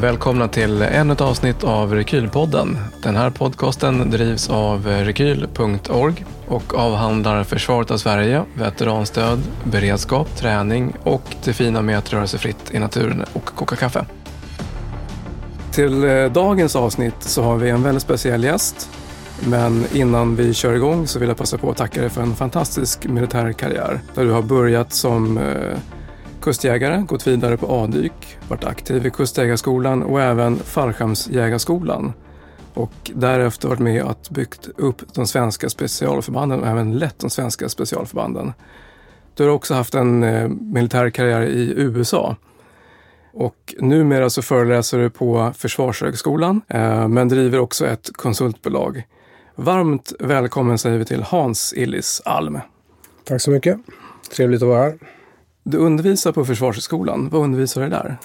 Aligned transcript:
välkomna 0.00 0.48
till 0.48 0.82
ännu 0.82 1.12
ett 1.12 1.20
avsnitt 1.20 1.64
av 1.64 1.94
Rekylpodden. 1.94 2.78
Den 3.02 3.16
här 3.16 3.30
podcasten 3.30 4.10
drivs 4.10 4.50
av 4.50 4.86
rekyl.org 4.86 6.24
och 6.46 6.74
avhandlar 6.74 7.44
försvaret 7.44 7.90
av 7.90 7.96
Sverige, 7.96 8.44
veteranstöd, 8.54 9.40
beredskap, 9.64 10.36
träning 10.36 10.96
och 11.02 11.22
det 11.44 11.52
fina 11.52 11.82
med 11.82 11.98
att 11.98 12.12
röra 12.12 12.26
sig 12.26 12.38
fritt 12.38 12.70
i 12.70 12.78
naturen 12.78 13.24
och 13.32 13.44
koka 13.44 13.76
kaffe. 13.76 14.06
Till 15.72 16.04
eh, 16.04 16.24
dagens 16.24 16.76
avsnitt 16.76 17.22
så 17.22 17.42
har 17.42 17.56
vi 17.56 17.70
en 17.70 17.82
väldigt 17.82 18.02
speciell 18.02 18.44
gäst. 18.44 18.90
Men 19.48 19.84
innan 19.92 20.36
vi 20.36 20.54
kör 20.54 20.72
igång 20.72 21.06
så 21.06 21.18
vill 21.18 21.28
jag 21.28 21.38
passa 21.38 21.58
på 21.58 21.70
att 21.70 21.76
tacka 21.76 22.00
dig 22.00 22.10
för 22.10 22.22
en 22.22 22.34
fantastisk 22.34 23.04
militär 23.04 23.52
karriär. 23.52 24.00
Där 24.14 24.24
du 24.24 24.30
har 24.30 24.42
börjat 24.42 24.92
som 24.92 25.38
eh, 25.38 25.78
kustjägare, 26.40 27.02
gått 27.02 27.26
vidare 27.26 27.56
på 27.56 27.66
A-dyk, 27.66 28.38
varit 28.48 28.64
aktiv 28.64 29.06
i 29.06 29.10
Kustjägarskolan 29.10 30.02
och 30.02 30.22
även 30.22 30.56
Fallskärmsjägarskolan. 30.56 32.12
Och 32.74 33.10
därefter 33.14 33.68
varit 33.68 33.80
med 33.80 34.02
och 34.02 34.18
byggt 34.30 34.68
upp 34.76 35.14
de 35.14 35.26
svenska 35.26 35.70
specialförbanden 35.70 36.60
och 36.60 36.66
även 36.66 36.98
lett 36.98 37.18
de 37.18 37.30
svenska 37.30 37.68
specialförbanden. 37.68 38.52
Du 39.34 39.42
har 39.42 39.50
också 39.50 39.74
haft 39.74 39.94
en 39.94 40.22
eh, 40.22 40.48
militär 40.48 41.10
karriär 41.10 41.42
i 41.42 41.72
USA. 41.76 42.36
Och 43.32 43.74
numera 43.78 44.30
så 44.30 44.42
föreläser 44.42 44.98
du 44.98 45.10
på 45.10 45.52
Försvarshögskolan, 45.56 46.60
eh, 46.68 47.08
men 47.08 47.28
driver 47.28 47.58
också 47.58 47.86
ett 47.86 48.10
konsultbolag. 48.12 49.02
Varmt 49.54 50.12
välkommen 50.20 50.78
säger 50.78 50.98
vi 50.98 51.04
till 51.04 51.22
Hans 51.22 51.74
Illis 51.76 52.22
Alm. 52.24 52.58
Tack 53.24 53.40
så 53.40 53.50
mycket. 53.50 53.78
Trevligt 54.36 54.62
att 54.62 54.68
vara 54.68 54.82
här. 54.82 54.98
Du 55.62 55.78
undervisar 55.78 56.32
på 56.32 56.44
Försvarshögskolan. 56.44 57.28
Vad 57.32 57.42
undervisar 57.42 57.80
du 57.80 57.88
där? 57.88 58.16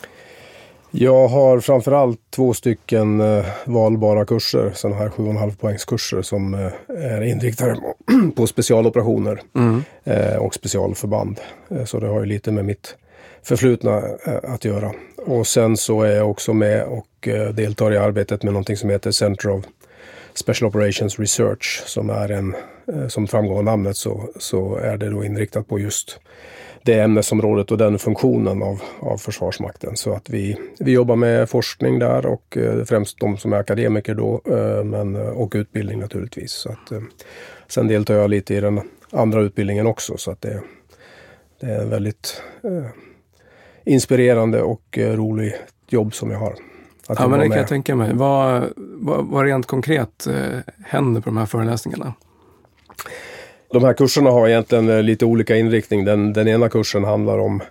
Jag 0.98 1.28
har 1.28 1.60
framförallt 1.60 2.20
två 2.30 2.54
stycken 2.54 3.22
eh, 3.22 3.46
valbara 3.66 4.26
kurser, 4.26 4.72
sådana 4.76 5.00
här 5.00 5.10
7,5 5.10 5.58
poängskurser 5.58 6.22
som 6.22 6.54
eh, 6.54 6.72
är 6.88 7.22
inriktade 7.22 7.78
på 8.36 8.48
specialoperationer 8.48 9.42
mm. 9.56 9.84
eh, 10.04 10.36
och 10.36 10.54
specialförband. 10.54 11.40
Så 11.86 12.00
det 12.00 12.08
har 12.08 12.20
ju 12.20 12.26
lite 12.26 12.52
med 12.52 12.66
mitt 12.66 12.96
förflutna 13.44 14.04
att 14.44 14.66
göra. 14.66 14.92
Och 15.18 15.48
sen 15.48 15.78
så 15.78 16.02
är 16.02 16.16
jag 16.16 16.30
också 16.30 16.54
med 16.54 16.84
och 16.84 17.28
deltar 17.54 17.94
i 17.94 17.98
arbetet 17.98 18.44
med 18.44 18.54
någonting 18.54 18.78
som 18.78 18.90
heter 18.90 19.12
Center 19.12 19.50
of 19.50 19.66
Special 20.34 20.70
Operations 20.70 21.20
Research 21.20 21.84
som 21.86 22.10
är 22.10 22.32
en, 22.32 22.56
som 23.10 23.28
framgår 23.28 23.58
av 23.58 23.64
namnet 23.64 23.98
så, 23.98 24.30
så 24.40 24.76
är 24.76 24.98
det 24.98 25.10
då 25.10 25.24
inriktat 25.24 25.68
på 25.68 25.80
just 25.80 26.20
det 26.86 27.00
ämnesområdet 27.00 27.72
och 27.72 27.78
den 27.78 28.00
funktionen 28.00 28.64
av, 28.64 28.82
av 29.00 29.18
Försvarsmakten. 29.18 29.96
Så 29.96 30.14
att 30.14 30.30
vi, 30.30 30.58
vi 30.80 30.92
jobbar 30.92 31.16
med 31.16 31.50
forskning 31.50 32.00
där 32.00 32.26
och 32.26 32.58
eh, 32.58 32.84
främst 32.84 33.20
de 33.20 33.38
som 33.38 33.54
är 33.54 33.58
akademiker 33.58 34.16
då 34.16 34.42
eh, 34.46 34.84
men, 34.84 35.16
eh, 35.16 35.22
och 35.22 35.52
utbildning 35.56 36.00
naturligtvis. 36.00 36.52
Så 36.52 36.70
att, 36.70 36.92
eh, 36.92 37.02
sen 37.68 37.88
deltar 37.88 38.14
jag 38.14 38.30
lite 38.30 38.56
i 38.56 38.60
den 38.60 38.82
andra 39.12 39.42
utbildningen 39.42 39.88
också 39.88 40.18
så 40.18 40.32
att 40.32 40.42
det, 40.42 40.62
det 41.60 41.68
är 41.68 41.82
en 41.82 41.90
väldigt 41.90 42.42
eh, 42.64 42.88
inspirerande 43.84 44.62
och 44.62 44.98
eh, 44.98 45.16
roligt 45.16 45.56
jobb 45.90 46.16
som 46.16 46.32
jag 46.32 46.40
har. 46.40 46.56
ja, 47.08 47.28
men 47.28 47.40
det 47.40 47.48
kan 47.48 47.58
jag 47.58 47.68
tänka 47.68 47.96
mig. 47.96 48.12
Vad, 48.14 48.64
vad, 48.76 49.26
vad 49.26 49.46
rent 49.46 49.66
konkret 49.66 50.28
händer 50.86 51.22
på 51.22 51.30
de 51.30 51.38
här 51.38 51.46
föreläsningarna? 51.46 52.14
De 53.76 53.84
här 53.84 53.94
kurserna 53.94 54.30
har 54.30 54.48
egentligen 54.48 54.90
eh, 54.90 55.04
lite 55.04 55.26
olika 55.26 55.56
inriktning. 55.56 56.06
Den, 56.06 56.34
den 56.34 56.48
ena 56.48 56.70
kursen 56.70 57.04
handlar 57.04 57.38
om 57.38 57.62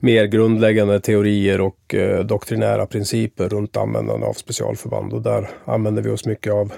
mer 0.00 0.24
grundläggande 0.24 1.00
teorier 1.00 1.60
och 1.60 1.94
eh, 1.94 2.24
doktrinära 2.24 2.86
principer 2.86 3.48
runt 3.48 3.76
användande 3.76 4.26
av 4.26 4.32
specialförband. 4.32 5.12
Och 5.12 5.22
där 5.22 5.50
använder 5.64 6.02
vi 6.02 6.10
oss 6.10 6.26
mycket 6.26 6.52
av 6.52 6.72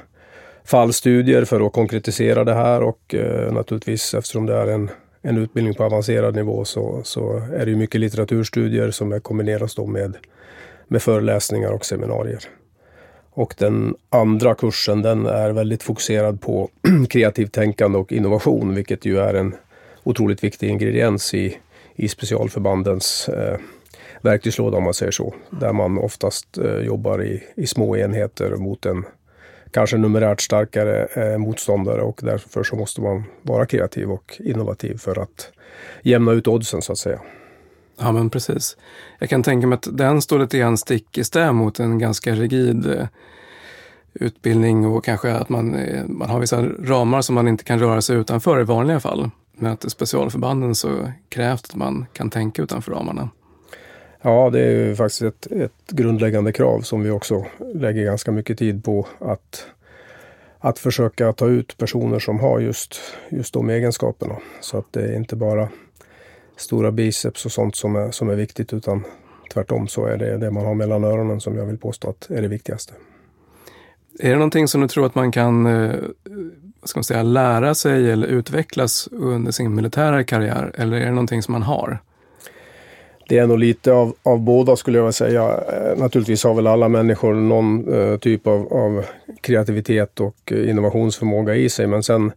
fallstudier 0.65 1.45
för 1.45 1.67
att 1.67 1.73
konkretisera 1.73 2.45
det 2.45 2.55
här 2.55 2.83
och 2.83 3.15
eh, 3.15 3.53
naturligtvis 3.53 4.15
eftersom 4.15 4.47
det 4.47 4.55
är 4.55 4.67
en, 4.67 4.91
en 5.23 5.39
utbildning 5.39 5.75
på 5.75 5.85
avancerad 5.85 6.35
nivå 6.35 6.65
så, 6.65 7.01
så 7.05 7.43
är 7.57 7.67
det 7.67 7.77
mycket 7.77 8.01
litteraturstudier 8.01 8.91
som 8.91 9.21
kombineras 9.21 9.75
då 9.75 9.87
med, 9.87 10.17
med 10.89 11.03
föreläsningar 11.03 11.71
och 11.71 11.85
seminarier. 11.85 12.41
Och 13.37 13.55
den 13.59 13.95
andra 14.09 14.55
kursen 14.55 15.03
den 15.03 15.27
är 15.27 15.51
väldigt 15.51 15.83
fokuserad 15.83 16.41
på 16.41 16.71
kreativt 17.09 17.53
tänkande 17.53 17.99
och 17.99 18.13
innovation, 18.13 18.75
vilket 18.75 19.05
ju 19.05 19.19
är 19.19 19.35
en 19.35 19.55
otroligt 20.03 20.45
viktig 20.45 20.69
ingrediens 20.69 21.35
i, 21.35 21.59
i 21.95 22.09
specialförbandens 22.09 23.29
eh, 23.29 23.59
verktygslåda 24.23 24.77
om 24.77 24.85
man 24.85 24.95
säger 24.95 25.13
så. 25.13 25.35
Där 25.51 25.73
man 25.73 25.99
oftast 25.99 26.59
eh, 26.59 26.77
jobbar 26.77 27.23
i, 27.23 27.43
i 27.55 27.67
små 27.67 27.97
enheter 27.97 28.57
mot 28.57 28.87
en 28.87 29.05
kanske 29.71 29.97
numerärt 29.97 30.41
starkare 30.41 31.05
eh, 31.05 31.39
motståndare 31.39 32.03
och 32.03 32.21
därför 32.23 32.63
så 32.63 32.77
måste 32.77 33.01
man 33.01 33.25
vara 33.43 33.67
kreativ 33.67 34.11
och 34.11 34.41
innovativ 34.45 34.99
för 34.99 35.19
att 35.19 35.51
jämna 36.03 36.33
ut 36.33 36.49
oddsen 36.49 36.83
så 36.83 36.93
att 36.93 36.99
säga. 36.99 37.21
Ja, 37.99 38.13
men 38.13 38.31
precis. 38.31 38.77
Jag 39.19 39.29
kan 39.29 39.43
tänka 39.43 39.67
mig 39.67 39.77
att 39.77 39.89
den 39.93 40.23
står 40.23 40.39
lite 40.39 40.59
grann 40.59 40.79
stick 40.79 41.19
i 41.19 41.25
stäv 41.25 41.55
mot 41.55 41.81
en 41.81 41.99
ganska 41.99 42.33
rigid 42.33 42.87
eh, 42.87 43.07
utbildning 44.15 44.87
och 44.87 45.05
kanske 45.05 45.33
att 45.33 45.49
man, 45.49 45.75
eh, 45.75 46.05
man 46.07 46.31
har 46.31 46.41
vissa 46.41 46.63
ramar 46.63 47.23
som 47.23 47.35
man 47.35 47.49
inte 47.49 47.65
kan 47.65 47.79
röra 47.79 48.03
sig 48.03 48.17
utanför 48.17 48.61
i 48.61 48.65
vanliga 48.65 49.01
fall. 49.01 49.31
Men 49.53 49.73
att 49.73 49.85
i 49.85 49.91
specialförbanden 49.91 50.75
så 50.75 51.13
krävs 51.29 51.65
att 51.65 51.75
man 51.75 52.07
kan 52.13 52.31
tänka 52.31 52.63
utanför 52.63 52.93
ramarna. 52.93 53.29
Ja, 54.23 54.51
det 54.51 54.61
är 54.61 54.71
ju 54.71 54.97
faktiskt 54.97 55.23
ett, 55.23 55.47
ett 55.47 55.91
grundläggande 55.91 56.53
krav 56.53 56.81
som 56.81 57.03
vi 57.03 57.11
också 57.11 57.45
lägger 57.75 58.05
ganska 58.05 58.33
mycket 58.33 58.59
tid 58.59 58.85
på 58.85 59.07
att, 59.19 59.67
att 60.59 60.79
försöka 60.79 61.33
ta 61.33 61.47
ut 61.47 61.79
personer 61.79 62.19
som 62.19 62.41
har 62.41 62.61
just, 62.61 63.01
just 63.29 63.55
de 63.55 63.71
egenskaperna. 63.71 64.37
Så 64.61 64.79
att 64.79 64.93
det 64.93 65.03
är 65.03 65.17
inte 65.17 65.37
bara 65.37 65.69
stora 66.57 66.93
biceps 66.93 67.45
och 67.47 67.53
sånt 67.53 67.77
som 67.77 67.97
är, 67.97 68.11
som 68.11 68.31
är 68.31 68.35
viktigt 68.35 68.73
utan 68.73 69.05
tvärtom 69.53 69.89
så 69.89 70.07
är 70.07 70.17
det 70.17 70.39
det 70.39 70.51
man 70.51 70.67
har 70.67 70.75
mellan 70.75 71.05
öronen 71.05 71.41
som 71.41 71.57
jag 71.57 71.67
vill 71.67 71.79
påstå 71.79 72.11
att 72.11 72.31
är 72.31 72.43
det 72.43 72.49
viktigaste. 72.49 72.93
Är 74.19 74.31
det 74.31 74.37
någonting 74.37 74.69
som 74.69 74.81
du 74.81 74.89
tror 74.89 75.07
att 75.07 75.15
man 75.15 75.33
kan 75.33 75.67
eh, 75.67 75.95
ska 76.85 76.99
man 76.99 77.05
säga, 77.05 77.23
lära 77.23 77.75
sig 77.75 78.11
eller 78.11 78.27
utvecklas 78.27 79.09
under 79.13 79.53
sin 79.53 79.75
militära 79.75 80.25
karriär? 80.25 80.73
Eller 80.75 80.97
är 80.97 81.05
det 81.05 81.11
någonting 81.11 81.43
som 81.43 81.53
man 81.53 81.63
har? 81.63 81.99
Det 83.29 83.39
är 83.39 83.47
nog 83.47 83.59
lite 83.59 83.93
av, 83.93 84.15
av 84.23 84.41
båda 84.41 84.77
skulle 84.77 84.99
jag 84.99 85.05
vilja 85.05 85.13
säga. 85.13 85.43
Eh, 85.43 85.99
naturligtvis 85.99 86.45
har 86.45 86.55
väl 86.55 86.67
alla 86.67 86.89
människor 86.89 87.35
någon 87.35 87.89
uh, 87.89 88.19
typ 88.19 88.47
av, 88.47 88.73
av, 88.73 89.05
kreativitet 89.41 90.21
och 90.21 90.53
innovationsförmåga 90.53 91.55
i 91.55 91.69
sig. 91.69 91.87
Men 91.87 92.03
sen 92.03 92.33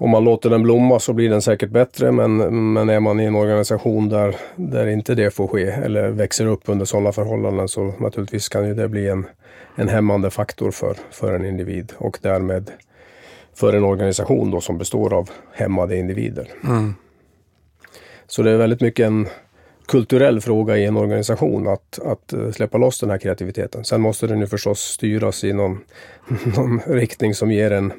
om 0.00 0.10
man 0.10 0.24
låter 0.24 0.50
den 0.50 0.62
blomma 0.62 0.98
så 0.98 1.12
blir 1.12 1.30
den 1.30 1.42
säkert 1.42 1.70
bättre 1.70 2.12
men, 2.12 2.36
men 2.72 2.88
är 2.88 3.00
man 3.00 3.20
i 3.20 3.24
en 3.24 3.34
organisation 3.34 4.08
där, 4.08 4.36
där 4.56 4.86
inte 4.86 5.14
det 5.14 5.30
får 5.30 5.48
ske 5.48 5.64
eller 5.64 6.08
växer 6.08 6.46
upp 6.46 6.62
under 6.64 6.84
sådana 6.84 7.12
förhållanden 7.12 7.68
så 7.68 7.92
naturligtvis 7.98 8.48
kan 8.48 8.68
ju 8.68 8.74
det 8.74 8.88
bli 8.88 9.08
en, 9.08 9.26
en 9.76 9.88
hämmande 9.88 10.30
faktor 10.30 10.70
för, 10.70 10.96
för 11.10 11.34
en 11.34 11.44
individ 11.44 11.92
och 11.96 12.18
därmed 12.22 12.70
för 13.54 13.72
en 13.72 13.84
organisation 13.84 14.50
då 14.50 14.60
som 14.60 14.78
består 14.78 15.14
av 15.14 15.30
hämmade 15.52 15.96
individer. 15.96 16.48
Mm. 16.64 16.94
Så 18.26 18.42
det 18.42 18.50
är 18.50 18.56
väldigt 18.56 18.80
mycket 18.80 19.06
en 19.06 19.28
kulturell 19.88 20.40
fråga 20.40 20.76
i 20.76 20.84
en 20.84 20.96
organisation 20.96 21.68
att, 21.68 21.98
att 22.04 22.32
eh, 22.32 22.50
släppa 22.50 22.78
loss 22.78 23.00
den 23.00 23.10
här 23.10 23.18
kreativiteten. 23.18 23.84
Sen 23.84 24.00
måste 24.00 24.26
den 24.26 24.40
ju 24.40 24.46
förstås 24.46 24.80
styras 24.80 25.44
i 25.44 25.52
någon, 25.52 25.80
någon 26.56 26.80
riktning 26.86 27.34
som 27.34 27.50
ger 27.50 27.70
en 27.70 27.92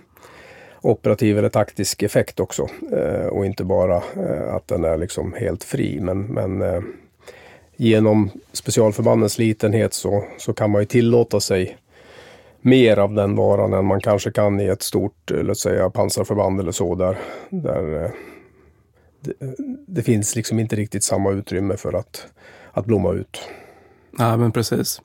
operativ 0.81 1.37
eller 1.37 1.49
taktisk 1.49 2.03
effekt 2.03 2.39
också. 2.39 2.67
Eh, 2.91 3.25
och 3.25 3.45
inte 3.45 3.63
bara 3.63 3.95
eh, 3.97 4.55
att 4.55 4.67
den 4.67 4.83
är 4.83 4.97
liksom 4.97 5.33
helt 5.33 5.63
fri. 5.63 5.99
Men, 6.01 6.21
men 6.21 6.61
eh, 6.61 6.81
genom 7.75 8.29
specialförbandens 8.53 9.37
litenhet 9.37 9.93
så, 9.93 10.23
så 10.37 10.53
kan 10.53 10.71
man 10.71 10.81
ju 10.81 10.85
tillåta 10.85 11.39
sig 11.39 11.77
mer 12.61 12.97
av 12.97 13.13
den 13.13 13.35
varan 13.35 13.73
än 13.73 13.85
man 13.85 14.01
kanske 14.01 14.31
kan 14.31 14.59
i 14.59 14.65
ett 14.65 14.81
stort, 14.81 15.31
eh, 15.31 15.43
låt 15.43 15.59
säga 15.59 15.89
pansarförband 15.89 16.59
eller 16.59 16.71
så 16.71 16.95
där, 16.95 17.17
där 17.49 18.03
eh, 18.03 18.11
det, 19.19 19.33
det, 19.87 20.03
finns 20.03 20.35
liksom 20.35 20.59
inte 20.59 20.75
riktigt 20.75 21.03
samma 21.03 21.31
utrymme 21.31 21.77
för 21.77 21.93
att, 21.93 22.27
att 22.71 22.85
blomma 22.85 23.13
ut. 23.13 23.49
Ja, 24.17 24.37
men 24.37 24.51
precis. 24.51 25.01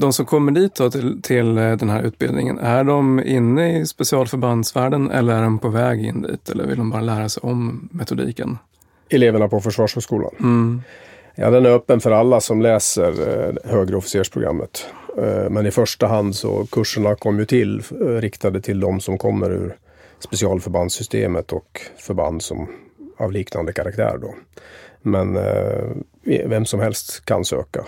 De 0.00 0.12
som 0.12 0.26
kommer 0.26 0.52
dit 0.52 0.74
då 0.74 0.90
till, 0.90 1.22
till 1.22 1.58
eh, 1.58 1.72
den 1.72 1.88
här 1.90 2.02
utbildningen, 2.02 2.58
är 2.58 2.84
de 2.84 3.22
inne 3.24 3.80
i 3.80 3.86
specialförbandsvärlden 3.86 5.10
eller 5.10 5.34
är 5.34 5.42
de 5.42 5.58
på 5.58 5.68
väg 5.68 6.04
in 6.04 6.22
dit? 6.22 6.48
Eller 6.48 6.66
vill 6.66 6.78
de 6.78 6.90
bara 6.90 7.00
lära 7.00 7.28
sig 7.28 7.40
om 7.40 7.88
metodiken? 7.92 8.58
Eleverna 9.08 9.48
på 9.48 9.60
Försvarshögskolan? 9.60 10.30
Mm. 10.40 10.82
Ja, 11.34 11.50
den 11.50 11.66
är 11.66 11.70
öppen 11.70 12.00
för 12.00 12.10
alla 12.10 12.40
som 12.40 12.62
läser 12.62 13.10
eh, 13.10 13.70
högre 13.70 13.96
officersprogrammet. 13.96 14.86
Eh, 15.18 15.50
men 15.50 15.66
i 15.66 15.70
första 15.70 16.06
hand 16.06 16.36
så 16.36 16.66
kurserna 16.66 17.14
kom 17.14 17.38
ju 17.38 17.44
till 17.44 17.82
riktade 18.20 18.60
till 18.60 18.80
de 18.80 19.00
som 19.00 19.18
kommer 19.18 19.50
ur 19.50 19.76
specialförbandssystemet 20.18 21.52
och 21.52 21.80
förband 21.96 22.42
som 22.42 22.68
av 23.16 23.32
liknande 23.32 23.72
karaktär 23.72 24.18
då. 24.20 24.34
Men 25.02 25.38
vem 26.22 26.66
som 26.66 26.80
helst 26.80 27.24
kan 27.24 27.44
söka 27.44 27.84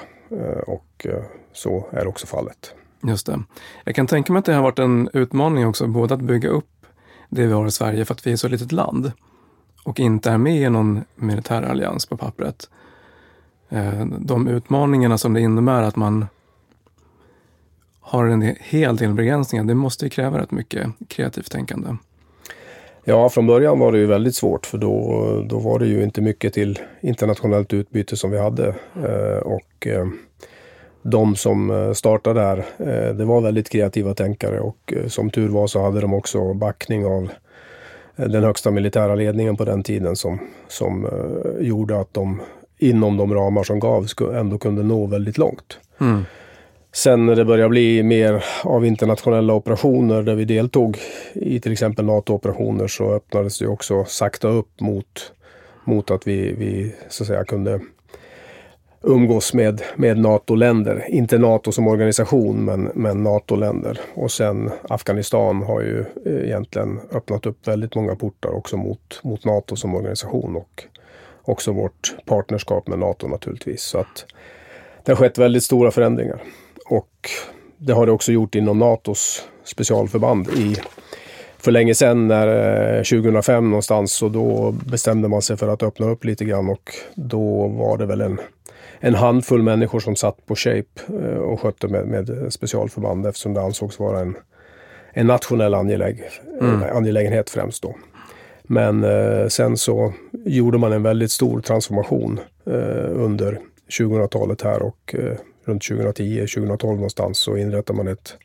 och 0.67 1.06
så 1.52 1.87
är 1.93 2.06
också 2.06 2.26
fallet. 2.26 2.75
Just 3.02 3.26
det. 3.26 3.43
Jag 3.85 3.94
kan 3.94 4.06
tänka 4.06 4.32
mig 4.32 4.41
att 4.41 4.44
det 4.44 4.55
har 4.55 4.62
varit 4.62 4.79
en 4.79 5.08
utmaning 5.12 5.67
också, 5.67 5.87
både 5.87 6.14
att 6.14 6.20
bygga 6.20 6.49
upp 6.49 6.87
det 7.29 7.47
vi 7.47 7.52
har 7.52 7.67
i 7.67 7.70
Sverige 7.70 8.05
för 8.05 8.14
att 8.14 8.26
vi 8.26 8.32
är 8.32 8.37
så 8.37 8.49
litet 8.49 8.73
land 8.73 9.12
och 9.85 10.00
inte 10.00 10.31
är 10.31 10.38
med 10.38 10.62
i 10.62 10.70
någon 10.70 11.05
militär 11.14 11.62
allians 11.62 12.06
på 12.06 12.17
pappret. 12.17 12.69
De 14.19 14.49
utmaningarna 14.49 15.19
som 15.19 15.35
det 15.35 15.41
innebär 15.41 15.82
att 15.82 15.97
man 15.97 16.26
har 18.00 18.26
en 18.26 18.56
hel 18.61 18.96
del 18.96 19.14
begränsningar, 19.14 19.64
det 19.64 19.75
måste 19.75 20.05
ju 20.05 20.11
kräva 20.11 20.38
rätt 20.38 20.50
mycket 20.50 20.88
kreativt 21.08 21.50
tänkande. 21.50 21.96
Ja, 23.05 23.29
från 23.29 23.46
början 23.46 23.79
var 23.79 23.93
det 23.93 23.99
ju 23.99 24.06
väldigt 24.06 24.35
svårt 24.35 24.67
för 24.67 24.79
då, 24.79 25.44
då 25.49 25.58
var 25.58 25.79
det 25.79 25.87
ju 25.87 26.03
inte 26.03 26.20
mycket 26.20 26.55
till 26.55 26.79
internationellt 27.00 27.73
utbyte 27.73 28.17
som 28.17 28.31
vi 28.31 28.38
hade. 28.38 28.69
Eh, 28.94 29.43
och 29.43 29.87
eh, 29.87 30.06
de 31.02 31.37
som 31.37 31.70
eh, 31.70 31.93
startade 31.93 32.41
där, 32.41 32.58
eh, 32.79 33.14
det 33.14 33.25
var 33.25 33.41
väldigt 33.41 33.69
kreativa 33.69 34.14
tänkare 34.14 34.61
och 34.61 34.93
eh, 34.97 35.06
som 35.06 35.31
tur 35.31 35.49
var 35.49 35.67
så 35.67 35.82
hade 35.82 36.00
de 36.00 36.14
också 36.14 36.55
backning 36.55 37.06
av 37.06 37.29
den 38.17 38.44
högsta 38.44 38.70
militära 38.70 39.14
ledningen 39.14 39.56
på 39.56 39.64
den 39.64 39.82
tiden 39.82 40.17
som, 40.17 40.38
som 40.69 41.08
gjorde 41.61 42.00
att 42.00 42.14
de 42.14 42.41
inom 42.79 43.17
de 43.17 43.35
ramar 43.35 43.62
som 43.62 43.81
gavs 43.81 44.14
ändå 44.35 44.58
kunde 44.58 44.82
nå 44.82 45.06
väldigt 45.06 45.38
långt. 45.38 45.79
Mm. 46.00 46.25
Sen 46.93 47.26
när 47.26 47.37
det 47.37 47.44
började 47.44 47.69
bli 47.69 48.03
mer 48.03 48.44
av 48.64 48.87
internationella 48.87 49.55
operationer 49.55 50.23
där 50.23 50.35
vi 50.35 50.44
deltog 50.44 50.99
i 51.32 51.61
till 51.61 51.73
exempel 51.73 52.05
NATO-operationer 52.05 52.87
så 52.87 53.12
öppnades 53.12 53.58
det 53.58 53.67
också 53.67 54.05
sakta 54.05 54.49
upp 54.49 54.81
mot, 54.81 55.32
mot 55.85 56.11
att 56.11 56.26
vi, 56.26 56.53
vi 56.53 56.94
så 57.08 57.23
att 57.23 57.26
säga 57.26 57.44
kunde 57.44 57.81
umgås 59.02 59.55
med, 59.55 59.82
med 59.97 60.19
NATO-länder. 60.19 61.06
Inte 61.08 61.38
NATO 61.38 61.73
som 61.73 61.88
organisation 61.88 62.64
men, 62.64 62.91
men 62.94 63.23
NATO-länder. 63.23 64.00
Och 64.14 64.31
sen 64.31 64.70
Afghanistan 64.88 65.62
har 65.62 65.81
ju 65.81 66.05
eh, 66.26 66.44
egentligen 66.44 67.00
öppnat 67.12 67.47
upp 67.47 67.69
väldigt 67.69 67.94
många 67.94 68.17
portar 68.17 68.50
också 68.50 68.76
mot, 68.76 69.20
mot 69.23 69.44
NATO 69.44 69.76
som 69.76 69.94
organisation 69.94 70.56
och 70.56 70.85
också 71.43 71.73
vårt 71.73 72.14
partnerskap 72.25 72.88
med 72.88 72.99
NATO 72.99 73.29
naturligtvis. 73.29 73.82
Så 73.82 73.99
att 73.99 74.26
det 75.05 75.12
har 75.12 75.17
skett 75.17 75.38
väldigt 75.38 75.64
stora 75.64 75.91
förändringar. 75.91 76.43
Och 76.87 77.31
det 77.79 77.93
har 77.93 78.06
det 78.06 78.12
också 78.12 78.32
gjort 78.32 78.55
inom 78.55 78.79
NATOs 78.79 79.49
specialförband 79.64 80.49
i 80.49 80.76
för 81.58 81.70
länge 81.70 81.94
sedan, 81.94 82.29
när, 82.29 82.96
eh, 82.96 83.03
2005 83.03 83.70
någonstans, 83.70 84.23
och 84.23 84.31
då 84.31 84.73
bestämde 84.73 85.29
man 85.29 85.43
sig 85.43 85.56
för 85.56 85.69
att 85.69 85.82
öppna 85.82 86.06
upp 86.06 86.25
lite 86.25 86.44
grann 86.44 86.69
och 86.69 86.91
då 87.14 87.69
var 87.69 87.99
det 87.99 88.06
väl 88.06 88.20
en, 88.20 88.41
en 89.00 89.14
handfull 89.14 89.62
människor 89.62 90.00
som 90.00 90.17
satt 90.17 90.47
på 90.47 90.56
Shape 90.56 91.00
eh, 91.23 91.38
och 91.38 91.61
skötte 91.61 91.88
med, 91.88 92.06
med 92.06 92.52
specialförband 92.52 93.26
eftersom 93.26 93.55
det 93.55 93.62
ansågs 93.62 93.99
vara 93.99 94.20
en, 94.20 94.37
en 95.12 95.26
nationell 95.26 95.75
angeläg, 95.75 96.23
mm. 96.61 96.97
angelägenhet 96.97 97.50
främst 97.50 97.82
då. 97.82 97.94
Men 98.62 99.05
eh, 99.05 99.49
sen 99.49 99.76
så 99.76 100.12
gjorde 100.32 100.79
man 100.79 100.93
en 100.93 101.02
väldigt 101.02 101.31
stor 101.31 101.61
transformation 101.61 102.41
eh, 102.67 103.11
under 103.11 103.58
2000-talet 103.99 104.62
här 104.62 104.82
och 104.82 105.14
eh, 105.19 105.37
runt 105.64 105.82
2010-2012 105.82 106.87
någonstans 106.87 107.38
så 107.38 107.56
inrättar 107.56 107.94
man 107.94 108.08
ett 108.08 108.37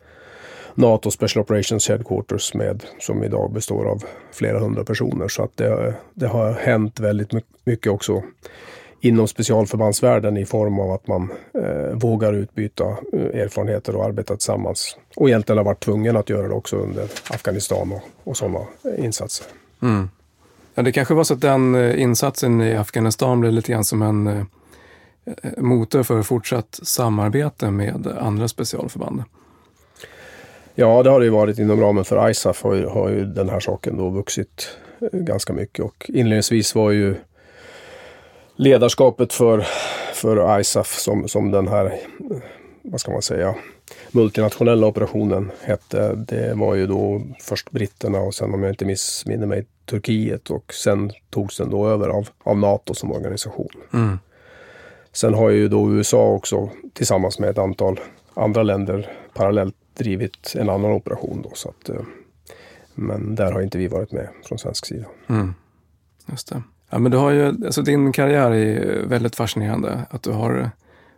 NATO 0.75 1.11
Special 1.11 1.43
Operations 1.43 1.89
Headquarters 1.89 2.53
med, 2.53 2.83
som 2.99 3.23
idag 3.23 3.53
består 3.53 3.85
av 3.85 4.03
flera 4.31 4.59
hundra 4.59 4.83
personer. 4.83 5.27
Så 5.27 5.43
att 5.43 5.57
det, 5.57 5.93
det 6.13 6.27
har 6.27 6.51
hänt 6.51 6.99
väldigt 6.99 7.31
mycket 7.65 7.91
också 7.91 8.23
inom 9.05 9.27
specialförbandsvärlden 9.27 10.37
i 10.37 10.45
form 10.45 10.79
av 10.79 10.91
att 10.91 11.07
man 11.07 11.31
eh, 11.53 11.97
vågar 11.97 12.33
utbyta 12.33 12.83
eh, 13.13 13.41
erfarenheter 13.41 13.95
och 13.95 14.05
arbeta 14.05 14.35
tillsammans. 14.35 14.97
Och 15.15 15.29
egentligen 15.29 15.57
har 15.57 15.65
varit 15.65 15.83
tvungen 15.83 16.17
att 16.17 16.29
göra 16.29 16.47
det 16.47 16.53
också 16.53 16.75
under 16.75 17.03
Afghanistan 17.29 17.91
och, 17.91 18.01
och 18.23 18.37
sådana 18.37 18.59
insatser. 18.97 19.47
Mm. 19.81 20.09
Ja, 20.75 20.83
det 20.83 20.91
kanske 20.91 21.13
var 21.13 21.23
så 21.23 21.33
att 21.33 21.41
den 21.41 21.75
eh, 21.75 22.01
insatsen 22.01 22.61
i 22.61 22.75
Afghanistan 22.75 23.39
blev 23.39 23.53
lite 23.53 23.71
grann 23.71 23.83
som 23.83 24.01
en 24.01 24.27
eh, 24.27 24.43
motor 25.57 26.03
för 26.03 26.21
fortsatt 26.21 26.79
samarbete 26.83 27.71
med 27.71 28.07
andra 28.19 28.47
specialförband? 28.47 29.23
Ja, 30.75 31.03
det 31.03 31.09
har 31.09 31.19
det 31.19 31.25
ju 31.25 31.31
varit 31.31 31.59
inom 31.59 31.81
ramen 31.81 32.05
för 32.05 32.29
ISAF 32.29 32.63
har 32.63 32.73
ju, 32.73 32.85
har 32.85 33.09
ju 33.09 33.25
den 33.25 33.49
här 33.49 33.59
saken 33.59 33.97
då 33.97 34.09
vuxit 34.09 34.69
eh, 35.01 35.19
ganska 35.19 35.53
mycket 35.53 35.85
och 35.85 36.05
inledningsvis 36.09 36.75
var 36.75 36.91
ju 36.91 37.15
ledarskapet 38.55 39.33
för, 39.33 39.65
för 40.13 40.59
ISAF 40.59 40.99
som, 40.99 41.27
som 41.27 41.51
den 41.51 41.67
här, 41.67 41.99
vad 42.81 43.01
ska 43.01 43.11
man 43.11 43.21
säga, 43.21 43.55
multinationella 44.11 44.87
operationen 44.87 45.51
hette. 45.61 46.15
Det 46.15 46.53
var 46.53 46.75
ju 46.75 46.87
då 46.87 47.21
först 47.41 47.71
britterna 47.71 48.19
och 48.19 48.35
sen 48.35 48.53
om 48.53 48.63
jag 48.63 48.71
inte 48.71 48.85
missminner 48.85 49.47
mig 49.47 49.65
Turkiet 49.85 50.49
och 50.49 50.73
sen 50.73 51.11
togs 51.29 51.57
den 51.57 51.69
då 51.69 51.87
över 51.87 52.09
av, 52.09 52.29
av 52.43 52.57
NATO 52.57 52.93
som 52.93 53.11
organisation. 53.11 53.69
Mm. 53.93 54.19
Sen 55.11 55.33
har 55.33 55.49
ju 55.49 55.67
då 55.67 55.91
USA 55.91 56.27
också 56.27 56.69
tillsammans 56.93 57.39
med 57.39 57.49
ett 57.49 57.57
antal 57.57 57.99
andra 58.33 58.63
länder 58.63 59.11
parallellt 59.33 59.75
drivit 59.97 60.53
en 60.55 60.69
annan 60.69 60.91
operation. 60.91 61.41
Då, 61.41 61.51
så 61.53 61.69
att, 61.69 61.89
eh, 61.89 62.01
men 62.93 63.35
där 63.35 63.51
har 63.51 63.61
inte 63.61 63.77
vi 63.77 63.87
varit 63.87 64.11
med 64.11 64.29
från 64.43 64.57
svensk 64.57 64.85
sida. 64.85 65.05
Mm. 65.29 65.53
Just 66.25 66.49
det. 66.49 66.63
Ja, 66.95 66.99
men 66.99 67.11
du 67.11 67.17
har 67.17 67.31
ju, 67.31 67.45
alltså 67.47 67.81
din 67.81 68.11
karriär 68.11 68.51
är 68.51 69.03
väldigt 69.05 69.35
fascinerande. 69.35 69.99
Att 70.09 70.23
du 70.23 70.31
har 70.31 70.69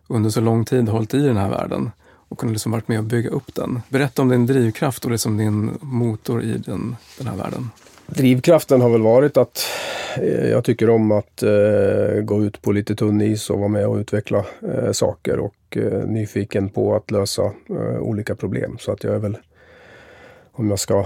under 0.07 0.29
så 0.29 0.41
lång 0.41 0.65
tid 0.65 0.89
hållit 0.89 1.13
i 1.13 1.19
den 1.19 1.37
här 1.37 1.49
världen 1.49 1.91
och 2.29 2.37
kunnat 2.37 2.53
liksom 2.53 2.71
varit 2.71 2.87
med 2.87 2.99
och 2.99 3.03
bygga 3.03 3.29
upp 3.29 3.55
den. 3.55 3.81
Berätta 3.89 4.21
om 4.21 4.29
din 4.29 4.45
drivkraft 4.45 5.05
och 5.05 5.11
liksom 5.11 5.37
din 5.37 5.77
motor 5.81 6.43
i 6.43 6.57
den, 6.57 6.95
den 7.17 7.27
här 7.27 7.35
världen. 7.35 7.69
Drivkraften 8.07 8.81
har 8.81 8.89
väl 8.89 9.01
varit 9.01 9.37
att 9.37 9.65
eh, 10.17 10.49
jag 10.49 10.63
tycker 10.63 10.89
om 10.89 11.11
att 11.11 11.43
eh, 11.43 12.21
gå 12.21 12.43
ut 12.43 12.61
på 12.61 12.71
lite 12.71 12.95
tunn 12.95 13.21
is 13.21 13.49
och 13.49 13.59
vara 13.59 13.69
med 13.69 13.87
och 13.87 13.97
utveckla 13.97 14.45
eh, 14.61 14.91
saker 14.91 15.39
och 15.39 15.77
eh, 15.77 16.07
nyfiken 16.07 16.69
på 16.69 16.95
att 16.95 17.11
lösa 17.11 17.43
eh, 17.69 17.99
olika 17.99 18.35
problem. 18.35 18.77
Så 18.79 18.91
att 18.91 19.03
jag 19.03 19.15
är 19.15 19.19
väl, 19.19 19.37
om 20.51 20.69
jag 20.69 20.79
ska 20.79 21.05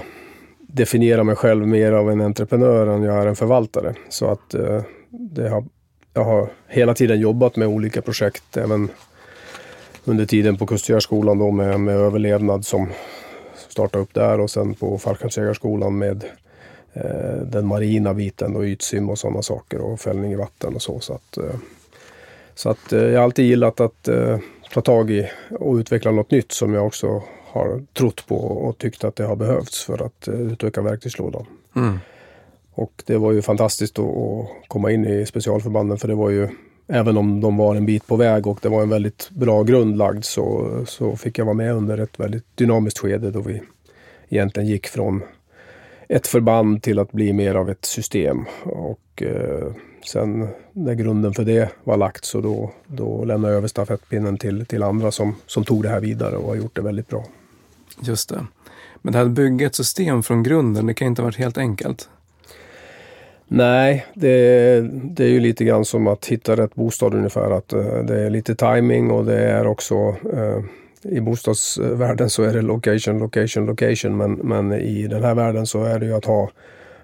definiera 0.73 1.23
mig 1.23 1.35
själv 1.35 1.67
mer 1.67 1.91
av 1.91 2.11
en 2.11 2.21
entreprenör 2.21 2.87
än 2.87 3.03
jag 3.03 3.21
är 3.21 3.27
en 3.27 3.35
förvaltare. 3.35 3.95
Så 4.09 4.31
att 4.31 4.53
eh, 4.53 4.81
det 5.09 5.49
har, 5.49 5.65
jag 6.13 6.23
har 6.23 6.49
hela 6.67 6.93
tiden 6.93 7.19
jobbat 7.19 7.55
med 7.55 7.67
olika 7.67 8.01
projekt, 8.01 8.57
även 8.57 8.89
under 10.05 10.25
tiden 10.25 10.57
på 10.57 10.67
Kustjägarskolan 10.67 11.39
då 11.39 11.51
med, 11.51 11.79
med 11.79 11.95
överlevnad 11.95 12.65
som 12.65 12.89
startade 13.69 14.03
upp 14.03 14.13
där 14.13 14.39
och 14.39 14.51
sen 14.51 14.73
på 14.73 14.97
Fallskärmsjägarskolan 14.97 15.97
med 15.97 16.23
Eh, 16.93 17.41
den 17.45 17.67
marina 17.67 18.13
biten 18.13 18.55
och 18.55 18.63
ytsim 18.63 19.09
och 19.09 19.19
sådana 19.19 19.41
saker 19.41 19.81
och 19.81 19.99
fällning 19.99 20.31
i 20.31 20.35
vatten 20.35 20.75
och 20.75 20.81
så. 20.81 20.99
Så 20.99 21.13
att, 21.13 21.37
eh, 21.37 21.55
så 22.55 22.69
att 22.69 22.93
eh, 22.93 22.99
jag 22.99 23.19
har 23.19 23.23
alltid 23.23 23.45
gillat 23.45 23.79
att 23.79 24.07
eh, 24.07 24.39
ta 24.73 24.81
tag 24.81 25.11
i 25.11 25.29
och 25.59 25.75
utveckla 25.75 26.11
något 26.11 26.31
nytt 26.31 26.51
som 26.51 26.73
jag 26.73 26.85
också 26.85 27.23
har 27.51 27.85
trott 27.93 28.27
på 28.27 28.37
och 28.37 28.77
tyckt 28.77 29.03
att 29.03 29.15
det 29.15 29.23
har 29.23 29.35
behövts 29.35 29.83
för 29.83 30.05
att 30.05 30.27
utöka 30.27 30.81
verktygslådan. 30.81 31.45
Mm. 31.75 31.99
Och 32.73 33.03
det 33.05 33.17
var 33.17 33.31
ju 33.31 33.41
fantastiskt 33.41 33.99
att 33.99 34.47
komma 34.67 34.91
in 34.91 35.05
i 35.05 35.25
specialförbanden 35.25 35.97
för 35.97 36.07
det 36.07 36.15
var 36.15 36.29
ju 36.29 36.49
Även 36.93 37.17
om 37.17 37.41
de 37.41 37.57
var 37.57 37.75
en 37.75 37.85
bit 37.85 38.07
på 38.07 38.15
väg 38.15 38.47
och 38.47 38.59
det 38.61 38.69
var 38.69 38.81
en 38.81 38.89
väldigt 38.89 39.29
bra 39.29 39.63
grund 39.63 39.97
lagd 39.97 40.23
så, 40.23 40.69
så 40.87 41.15
fick 41.15 41.37
jag 41.37 41.45
vara 41.45 41.53
med 41.53 41.73
under 41.73 41.97
ett 41.97 42.19
väldigt 42.19 42.57
dynamiskt 42.57 42.99
skede 42.99 43.31
då 43.31 43.41
vi 43.41 43.61
egentligen 44.29 44.69
gick 44.69 44.87
från 44.87 45.23
ett 46.09 46.27
förband 46.27 46.83
till 46.83 46.99
att 46.99 47.11
bli 47.11 47.33
mer 47.33 47.55
av 47.55 47.69
ett 47.69 47.85
system. 47.85 48.45
Och 48.63 49.23
eh, 49.23 49.73
sen 50.05 50.47
när 50.71 50.93
grunden 50.93 51.33
för 51.33 51.43
det 51.43 51.69
var 51.83 51.97
lagt 51.97 52.25
så 52.25 52.41
då, 52.41 52.71
då 52.87 53.25
lämnade 53.25 53.53
jag 53.53 53.57
över 53.57 53.67
stafettpinnen 53.67 54.37
till, 54.37 54.65
till 54.65 54.83
andra 54.83 55.11
som, 55.11 55.35
som 55.45 55.63
tog 55.63 55.83
det 55.83 55.89
här 55.89 55.99
vidare 55.99 56.35
och 56.35 56.47
har 56.47 56.55
gjort 56.55 56.75
det 56.75 56.81
väldigt 56.81 57.07
bra. 57.07 57.25
Just 57.99 58.29
det. 58.29 58.45
Men 59.01 59.13
det 59.13 59.19
här 59.19 59.25
att 59.25 59.31
bygga 59.31 59.67
ett 59.67 59.75
system 59.75 60.23
från 60.23 60.43
grunden, 60.43 60.85
det 60.85 60.93
kan 60.93 61.07
inte 61.07 61.21
ha 61.21 61.27
varit 61.27 61.37
helt 61.37 61.57
enkelt? 61.57 62.09
Nej, 63.47 64.05
det, 64.13 64.81
det 65.03 65.23
är 65.23 65.29
ju 65.29 65.39
lite 65.39 65.65
grann 65.65 65.85
som 65.85 66.07
att 66.07 66.25
hitta 66.25 66.55
rätt 66.55 66.75
bostad 66.75 67.13
ungefär. 67.13 67.51
Att 67.51 67.73
uh, 67.73 68.03
det 68.03 68.21
är 68.21 68.29
lite 68.29 68.55
timing 68.55 69.11
och 69.11 69.25
det 69.25 69.39
är 69.39 69.67
också 69.67 69.95
uh, 70.09 70.63
i 71.01 71.21
bostadsvärlden 71.21 72.29
så 72.29 72.43
är 72.43 72.53
det 72.53 72.61
location, 72.61 73.19
location, 73.19 73.65
location. 73.65 74.17
Men, 74.17 74.33
men 74.33 74.73
i 74.73 75.07
den 75.07 75.23
här 75.23 75.35
världen 75.35 75.67
så 75.67 75.83
är 75.83 75.99
det 75.99 76.05
ju 76.05 76.13
att 76.13 76.25
ha 76.25 76.49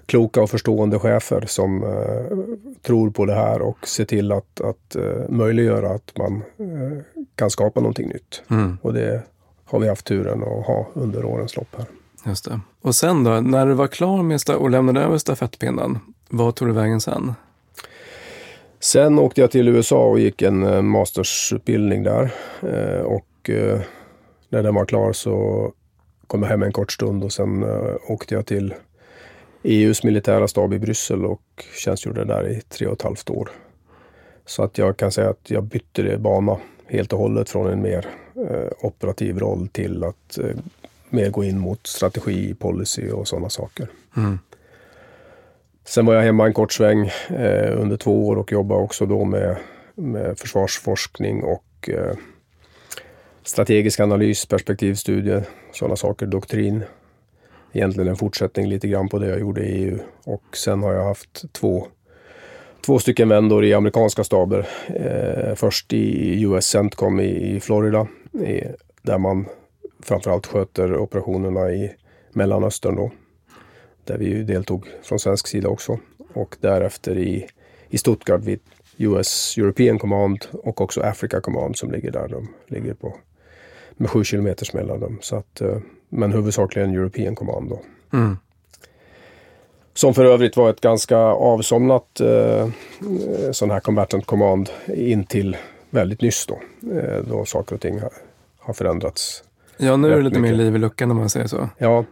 kloka 0.06 0.42
och 0.42 0.50
förstående 0.50 1.00
chefer 1.00 1.44
som 1.48 1.84
uh, 1.84 2.38
tror 2.82 3.10
på 3.10 3.26
det 3.26 3.36
här 3.36 3.62
och 3.62 3.88
ser 3.88 4.06
till 4.06 4.32
att, 4.32 4.62
att 4.62 4.96
uh, 4.96 5.30
möjliggöra 5.30 5.90
att 5.90 6.18
man 6.18 6.44
uh, 6.60 6.98
kan 7.36 7.50
skapa 7.50 7.80
någonting 7.80 8.08
nytt. 8.08 8.44
Mm. 8.50 8.78
Och 8.82 8.94
det 8.94 9.22
har 9.68 9.80
vi 9.80 9.88
haft 9.88 10.06
turen 10.06 10.44
att 10.44 10.66
ha 10.66 10.88
under 10.94 11.26
årens 11.26 11.56
lopp 11.56 11.76
här. 11.78 11.86
Just 12.26 12.46
det. 12.46 12.60
Och 12.82 12.96
sen 12.96 13.24
då, 13.24 13.42
när 13.42 13.66
du 13.66 13.74
var 13.74 13.88
klar 13.88 14.24
med 14.24 14.40
och 14.58 14.70
lämnade 14.70 15.02
över 15.02 15.18
stafettpinnen, 15.18 16.00
vad 16.30 16.56
tog 16.56 16.68
du 16.68 16.74
vägen 16.74 17.02
sen? 17.02 17.34
Sen 18.80 19.20
åkte 19.20 19.42
jag 19.42 19.52
till 19.52 19.68
USA 19.68 20.06
och 20.06 20.20
gick 20.20 20.42
en 20.42 20.88
mastersutbildning 20.88 22.04
där. 22.04 22.32
Och 23.06 23.50
när 24.50 24.64
den 24.64 24.76
var 24.76 24.86
klar 24.86 25.14
så 25.14 25.72
kom 26.28 26.44
jag 26.44 26.50
hem 26.50 26.64
en 26.64 26.72
kort 26.72 26.92
stund 26.92 27.24
och 27.24 27.32
sen 27.32 27.66
åkte 28.08 28.36
jag 28.36 28.46
till 28.46 28.74
EUs 29.64 30.04
militära 30.04 30.48
stab 30.48 30.74
i 30.74 30.80
Bryssel 30.80 31.26
och 31.26 31.42
tjänstgjorde 31.76 32.26
där 32.26 32.50
i 32.50 32.62
tre 32.62 32.88
och 32.88 32.94
ett 32.94 33.02
halvt 33.02 33.30
år. 33.30 33.50
Så 34.46 34.64
att 34.64 34.78
jag 34.78 34.98
kan 34.98 35.12
säga 35.12 35.30
att 35.30 35.52
jag 35.52 35.64
bytte 35.64 36.18
bana 36.18 36.58
helt 36.88 37.14
och 37.14 37.20
hållet 37.20 37.50
från 37.50 37.68
en 37.68 37.82
mer 37.82 37.98
eh, 38.08 38.12
operativ 38.82 39.40
roll 39.40 39.68
till 39.68 40.04
att 40.04 40.38
eh, 40.38 40.56
mer 41.10 41.30
gå 41.30 41.44
in 41.44 41.60
mot 41.60 41.88
strategi, 41.88 42.54
policy 42.54 43.10
och 43.10 43.28
sådana 43.28 43.50
saker. 43.50 43.88
Mm. 44.18 44.40
Sen 45.86 46.06
var 46.06 46.14
jag 46.14 46.22
hemma 46.22 46.46
en 46.46 46.54
kort 46.54 46.74
sväng 46.74 47.12
eh, 47.30 47.82
under 47.82 47.98
två 47.98 48.28
år 48.28 48.36
och 48.36 48.52
jobbade 48.52 48.82
också 48.82 49.06
då 49.06 49.26
med, 49.26 49.58
med 49.96 50.40
försvarsforskning 50.40 51.44
och 51.44 51.90
eh, 51.90 52.16
strategisk 53.44 54.00
analys, 54.00 54.46
perspektivstudie, 54.46 55.44
sådana 55.74 55.96
saker, 55.96 56.26
doktrin. 56.26 56.84
Egentligen 57.74 58.10
en 58.10 58.16
fortsättning 58.16 58.68
lite 58.68 58.88
grann 58.88 59.10
på 59.10 59.20
det 59.20 59.28
jag 59.28 59.40
gjorde 59.40 59.62
i 59.62 59.84
EU. 59.84 60.00
Och 60.24 60.58
sen 60.58 60.84
har 60.84 60.94
jag 60.94 61.04
haft 61.04 61.54
två 61.54 61.88
två 62.88 63.00
stycken 63.00 63.30
vändor 63.30 63.66
i 63.66 63.74
amerikanska 63.74 64.24
staber. 64.24 64.68
Eh, 64.88 65.56
först 65.56 65.94
i 65.94 66.42
US 66.44 66.66
Centcom 66.66 67.20
i, 67.20 67.56
i 67.56 67.60
Florida 67.60 68.08
i, 68.42 68.64
där 69.02 69.18
man 69.18 69.46
framförallt 70.04 70.48
sköter 70.48 70.98
operationerna 70.98 71.72
i 71.72 71.96
Mellanöstern 72.32 72.96
då. 72.96 73.12
Där 74.04 74.18
vi 74.18 74.44
deltog 74.44 74.88
från 75.04 75.20
svensk 75.20 75.48
sida 75.48 75.70
också. 75.70 76.00
Och 76.34 76.58
därefter 76.60 77.18
i, 77.18 77.48
i 77.90 77.98
Stuttgart 77.98 78.42
vid 78.44 78.60
US 78.98 79.58
European 79.58 80.00
Command 80.00 80.46
och 80.52 80.82
också 80.82 81.02
Africa 81.02 81.42
Command 81.42 81.78
som 81.78 81.92
ligger 81.92 82.12
där. 82.12 82.28
De 82.28 82.48
ligger 82.68 82.94
på 82.94 83.16
med 83.98 84.10
sju 84.10 84.24
kilometers 84.24 84.74
mellanrum. 84.74 85.18
Så 85.22 85.36
att, 85.36 85.62
eh, 85.62 85.78
men 86.10 86.32
huvudsakligen 86.32 86.96
European 86.96 87.36
Command 87.36 87.70
då. 87.70 87.82
Mm. 88.18 88.38
Som 89.94 90.14
för 90.14 90.26
övrigt 90.26 90.58
var 90.58 90.70
ett 90.70 90.82
ganska 90.82 91.18
avsomnat 91.18 92.20
eh, 92.20 92.70
sån 93.52 93.72
här 93.72 93.80
combatant 93.80 94.26
command 94.26 94.70
in 94.88 95.24
till 95.24 95.58
väldigt 95.90 96.22
nyss 96.22 96.48
då. 96.48 96.60
Eh, 96.92 97.24
då 97.30 97.46
saker 97.46 97.76
och 97.76 97.82
ting 97.82 98.00
har, 98.68 98.74
förändrats. 98.74 99.44
Ja, 99.78 99.98
nu 99.98 100.12
är 100.12 100.18
det 100.18 100.24
lite 100.24 100.40
mycket. 100.40 100.58
mer 100.58 100.64
liv 100.64 100.76
i 100.76 100.80
luckan 100.80 101.12
om 101.12 101.18
man 101.18 101.30
säger 101.30 101.48
så. 101.48 101.70
Ja. 101.78 102.06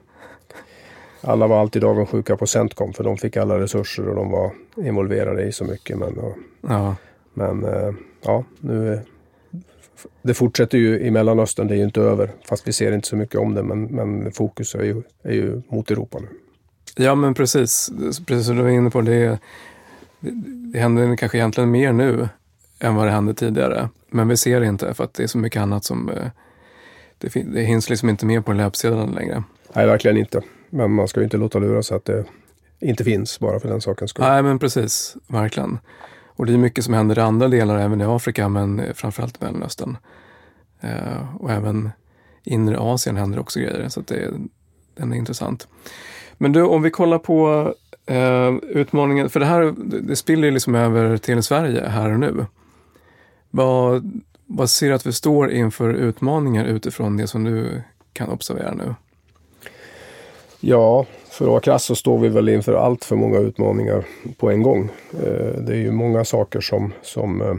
Alla 1.22 1.48
var 1.48 1.60
alltid 1.60 1.84
avundsjuka 1.84 2.38
på 2.38 2.48
Centcom 2.48 2.94
för 2.94 3.04
de 3.04 3.18
fick 3.18 3.38
alla 3.38 3.60
resurser 3.60 4.10
och 4.10 4.16
de 4.16 4.32
var 4.32 4.52
involverade 4.78 5.44
i 5.44 5.52
så 5.52 5.64
mycket. 5.64 5.98
Men, 5.98 6.18
och, 6.18 6.38
ja. 6.62 6.96
men 7.34 7.64
eh, 7.64 7.94
ja, 8.24 8.44
nu 8.60 9.02
det 10.22 10.34
fortsätter 10.34 10.78
ju 10.78 11.00
i 11.00 11.12
Mellanöstern, 11.12 11.68
det 11.68 11.74
är 11.74 11.78
ju 11.78 11.84
inte 11.84 12.02
över. 12.02 12.32
Fast 12.50 12.68
vi 12.68 12.74
ser 12.74 12.92
inte 12.92 13.08
så 13.08 13.16
mycket 13.16 13.40
om 13.40 13.54
det, 13.54 13.64
men, 13.64 13.84
men 13.84 14.32
fokus 14.32 14.76
är 14.76 14.84
ju, 14.84 15.04
är 15.24 15.34
ju 15.34 15.62
mot 15.68 15.92
Europa 15.92 16.20
nu. 16.20 16.28
Ja, 16.96 17.16
men 17.16 17.34
precis. 17.34 17.92
Precis 18.26 18.46
som 18.46 18.56
du 18.56 18.64
var 18.64 18.70
inne 18.70 18.90
på, 18.90 19.02
det, 19.02 19.40
det, 20.20 20.32
det 20.74 20.80
händer 20.80 21.16
kanske 21.16 21.38
egentligen 21.38 21.72
mer 21.72 21.94
nu 21.94 22.30
än 22.80 22.96
vad 22.96 23.08
det 23.08 23.12
hände 23.12 23.34
tidigare. 23.34 23.90
Men 24.10 24.28
vi 24.28 24.38
ser 24.38 24.60
det 24.60 24.68
inte 24.68 24.94
för 24.94 25.04
att 25.04 25.14
det 25.14 25.24
är 25.24 25.28
så 25.28 25.38
mycket 25.38 25.62
annat 25.62 25.84
som... 25.84 26.10
Eh, 26.10 26.28
det, 27.18 27.28
det 27.54 27.62
hinns 27.62 27.90
liksom 27.90 28.10
inte 28.10 28.26
med 28.26 28.46
på 28.46 28.54
löpsedeln 28.54 29.12
längre. 29.12 29.44
Nej, 29.74 29.86
verkligen 29.86 30.18
inte. 30.18 30.42
Men 30.70 30.92
man 30.92 31.08
ska 31.08 31.20
ju 31.20 31.24
inte 31.24 31.38
låta 31.38 31.60
lura 31.60 31.84
sig 31.84 31.98
att 31.98 32.06
det 32.06 32.26
inte 32.80 33.04
finns 33.04 33.40
bara 33.40 33.60
för 33.60 33.70
den 33.70 33.82
sakens 33.82 34.12
skull. 34.12 34.26
Nej, 34.26 34.44
men 34.44 34.60
precis. 34.60 35.18
Verkligen. 35.28 35.80
Och 36.28 36.46
det 36.46 36.54
är 36.54 36.58
mycket 36.58 36.86
som 36.86 36.94
händer 36.94 37.20
i 37.20 37.22
andra 37.22 37.48
delar, 37.48 37.80
även 37.80 38.02
i 38.02 38.04
Afrika, 38.04 38.50
men 38.50 38.82
framförallt 38.94 39.42
i 39.42 39.46
Mellanöstern. 39.46 39.98
Eh, 40.82 41.36
och 41.40 41.52
även 41.52 41.90
inre 42.44 42.78
Asien 42.80 43.18
händer 43.18 43.40
också 43.40 43.60
grejer, 43.60 43.90
så 43.90 44.02
det, 44.02 44.32
den 44.96 45.14
är 45.14 45.18
intressant. 45.18 45.68
Men 46.38 46.52
du, 46.52 46.62
om 46.62 46.82
vi 46.82 46.90
kollar 46.92 47.20
på 47.20 47.74
eh, 48.06 48.54
utmaningen, 48.56 49.30
för 49.30 49.40
det 49.40 49.46
här 49.46 49.76
det 50.02 50.16
spiller 50.16 50.52
liksom 50.52 50.76
över 50.76 51.18
till 51.18 51.44
Sverige 51.44 51.88
här 51.88 52.12
och 52.12 52.20
nu. 52.20 52.46
Vad, 53.56 54.12
vad 54.46 54.70
ser 54.70 54.90
du 54.90 54.94
att 54.94 55.06
vi 55.06 55.14
står 55.14 55.52
inför 55.52 55.94
utmaningar 55.94 56.66
utifrån 56.66 57.18
det 57.18 57.28
som 57.28 57.44
du 57.44 57.82
kan 58.14 58.30
observera 58.30 58.74
nu? 58.74 58.96
Ja, 60.60 61.06
för 61.30 61.46
att 61.46 61.52
vara 61.52 61.60
krass 61.60 61.84
så 61.84 61.96
står 61.96 62.20
vi 62.20 62.30
väl 62.30 62.50
inför 62.50 62.74
allt 62.74 63.06
för 63.06 63.16
många 63.16 63.40
utmaningar 63.40 64.06
på 64.38 64.52
en 64.52 64.64
gång. 64.64 64.90
Eh, 65.14 65.62
det 65.62 65.74
är 65.74 65.78
ju 65.78 65.92
många 65.92 66.26
saker 66.26 66.62
som, 66.62 66.94
som, 67.02 67.42
eh, 67.42 67.56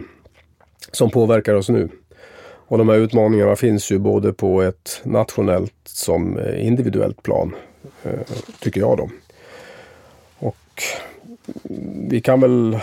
som 0.92 1.10
påverkar 1.10 1.54
oss 1.54 1.68
nu. 1.68 1.88
Och 2.68 2.78
de 2.78 2.88
här 2.88 2.96
utmaningarna 2.96 3.56
finns 3.56 3.92
ju 3.92 3.98
både 3.98 4.32
på 4.32 4.62
ett 4.62 5.00
nationellt 5.04 5.74
som 5.84 6.40
individuellt 6.58 7.22
plan. 7.22 7.54
Eh, 8.02 8.20
tycker 8.60 8.80
jag 8.80 8.96
då. 8.96 9.10
Och 10.38 10.82
vi 12.08 12.20
kan 12.20 12.40
väl 12.40 12.78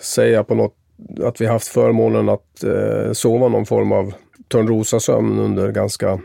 säga 0.00 0.44
på 0.44 0.54
något 0.54 0.83
att 1.20 1.40
vi 1.40 1.46
haft 1.46 1.68
förmånen 1.68 2.28
att 2.28 2.64
eh, 2.64 3.12
sova 3.12 3.48
någon 3.48 3.66
form 3.66 3.92
av 3.92 4.14
Törnrosasömn 4.48 5.38
under 5.38 5.72
ganska 5.72 6.20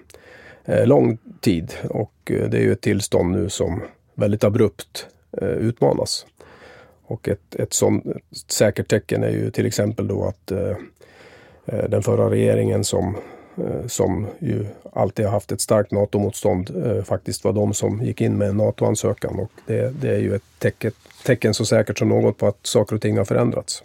eh, 0.66 0.86
lång 0.86 1.18
tid. 1.42 1.74
Och 1.90 2.14
eh, 2.26 2.50
det 2.50 2.58
är 2.58 2.62
ju 2.62 2.72
ett 2.72 2.82
tillstånd 2.82 3.32
nu 3.32 3.50
som 3.50 3.82
väldigt 4.16 4.44
abrupt 4.44 5.08
eh, 5.42 5.48
utmanas. 5.48 6.26
Och 7.06 7.30
ett, 7.30 7.56
ett 7.56 7.74
sådant 7.74 8.06
ett 8.06 8.52
säkert 8.52 8.88
tecken 8.88 9.24
är 9.24 9.30
ju 9.30 9.52
till 9.52 9.66
exempel 9.66 10.08
då 10.08 10.24
att 10.24 10.52
eh, 10.52 10.78
den 11.90 12.04
förra 12.04 12.30
regeringen 12.30 12.84
som 12.84 13.16
Eh, 13.60 13.88
som 13.88 14.28
ju 14.40 14.66
alltid 14.94 15.26
har 15.26 15.32
haft 15.32 15.52
ett 15.52 15.62
starkt 15.62 15.92
NATO-motstånd, 15.92 16.86
eh, 16.86 17.04
faktiskt 17.04 17.44
var 17.44 17.54
de 17.54 17.74
som 17.74 18.04
gick 18.04 18.22
in 18.22 18.38
med 18.38 18.50
en 18.50 18.58
NATO-ansökan. 18.58 19.40
Och 19.40 19.52
det, 19.66 20.02
det, 20.02 20.10
är 20.10 20.20
ju 20.20 20.36
ett 20.36 20.44
tecken, 20.60 20.92
tecken 21.26 21.54
så 21.54 21.66
säkert 21.66 21.98
som 22.00 22.10
något 22.10 22.38
på 22.38 22.48
att 22.48 22.60
saker 22.62 22.96
och 22.96 23.02
ting 23.02 23.18
har 23.18 23.26
förändrats. 23.26 23.84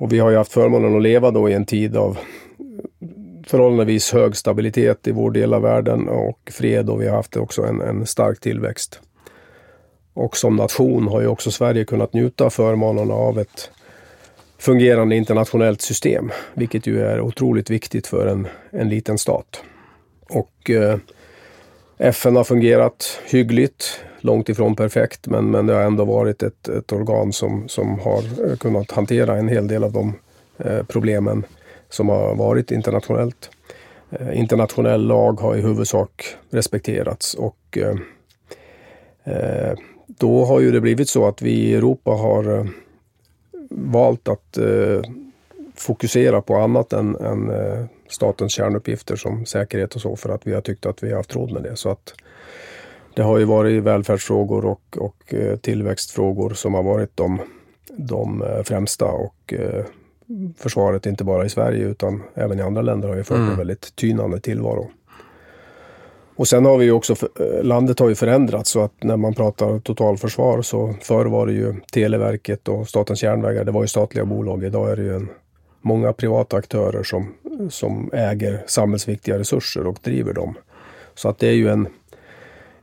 Och 0.00 0.12
vi 0.12 0.18
har 0.18 0.30
ju 0.30 0.36
haft 0.36 0.52
förmånen 0.52 0.96
att 0.96 1.02
leva 1.02 1.30
då 1.30 1.48
i 1.48 1.52
en 1.52 1.66
tid 1.66 1.96
av 1.96 2.18
förhållandevis 3.46 4.12
hög 4.12 4.36
stabilitet 4.36 5.06
i 5.06 5.12
vår 5.12 5.30
del 5.30 5.54
av 5.54 5.62
världen 5.62 6.08
och 6.08 6.50
fred 6.52 6.90
och 6.90 7.02
vi 7.02 7.08
har 7.08 7.16
haft 7.16 7.36
också 7.36 7.62
en, 7.62 7.80
en 7.80 8.06
stark 8.06 8.40
tillväxt. 8.40 9.00
Och 10.14 10.36
som 10.36 10.56
nation 10.56 11.08
har 11.08 11.20
ju 11.20 11.26
också 11.26 11.50
Sverige 11.50 11.84
kunnat 11.84 12.12
njuta 12.12 12.50
förmånerna 12.50 13.14
av 13.14 13.38
ett 13.38 13.70
fungerande 14.58 15.16
internationellt 15.16 15.80
system, 15.80 16.30
vilket 16.54 16.86
ju 16.86 17.00
är 17.00 17.20
otroligt 17.20 17.70
viktigt 17.70 18.06
för 18.06 18.26
en, 18.26 18.48
en 18.70 18.88
liten 18.88 19.18
stat. 19.18 19.62
Och 20.28 20.70
eh, 20.70 20.98
FN 22.02 22.36
har 22.36 22.44
fungerat 22.44 23.20
hyggligt, 23.26 24.00
långt 24.20 24.48
ifrån 24.48 24.76
perfekt, 24.76 25.26
men, 25.26 25.50
men 25.50 25.66
det 25.66 25.74
har 25.74 25.82
ändå 25.82 26.04
varit 26.04 26.42
ett, 26.42 26.68
ett 26.68 26.92
organ 26.92 27.32
som, 27.32 27.68
som 27.68 27.98
har 27.98 28.50
eh, 28.50 28.56
kunnat 28.56 28.90
hantera 28.90 29.36
en 29.36 29.48
hel 29.48 29.68
del 29.68 29.84
av 29.84 29.92
de 29.92 30.14
eh, 30.58 30.82
problemen 30.82 31.44
som 31.88 32.08
har 32.08 32.34
varit 32.34 32.70
internationellt. 32.70 33.50
Eh, 34.10 34.38
internationell 34.38 35.06
lag 35.06 35.40
har 35.40 35.56
i 35.56 35.60
huvudsak 35.60 36.34
respekterats 36.50 37.34
och 37.34 37.78
eh, 37.78 37.96
eh 39.34 39.74
då 40.06 40.44
har 40.44 40.60
ju 40.60 40.70
det 40.70 40.80
blivit 40.80 41.08
så 41.08 41.26
att 41.26 41.42
vi 41.42 41.50
i 41.50 41.74
Europa 41.74 42.10
har 42.10 42.58
eh, 42.58 42.64
valt 43.70 44.28
att 44.28 44.58
eh, 44.58 45.02
fokusera 45.74 46.40
på 46.40 46.56
annat 46.56 46.92
än, 46.92 47.16
än 47.16 47.50
eh, 47.50 47.84
statens 48.10 48.52
kärnuppgifter 48.52 49.16
som 49.16 49.46
säkerhet 49.46 49.94
och 49.94 50.00
så 50.00 50.16
för 50.16 50.28
att 50.28 50.46
vi 50.46 50.54
har 50.54 50.60
tyckt 50.60 50.86
att 50.86 51.02
vi 51.02 51.10
har 51.10 51.16
haft 51.16 51.36
råd 51.36 51.52
med 51.52 51.62
det. 51.62 51.76
Så 51.76 51.90
att 51.90 52.14
det 53.14 53.22
har 53.22 53.38
ju 53.38 53.44
varit 53.44 53.82
välfärdsfrågor 53.82 54.64
och, 54.64 54.96
och 54.98 55.34
eh, 55.34 55.56
tillväxtfrågor 55.56 56.50
som 56.50 56.74
har 56.74 56.82
varit 56.82 57.16
de, 57.16 57.40
de 57.96 58.42
eh, 58.42 58.62
främsta 58.62 59.06
och 59.06 59.54
eh, 59.54 59.84
försvaret 60.58 61.06
inte 61.06 61.24
bara 61.24 61.44
i 61.44 61.48
Sverige 61.48 61.84
utan 61.84 62.22
även 62.34 62.58
i 62.58 62.62
andra 62.62 62.82
länder 62.82 63.08
har 63.08 63.16
ju 63.16 63.24
fört 63.24 63.36
mm. 63.36 63.50
en 63.50 63.56
väldigt 63.56 63.96
tynande 63.96 64.40
tillvaro. 64.40 64.90
Och 66.36 66.48
sen 66.48 66.64
har 66.64 66.78
vi 66.78 66.84
ju 66.84 66.92
också, 66.92 67.14
landet 67.62 67.98
har 67.98 68.08
ju 68.08 68.14
förändrats 68.14 68.70
så 68.70 68.80
att 68.80 69.02
när 69.02 69.16
man 69.16 69.34
pratar 69.34 69.78
totalförsvar 69.78 70.62
så 70.62 70.94
förr 71.02 71.26
var 71.26 71.46
det 71.46 71.52
ju 71.52 71.74
Televerket 71.92 72.68
och 72.68 72.88
Statens 72.88 73.22
järnvägar, 73.22 73.64
det 73.64 73.72
var 73.72 73.82
ju 73.82 73.86
statliga 73.86 74.24
bolag. 74.24 74.64
Idag 74.64 74.90
är 74.90 74.96
det 74.96 75.02
ju 75.02 75.14
en, 75.14 75.28
många 75.80 76.12
privata 76.12 76.56
aktörer 76.56 77.02
som, 77.02 77.34
som 77.70 78.10
äger 78.12 78.62
samhällsviktiga 78.66 79.38
resurser 79.38 79.86
och 79.86 79.98
driver 80.02 80.32
dem. 80.32 80.54
Så 81.14 81.28
att 81.28 81.38
det 81.38 81.48
är 81.48 81.52
ju 81.52 81.68
en, 81.68 81.88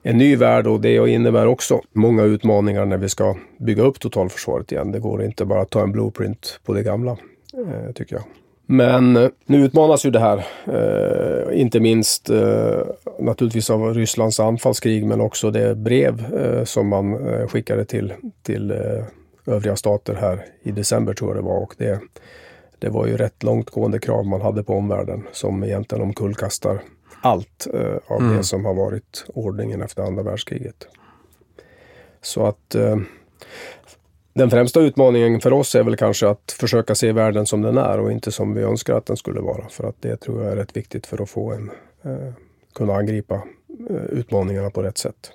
en 0.03 0.17
ny 0.17 0.35
värld 0.35 0.67
och 0.67 0.81
det 0.81 1.09
innebär 1.09 1.45
också 1.45 1.81
många 1.93 2.23
utmaningar 2.23 2.85
när 2.85 2.97
vi 2.97 3.09
ska 3.09 3.35
bygga 3.57 3.83
upp 3.83 3.99
totalförsvaret 3.99 4.71
igen. 4.71 4.91
Det 4.91 4.99
går 4.99 5.23
inte 5.23 5.45
bara 5.45 5.61
att 5.61 5.69
ta 5.69 5.83
en 5.83 5.91
blueprint 5.91 6.59
på 6.65 6.73
det 6.73 6.83
gamla, 6.83 7.11
eh, 7.53 7.91
tycker 7.93 8.15
jag. 8.15 8.23
Men 8.69 9.17
eh, 9.17 9.29
nu 9.45 9.65
utmanas 9.65 10.05
ju 10.05 10.11
det 10.11 10.19
här, 10.19 10.45
eh, 10.65 11.61
inte 11.61 11.79
minst 11.79 12.29
eh, 12.29 12.81
naturligtvis 13.19 13.69
av 13.69 13.93
Rysslands 13.93 14.39
anfallskrig 14.39 15.05
men 15.05 15.21
också 15.21 15.51
det 15.51 15.75
brev 15.75 16.25
eh, 16.35 16.63
som 16.63 16.87
man 16.87 17.27
eh, 17.27 17.47
skickade 17.47 17.85
till, 17.85 18.13
till 18.43 18.71
eh, 18.71 19.03
övriga 19.45 19.75
stater 19.75 20.15
här 20.15 20.45
i 20.63 20.71
december 20.71 21.13
tror 21.13 21.29
jag 21.29 21.43
det 21.43 21.47
var. 21.47 21.63
Och 21.63 21.73
det, 21.77 21.99
det 22.79 22.89
var 22.89 23.07
ju 23.07 23.17
rätt 23.17 23.43
långtgående 23.43 23.99
krav 23.99 24.25
man 24.25 24.41
hade 24.41 24.63
på 24.63 24.73
omvärlden 24.73 25.23
som 25.31 25.63
egentligen 25.63 26.03
omkullkastar 26.03 26.81
allt 27.21 27.67
eh, 27.73 27.97
av 28.07 28.21
mm. 28.21 28.37
det 28.37 28.43
som 28.43 28.65
har 28.65 28.73
varit 28.73 29.25
ordningen 29.27 29.81
efter 29.81 30.03
andra 30.03 30.23
världskriget. 30.23 30.87
Så 32.21 32.45
att 32.45 32.75
eh, 32.75 32.97
den 34.33 34.49
främsta 34.49 34.79
utmaningen 34.79 35.41
för 35.41 35.53
oss 35.53 35.75
är 35.75 35.83
väl 35.83 35.95
kanske 35.95 36.29
att 36.29 36.55
försöka 36.59 36.95
se 36.95 37.11
världen 37.11 37.45
som 37.45 37.61
den 37.61 37.77
är 37.77 37.99
och 37.99 38.11
inte 38.11 38.31
som 38.31 38.53
vi 38.53 38.61
önskar 38.61 38.93
att 38.93 39.05
den 39.05 39.17
skulle 39.17 39.39
vara. 39.39 39.69
För 39.69 39.83
att 39.83 40.01
det 40.01 40.17
tror 40.17 40.43
jag 40.43 40.51
är 40.51 40.55
rätt 40.55 40.77
viktigt 40.77 41.07
för 41.07 41.21
att 41.21 41.29
få 41.29 41.51
en, 41.51 41.71
eh, 42.03 42.33
kunna 42.75 42.93
angripa 42.93 43.35
eh, 43.89 43.95
utmaningarna 43.95 44.69
på 44.69 44.83
rätt 44.83 44.97
sätt. 44.97 45.31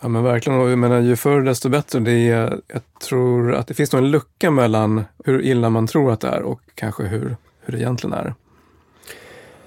Ja 0.00 0.08
men 0.08 0.24
verkligen, 0.24 0.60
och 0.60 0.70
jag 0.70 0.78
menar, 0.78 1.00
ju 1.00 1.16
förr 1.16 1.40
desto 1.40 1.68
bättre. 1.68 2.00
Det 2.00 2.12
är, 2.12 2.60
jag 2.66 2.82
tror 3.08 3.54
att 3.54 3.66
det 3.66 3.74
finns 3.74 3.92
nog 3.92 4.02
en 4.02 4.10
lucka 4.10 4.50
mellan 4.50 5.04
hur 5.24 5.42
illa 5.42 5.70
man 5.70 5.86
tror 5.86 6.12
att 6.12 6.20
det 6.20 6.28
är 6.28 6.42
och 6.42 6.60
kanske 6.74 7.02
hur, 7.02 7.36
hur 7.60 7.72
det 7.72 7.78
egentligen 7.78 8.14
är. 8.14 8.34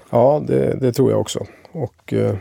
Ja, 0.09 0.43
det, 0.47 0.79
det 0.81 0.93
tror 0.93 1.11
jag 1.11 1.19
också. 1.19 1.45
Och, 1.71 2.13
eh, 2.13 2.35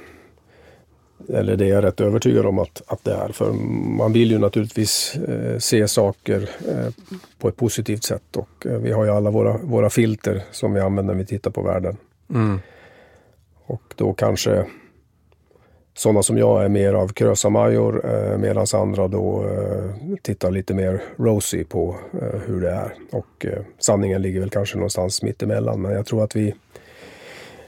eller 1.29 1.57
det 1.57 1.65
är 1.65 1.69
jag 1.69 1.85
rätt 1.85 2.01
övertygad 2.01 2.47
om 2.47 2.59
att, 2.59 2.83
att 2.87 3.05
det 3.05 3.15
är. 3.15 3.29
För 3.29 3.53
man 3.99 4.13
vill 4.13 4.31
ju 4.31 4.39
naturligtvis 4.39 5.17
eh, 5.17 5.59
se 5.59 5.89
saker 5.89 6.51
eh, 6.69 6.93
på 7.39 7.49
ett 7.49 7.57
positivt 7.57 8.05
sätt. 8.05 8.37
Och 8.37 8.67
eh, 8.67 8.79
vi 8.79 8.93
har 8.93 9.05
ju 9.05 9.11
alla 9.11 9.31
våra, 9.31 9.59
våra 9.59 9.91
filter 9.91 10.43
som 10.51 10.73
vi 10.75 10.81
använder 10.81 11.15
när 11.15 11.21
vi 11.21 11.27
tittar 11.27 11.51
på 11.51 11.63
världen. 11.63 11.97
Mm. 12.31 12.61
Och 13.67 13.83
då 13.97 14.13
kanske 14.13 14.67
sådana 15.99 16.23
som 16.23 16.39
jag 16.39 16.65
är 16.65 16.69
mer 16.69 16.95
av 16.95 17.09
krösa-Major 17.09 18.03
eh, 18.05 18.39
medan 18.39 18.67
andra 18.75 19.09
då 19.09 19.45
eh, 19.45 20.17
tittar 20.23 20.51
lite 20.51 20.75
mer 20.75 21.03
rosy 21.17 21.65
på 21.65 21.97
eh, 22.13 22.41
hur 22.47 22.61
det 22.61 22.71
är. 22.71 22.95
Och 23.11 23.47
eh, 23.47 23.59
sanningen 23.79 24.23
ligger 24.23 24.41
väl 24.41 24.51
kanske 24.51 24.77
någonstans 24.77 25.23
mittemellan. 25.23 25.83
Men 25.83 25.93
jag 25.93 26.07
tror 26.07 26.25
att 26.25 26.37
vi, 26.37 26.55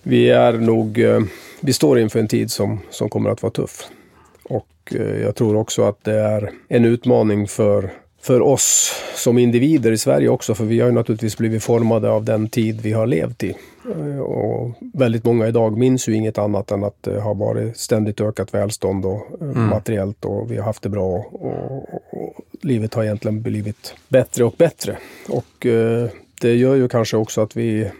vi 0.03 0.31
är 0.31 0.53
nog, 0.53 0.99
eh, 0.99 1.21
vi 1.61 1.73
står 1.73 1.99
inför 1.99 2.21
en 2.21 2.29
tid 2.29 2.51
som, 2.51 2.81
som 2.91 3.09
kommer 3.09 3.31
att 3.31 3.43
vara 3.43 3.53
tuff. 3.53 3.89
Och 4.43 4.95
eh, 4.95 5.21
jag 5.23 5.35
tror 5.35 5.57
också 5.57 5.83
att 5.83 6.05
det 6.05 6.21
är 6.21 6.51
en 6.69 6.85
utmaning 6.85 7.49
för 7.49 7.91
för 8.23 8.41
oss 8.43 8.95
som 9.15 9.39
individer 9.39 9.93
i 9.93 9.99
Sverige 9.99 10.29
också, 10.29 10.55
för 10.55 10.65
vi 10.65 10.81
har 10.81 10.89
ju 10.89 10.95
naturligtvis 10.95 11.39
blivit 11.39 11.63
formade 11.63 12.11
av 12.11 12.25
den 12.25 12.49
tid 12.49 12.81
vi 12.81 12.93
har 12.93 13.07
levt 13.07 13.43
i. 13.43 13.55
Eh, 13.97 14.21
och 14.21 14.75
väldigt 14.95 15.25
många 15.25 15.49
idag 15.49 15.79
minns 15.79 16.09
ju 16.09 16.15
inget 16.15 16.39
annat 16.39 16.71
än 16.71 16.85
att 16.85 17.03
det 17.03 17.21
har 17.21 17.35
varit 17.35 17.77
ständigt 17.77 18.21
ökat 18.21 18.55
välstånd 18.55 19.07
och 19.07 19.27
eh, 19.41 19.49
mm. 19.49 19.67
materiellt 19.67 20.25
och 20.25 20.51
vi 20.51 20.57
har 20.57 20.65
haft 20.65 20.83
det 20.83 20.89
bra 20.89 21.05
och, 21.05 21.43
och, 21.43 22.03
och, 22.11 22.35
livet 22.63 22.95
har 22.95 23.05
egentligen 23.05 23.43
blivit 23.43 23.95
bättre 24.09 24.45
och 24.45 24.55
bättre. 24.59 24.97
Och 25.29 25.67
eh, 25.67 26.09
det 26.41 26.55
gör 26.55 26.75
ju 26.75 26.89
kanske 26.89 27.17
också 27.17 27.41
att 27.41 27.57
vi 27.57 27.91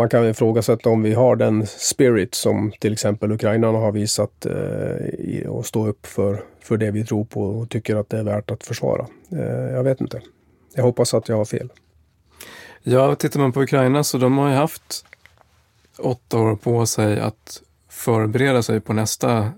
man 0.00 0.08
kan 0.08 0.28
ifrågasätta 0.28 0.90
om 0.90 1.02
vi 1.02 1.14
har 1.14 1.36
den 1.36 1.66
spirit 1.66 2.34
som 2.34 2.72
till 2.78 2.92
exempel 2.92 3.32
ukrainarna 3.32 3.78
har 3.78 3.92
visat 3.92 4.46
eh, 4.46 5.50
och 5.50 5.66
stå 5.66 5.86
upp 5.86 6.06
för, 6.06 6.44
för 6.60 6.76
det 6.76 6.90
vi 6.90 7.04
tror 7.04 7.24
på 7.24 7.42
och 7.42 7.70
tycker 7.70 7.96
att 7.96 8.08
det 8.08 8.18
är 8.18 8.22
värt 8.22 8.50
att 8.50 8.64
försvara. 8.64 9.06
Eh, 9.32 9.74
jag 9.74 9.84
vet 9.84 10.00
inte. 10.00 10.20
Jag 10.74 10.82
hoppas 10.82 11.14
att 11.14 11.28
jag 11.28 11.36
har 11.36 11.44
fel. 11.44 11.72
Ja, 12.82 13.14
tittar 13.14 13.40
man 13.40 13.52
på 13.52 13.62
Ukraina 13.62 14.04
så 14.04 14.18
de 14.18 14.38
har 14.38 14.48
ju 14.48 14.54
haft 14.54 15.04
åtta 15.98 16.38
år 16.38 16.56
på 16.56 16.86
sig 16.86 17.20
att 17.20 17.62
förbereda 17.88 18.62
sig 18.62 18.80
på 18.80 18.92
nästa 18.92 19.52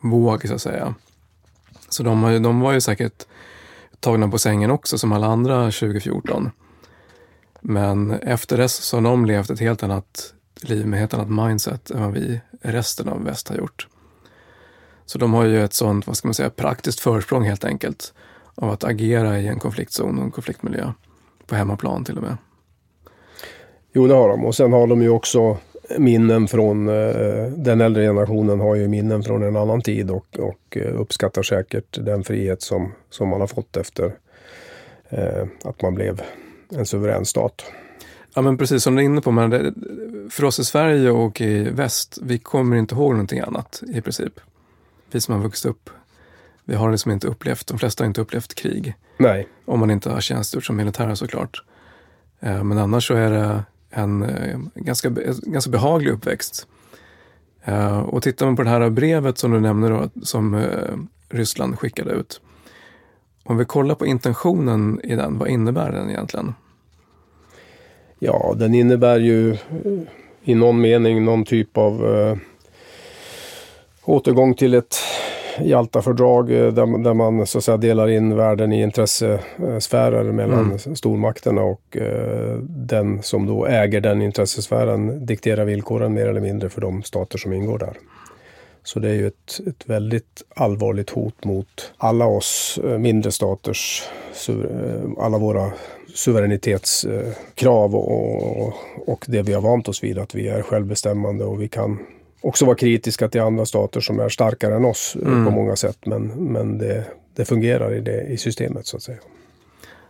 våg 0.00 0.48
så 0.48 0.54
att 0.54 0.62
säga. 0.62 0.94
Så 1.88 2.02
de, 2.02 2.22
har 2.22 2.30
ju, 2.30 2.38
de 2.38 2.60
var 2.60 2.72
ju 2.72 2.80
säkert 2.80 3.26
tagna 4.00 4.28
på 4.28 4.38
sängen 4.38 4.70
också 4.70 4.98
som 4.98 5.12
alla 5.12 5.26
andra 5.26 5.64
2014. 5.64 6.50
Men 7.60 8.10
efter 8.10 8.56
dess 8.56 8.74
så 8.74 8.96
har 8.96 9.02
de 9.02 9.24
levt 9.24 9.50
ett 9.50 9.60
helt 9.60 9.82
annat 9.82 10.34
liv 10.60 10.86
med 10.86 10.96
ett 10.96 11.00
helt 11.00 11.14
annat 11.14 11.48
mindset 11.48 11.90
än 11.90 12.02
vad 12.02 12.12
vi 12.12 12.40
resten 12.62 13.08
av 13.08 13.24
väst 13.24 13.48
har 13.48 13.56
gjort. 13.56 13.86
Så 15.06 15.18
de 15.18 15.34
har 15.34 15.44
ju 15.44 15.64
ett 15.64 15.74
sånt, 15.74 16.06
vad 16.06 16.16
ska 16.16 16.28
man 16.28 16.34
säga, 16.34 16.50
praktiskt 16.50 17.00
försprång 17.00 17.44
helt 17.44 17.64
enkelt 17.64 18.12
av 18.54 18.70
att 18.70 18.84
agera 18.84 19.38
i 19.38 19.46
en 19.46 19.58
konfliktzon 19.58 20.18
och 20.18 20.24
en 20.24 20.30
konfliktmiljö. 20.30 20.92
På 21.46 21.54
hemmaplan 21.54 22.04
till 22.04 22.16
och 22.16 22.22
med. 22.22 22.36
Jo, 23.92 24.06
det 24.06 24.14
har 24.14 24.28
de. 24.28 24.44
Och 24.44 24.54
sen 24.54 24.72
har 24.72 24.86
de 24.86 25.02
ju 25.02 25.08
också 25.08 25.56
minnen 25.98 26.48
från, 26.48 26.88
eh, 26.88 27.46
den 27.56 27.80
äldre 27.80 28.02
generationen 28.02 28.60
har 28.60 28.74
ju 28.74 28.88
minnen 28.88 29.22
från 29.22 29.42
en 29.42 29.56
annan 29.56 29.80
tid 29.80 30.10
och, 30.10 30.38
och 30.38 30.76
eh, 30.76 31.00
uppskattar 31.00 31.42
säkert 31.42 32.04
den 32.04 32.24
frihet 32.24 32.62
som, 32.62 32.92
som 33.10 33.28
man 33.28 33.40
har 33.40 33.46
fått 33.46 33.76
efter 33.76 34.14
eh, 35.08 35.46
att 35.64 35.82
man 35.82 35.94
blev 35.94 36.22
en 36.70 36.86
suverän 36.86 37.24
stat. 37.24 37.64
Ja 38.34 38.42
men 38.42 38.58
precis 38.58 38.82
som 38.82 38.96
du 38.96 39.02
är 39.02 39.04
inne 39.04 39.20
på, 39.20 39.30
men 39.30 39.50
det, 39.50 39.74
för 40.30 40.44
oss 40.44 40.58
i 40.58 40.64
Sverige 40.64 41.10
och 41.10 41.40
i 41.40 41.62
väst, 41.70 42.18
vi 42.22 42.38
kommer 42.38 42.76
inte 42.76 42.94
ihåg 42.94 43.12
någonting 43.12 43.40
annat 43.40 43.82
i 43.94 44.00
princip. 44.00 44.40
Vi 45.10 45.20
som 45.20 45.34
har 45.34 45.42
vuxit 45.42 45.70
upp, 45.70 45.90
vi 46.64 46.74
har 46.74 46.90
liksom 46.90 47.12
inte 47.12 47.26
upplevt, 47.26 47.66
de 47.66 47.78
flesta 47.78 48.04
har 48.04 48.06
inte 48.06 48.20
upplevt 48.20 48.54
krig. 48.54 48.94
Nej. 49.16 49.48
Om 49.64 49.80
man 49.80 49.90
inte 49.90 50.10
har 50.10 50.20
tjänstgjort 50.20 50.64
som 50.64 50.76
militär 50.76 51.14
såklart. 51.14 51.62
Eh, 52.40 52.64
men 52.64 52.78
annars 52.78 53.06
så 53.06 53.14
är 53.14 53.30
det 53.30 53.62
en 53.90 54.22
eh, 54.22 54.58
ganska, 54.74 55.10
ganska 55.42 55.70
behaglig 55.70 56.10
uppväxt. 56.10 56.66
Eh, 57.64 57.98
och 57.98 58.22
tittar 58.22 58.46
man 58.46 58.56
på 58.56 58.62
det 58.62 58.70
här 58.70 58.90
brevet 58.90 59.38
som 59.38 59.50
du 59.50 59.60
nämner 59.60 59.90
då, 59.90 60.10
som 60.22 60.66
Ryssland 61.28 61.78
skickade 61.78 62.10
ut. 62.10 62.40
Om 63.48 63.56
vi 63.56 63.64
kollar 63.64 63.94
på 63.94 64.06
intentionen 64.06 65.00
i 65.04 65.14
den, 65.14 65.38
vad 65.38 65.48
innebär 65.48 65.92
den 65.92 66.10
egentligen? 66.10 66.54
Ja, 68.18 68.54
den 68.56 68.74
innebär 68.74 69.18
ju 69.18 69.56
i 70.44 70.54
någon 70.54 70.80
mening 70.80 71.24
någon 71.24 71.44
typ 71.44 71.78
av 71.78 72.16
eh, 72.16 72.36
återgång 74.04 74.54
till 74.54 74.74
ett 74.74 74.96
Jaltafördrag 75.60 76.50
eh, 76.50 76.72
där, 76.72 77.04
där 77.04 77.14
man 77.14 77.46
så 77.46 77.58
att 77.58 77.64
säga 77.64 77.76
delar 77.76 78.08
in 78.08 78.36
världen 78.36 78.72
i 78.72 78.82
intressesfärer 78.82 80.24
mellan 80.32 80.64
mm. 80.64 80.96
stormakterna 80.96 81.62
och 81.62 81.96
eh, 81.96 82.58
den 82.68 83.22
som 83.22 83.46
då 83.46 83.66
äger 83.66 84.00
den 84.00 84.22
intressesfären 84.22 85.26
dikterar 85.26 85.64
villkoren 85.64 86.14
mer 86.14 86.26
eller 86.26 86.40
mindre 86.40 86.68
för 86.68 86.80
de 86.80 87.02
stater 87.02 87.38
som 87.38 87.52
ingår 87.52 87.78
där. 87.78 87.96
Så 88.88 88.98
det 88.98 89.08
är 89.08 89.14
ju 89.14 89.26
ett, 89.26 89.60
ett 89.66 89.88
väldigt 89.88 90.42
allvarligt 90.54 91.10
hot 91.10 91.44
mot 91.44 91.92
alla 91.96 92.26
oss 92.26 92.78
eh, 92.84 92.98
mindre 92.98 93.32
staters, 93.32 94.02
eh, 94.48 94.54
alla 95.18 95.38
våra 95.38 95.72
suveränitetskrav 96.14 97.96
och, 97.96 98.74
och 99.08 99.24
det 99.28 99.42
vi 99.42 99.52
har 99.52 99.60
vant 99.60 99.88
oss 99.88 100.04
vid, 100.04 100.18
att 100.18 100.34
vi 100.34 100.48
är 100.48 100.62
självbestämmande 100.62 101.44
och 101.44 101.62
vi 101.62 101.68
kan 101.68 101.98
också 102.40 102.64
vara 102.64 102.76
kritiska 102.76 103.28
till 103.28 103.40
andra 103.40 103.66
stater 103.66 104.00
som 104.00 104.20
är 104.20 104.28
starkare 104.28 104.74
än 104.74 104.84
oss 104.84 105.16
eh, 105.22 105.28
mm. 105.28 105.44
på 105.44 105.50
många 105.50 105.76
sätt. 105.76 105.98
Men, 106.06 106.26
men 106.26 106.78
det, 106.78 107.04
det 107.34 107.44
fungerar 107.44 107.94
i, 107.94 108.00
det, 108.00 108.22
i 108.22 108.36
systemet 108.36 108.86
så 108.86 108.96
att 108.96 109.02
säga. 109.02 109.18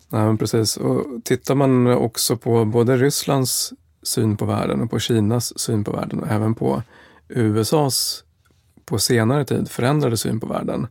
Nej, 0.09 0.25
men 0.25 0.39
precis. 0.39 0.77
Och 0.77 1.05
tittar 1.25 1.55
man 1.55 1.87
också 1.87 2.37
på 2.37 2.65
både 2.65 2.97
Rysslands 2.97 3.73
syn 4.03 4.37
på 4.37 4.45
världen 4.45 4.81
och 4.81 4.91
på 4.91 4.99
Kinas 4.99 5.59
syn 5.59 5.85
på 5.85 5.93
världen 5.93 6.21
och 6.21 6.29
även 6.29 6.55
på 6.55 6.83
USAs 7.29 8.25
på 8.89 8.99
senare 8.99 9.45
tid 9.45 9.71
förändrade 9.71 10.17
syn 10.17 10.41
på 10.41 10.47
världen. 10.47 10.87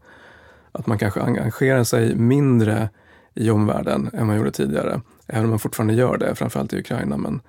Att 0.72 0.88
man 0.88 0.98
kanske 0.98 1.22
engagerar 1.22 1.84
sig 1.84 2.16
mindre 2.16 2.90
i 3.34 3.50
omvärlden 3.50 4.10
än 4.14 4.28
man 4.28 4.38
gjorde 4.38 4.52
tidigare. 4.52 5.02
Även 5.28 5.44
om 5.44 5.50
man 5.50 5.60
fortfarande 5.60 5.94
gör 5.94 6.18
det, 6.18 6.36
framförallt 6.36 6.74
i 6.74 6.80
Ukraina. 6.80 7.18
Men 7.18 7.42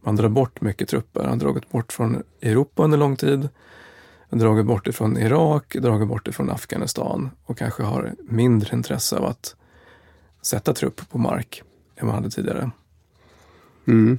man 0.00 0.16
drar 0.16 0.28
bort 0.28 0.60
mycket 0.60 0.88
trupper. 0.88 1.20
Man 1.20 1.30
har 1.30 1.36
dragit 1.36 1.70
bort 1.70 1.92
från 1.92 2.22
Europa 2.42 2.84
under 2.84 2.98
lång 2.98 3.16
tid. 3.16 3.48
Dragit 4.30 4.66
bort 4.66 4.86
ifrån 4.86 5.16
Irak, 5.16 5.76
dragit 5.80 6.08
bort 6.08 6.28
ifrån 6.28 6.50
Afghanistan 6.50 7.30
och 7.44 7.58
kanske 7.58 7.82
har 7.82 8.14
mindre 8.28 8.76
intresse 8.76 9.16
av 9.16 9.24
att 9.24 9.56
sätta 10.42 10.72
trupp 10.72 11.08
på 11.10 11.18
mark 11.18 11.62
än 11.96 12.06
man 12.06 12.14
hade 12.14 12.30
tidigare. 12.30 12.70
Mm. 13.86 14.18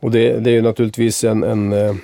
Och 0.00 0.10
det, 0.10 0.40
det 0.40 0.50
är 0.50 0.62
naturligtvis 0.62 1.24
en, 1.24 1.42
en 1.42 1.72
Eh, 1.72 1.94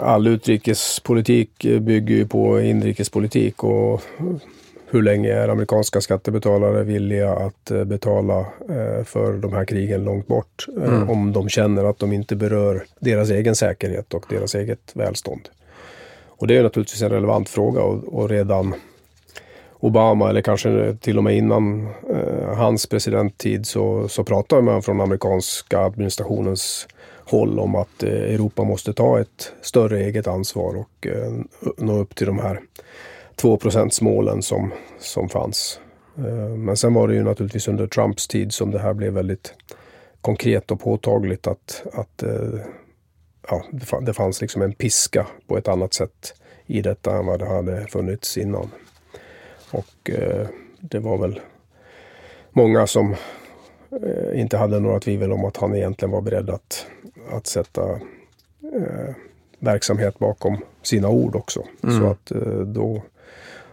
all 0.00 0.26
utrikespolitik 0.26 1.66
bygger 1.80 2.14
ju 2.14 2.26
på 2.26 2.60
inrikespolitik 2.60 3.64
och 3.64 4.02
hur 4.90 5.02
länge 5.02 5.32
är 5.32 5.48
amerikanska 5.48 6.00
skattebetalare 6.00 6.84
villiga 6.84 7.32
att 7.32 7.70
eh, 7.70 7.84
betala 7.84 8.38
eh, 8.40 9.04
för 9.04 9.32
de 9.32 9.52
här 9.52 9.64
krigen 9.64 10.04
långt 10.04 10.26
bort 10.26 10.66
mm. 10.76 11.10
om 11.10 11.32
de 11.32 11.48
känner 11.48 11.84
att 11.84 11.98
de 11.98 12.12
inte 12.12 12.36
berör 12.36 12.84
deras 13.00 13.30
egen 13.30 13.56
säkerhet 13.56 14.14
och 14.14 14.26
deras 14.28 14.54
eget 14.54 14.92
välstånd. 14.94 15.48
Och 16.26 16.46
det 16.46 16.56
är 16.56 16.62
naturligtvis 16.62 17.02
en 17.02 17.10
relevant 17.10 17.48
fråga 17.48 17.82
och, 17.82 18.14
och 18.14 18.28
redan 18.28 18.74
Obama 19.80 20.30
eller 20.30 20.42
kanske 20.42 20.96
till 21.00 21.18
och 21.18 21.24
med 21.24 21.36
innan 21.36 21.88
eh, 22.10 22.54
hans 22.56 22.86
presidenttid 22.86 23.66
så, 23.66 24.08
så 24.08 24.24
pratade 24.24 24.62
man 24.62 24.82
från 24.82 25.00
amerikanska 25.00 25.78
administrationens 25.78 26.88
håll 27.30 27.58
om 27.58 27.74
att 27.74 28.02
eh, 28.02 28.12
Europa 28.12 28.64
måste 28.64 28.92
ta 28.92 29.20
ett 29.20 29.52
större 29.62 30.00
eget 30.00 30.26
ansvar 30.26 30.74
och 30.74 31.06
eh, 31.06 31.32
nå 31.78 31.98
upp 31.98 32.14
till 32.14 32.26
de 32.26 32.38
här 32.38 32.60
2 33.36 33.58
målen 34.00 34.42
som, 34.42 34.72
som 34.98 35.28
fanns. 35.28 35.80
Eh, 36.18 36.56
men 36.56 36.76
sen 36.76 36.94
var 36.94 37.08
det 37.08 37.14
ju 37.14 37.22
naturligtvis 37.22 37.68
under 37.68 37.86
Trumps 37.86 38.28
tid 38.28 38.52
som 38.52 38.70
det 38.70 38.78
här 38.78 38.94
blev 38.94 39.12
väldigt 39.12 39.54
konkret 40.20 40.70
och 40.70 40.80
påtagligt 40.80 41.46
att, 41.46 41.82
att 41.92 42.22
ja, 43.48 43.64
det 44.00 44.12
fanns 44.12 44.40
liksom 44.40 44.62
en 44.62 44.72
piska 44.72 45.26
på 45.46 45.58
ett 45.58 45.68
annat 45.68 45.94
sätt 45.94 46.34
i 46.66 46.82
detta 46.82 47.18
än 47.18 47.26
vad 47.26 47.38
det 47.38 47.46
hade 47.46 47.86
funnits 47.86 48.38
innan. 48.38 48.70
Och 49.70 50.10
det 50.80 50.98
var 50.98 51.18
väl 51.18 51.40
många 52.52 52.86
som 52.86 53.16
eh, 54.02 54.40
inte 54.40 54.56
hade 54.56 54.80
några 54.80 55.00
tvivel 55.00 55.32
om 55.32 55.44
att 55.44 55.56
han 55.56 55.74
egentligen 55.74 56.10
var 56.10 56.20
beredd 56.20 56.50
att, 56.50 56.86
att 57.30 57.46
sätta 57.46 57.90
eh, 58.74 59.14
verksamhet 59.58 60.18
bakom 60.18 60.56
sina 60.82 61.08
ord 61.08 61.36
också. 61.36 61.64
Mm. 61.82 62.00
Så 62.00 62.06
att 62.06 62.30
eh, 62.30 62.58
då, 62.58 63.02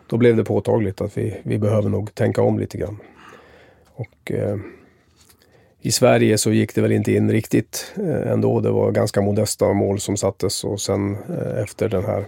då 0.07 0.17
blev 0.17 0.35
det 0.35 0.43
påtagligt 0.43 1.01
att 1.01 1.17
vi, 1.17 1.37
vi 1.43 1.59
behöver 1.59 1.89
nog 1.89 2.15
tänka 2.15 2.41
om 2.41 2.59
lite 2.59 2.77
grann. 2.77 2.97
Och 3.93 4.31
eh, 4.31 4.57
i 5.81 5.91
Sverige 5.91 6.37
så 6.37 6.51
gick 6.51 6.75
det 6.75 6.81
väl 6.81 6.91
inte 6.91 7.11
in 7.11 7.31
riktigt 7.31 7.93
eh, 7.95 8.31
ändå. 8.31 8.59
Det 8.59 8.71
var 8.71 8.91
ganska 8.91 9.21
modesta 9.21 9.73
mål 9.73 9.99
som 9.99 10.17
sattes 10.17 10.63
och 10.63 10.81
sen 10.81 11.17
efter 11.63 11.89
den 11.89 12.05
här 12.05 12.25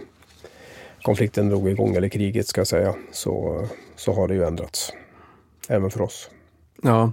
konflikten 1.02 1.48
drog 1.48 1.68
igång, 1.68 1.96
eller 1.96 2.08
kriget 2.08 2.46
ska 2.46 2.60
jag 2.60 2.68
säga, 2.68 2.94
så, 3.12 3.64
så 3.96 4.12
har 4.12 4.28
det 4.28 4.34
ju 4.34 4.44
ändrats. 4.44 4.92
Även 5.68 5.90
för 5.90 6.02
oss. 6.02 6.30
Ja 6.82 7.12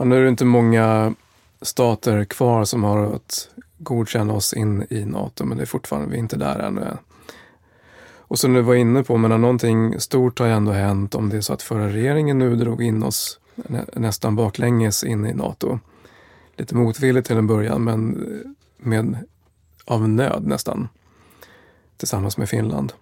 ja, 0.00 0.04
nu 0.04 0.16
är 0.16 0.22
det 0.22 0.28
inte 0.28 0.44
många 0.44 1.14
stater 1.62 2.24
kvar 2.24 2.64
som 2.64 2.84
har 2.84 3.14
att 3.14 3.48
godkänna 3.78 4.32
oss 4.32 4.52
in 4.52 4.86
i 4.90 5.04
NATO, 5.04 5.44
men 5.44 5.56
det 5.56 5.64
är 5.64 5.66
fortfarande, 5.66 6.08
vi 6.08 6.16
är 6.16 6.18
inte 6.18 6.36
där 6.36 6.58
ännu. 6.58 6.86
Och 8.18 8.38
som 8.38 8.52
du 8.52 8.60
var 8.60 8.74
inne 8.74 9.02
på, 9.02 9.16
men 9.16 9.40
någonting 9.40 10.00
stort 10.00 10.38
har 10.38 10.46
ju 10.46 10.52
ändå 10.52 10.72
hänt 10.72 11.14
om 11.14 11.28
det 11.28 11.36
är 11.36 11.40
så 11.40 11.52
att 11.52 11.62
förra 11.62 11.88
regeringen 11.88 12.38
nu 12.38 12.56
drog 12.56 12.82
in 12.82 13.02
oss 13.02 13.40
nä 13.54 13.84
nästan 13.96 14.36
baklänges 14.36 15.04
in 15.04 15.26
i 15.26 15.34
NATO. 15.34 15.78
Lite 16.56 16.74
motvilligt 16.74 17.26
till 17.26 17.36
en 17.36 17.46
början, 17.46 17.84
men 17.84 18.26
med, 18.76 19.16
av 19.84 20.08
nöd 20.08 20.46
nästan. 20.46 20.88
Tillsammans 21.96 22.36
med 22.36 22.48
Finland. 22.48 22.92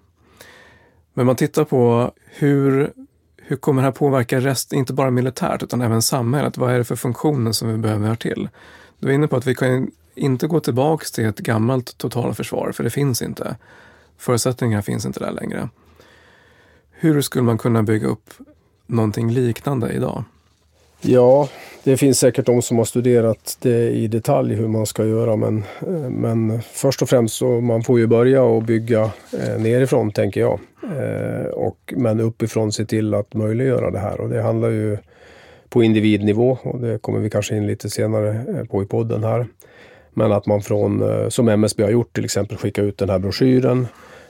Men 1.14 1.26
man 1.26 1.36
tittar 1.36 1.64
på 1.64 2.12
hur, 2.24 2.92
hur 3.48 3.56
kommer 3.56 3.82
det 3.82 3.86
här 3.86 3.92
påverka 3.92 4.40
rest, 4.40 4.72
inte 4.72 4.92
bara 4.92 5.10
militärt 5.10 5.62
utan 5.62 5.80
även 5.80 6.02
samhället. 6.02 6.58
Vad 6.58 6.72
är 6.72 6.78
det 6.78 6.84
för 6.84 6.96
funktioner 6.96 7.52
som 7.52 7.68
vi 7.68 7.78
behöver 7.78 8.08
ha 8.08 8.16
till? 8.16 8.48
Du 8.98 9.08
är 9.08 9.12
inne 9.12 9.28
på 9.28 9.36
att 9.36 9.46
vi 9.46 9.54
kan 9.54 9.90
inte 10.14 10.46
gå 10.46 10.60
tillbaka 10.60 11.04
till 11.14 11.24
ett 11.24 11.38
gammalt 11.38 11.98
totalförsvar, 11.98 12.72
för 12.72 12.84
det 12.84 12.90
finns 12.90 13.22
inte. 13.22 13.56
Förutsättningarna 14.18 14.82
finns 14.82 15.06
inte 15.06 15.20
där 15.20 15.32
längre. 15.32 15.68
Hur 16.90 17.20
skulle 17.20 17.44
man 17.44 17.58
kunna 17.58 17.82
bygga 17.82 18.08
upp 18.08 18.30
någonting 18.86 19.30
liknande 19.30 19.92
idag? 19.92 20.24
Ja, 21.00 21.48
det 21.84 21.96
finns 21.96 22.18
säkert 22.18 22.46
de 22.46 22.62
som 22.62 22.78
har 22.78 22.84
studerat 22.84 23.58
det 23.60 23.90
i 23.90 24.08
detalj 24.08 24.54
hur 24.54 24.68
man 24.68 24.86
ska 24.86 25.04
göra 25.04 25.36
men, 25.36 25.64
eh, 25.80 26.10
men 26.10 26.62
först 26.62 27.02
och 27.02 27.08
främst 27.08 27.34
så 27.36 27.60
man 27.60 27.82
får 27.82 27.98
ju 27.98 28.06
börja 28.06 28.42
och 28.42 28.62
bygga 28.62 29.02
eh, 29.32 29.60
nerifrån 29.60 30.10
tänker 30.10 30.40
jag. 30.40 30.60
Eh, 30.82 31.46
och, 31.46 31.94
men 31.96 32.20
uppifrån 32.20 32.72
se 32.72 32.84
till 32.84 33.14
att 33.14 33.34
möjliggöra 33.34 33.90
det 33.90 33.98
här 33.98 34.20
och 34.20 34.28
det 34.28 34.42
handlar 34.42 34.68
ju 34.68 34.98
på 35.68 35.82
individnivå 35.82 36.58
och 36.62 36.80
det 36.80 37.02
kommer 37.02 37.18
vi 37.18 37.30
kanske 37.30 37.56
in 37.56 37.66
lite 37.66 37.90
senare 37.90 38.66
på 38.70 38.82
i 38.82 38.86
podden 38.86 39.24
här. 39.24 39.46
Men 40.10 40.32
att 40.32 40.46
man 40.46 40.62
från, 40.62 41.04
som 41.30 41.48
MSB 41.48 41.82
har 41.82 41.90
gjort 41.90 42.14
till 42.14 42.24
exempel, 42.24 42.56
skicka 42.56 42.82
ut 42.82 42.98
den 42.98 43.10
här 43.10 43.18
broschyren. 43.18 43.86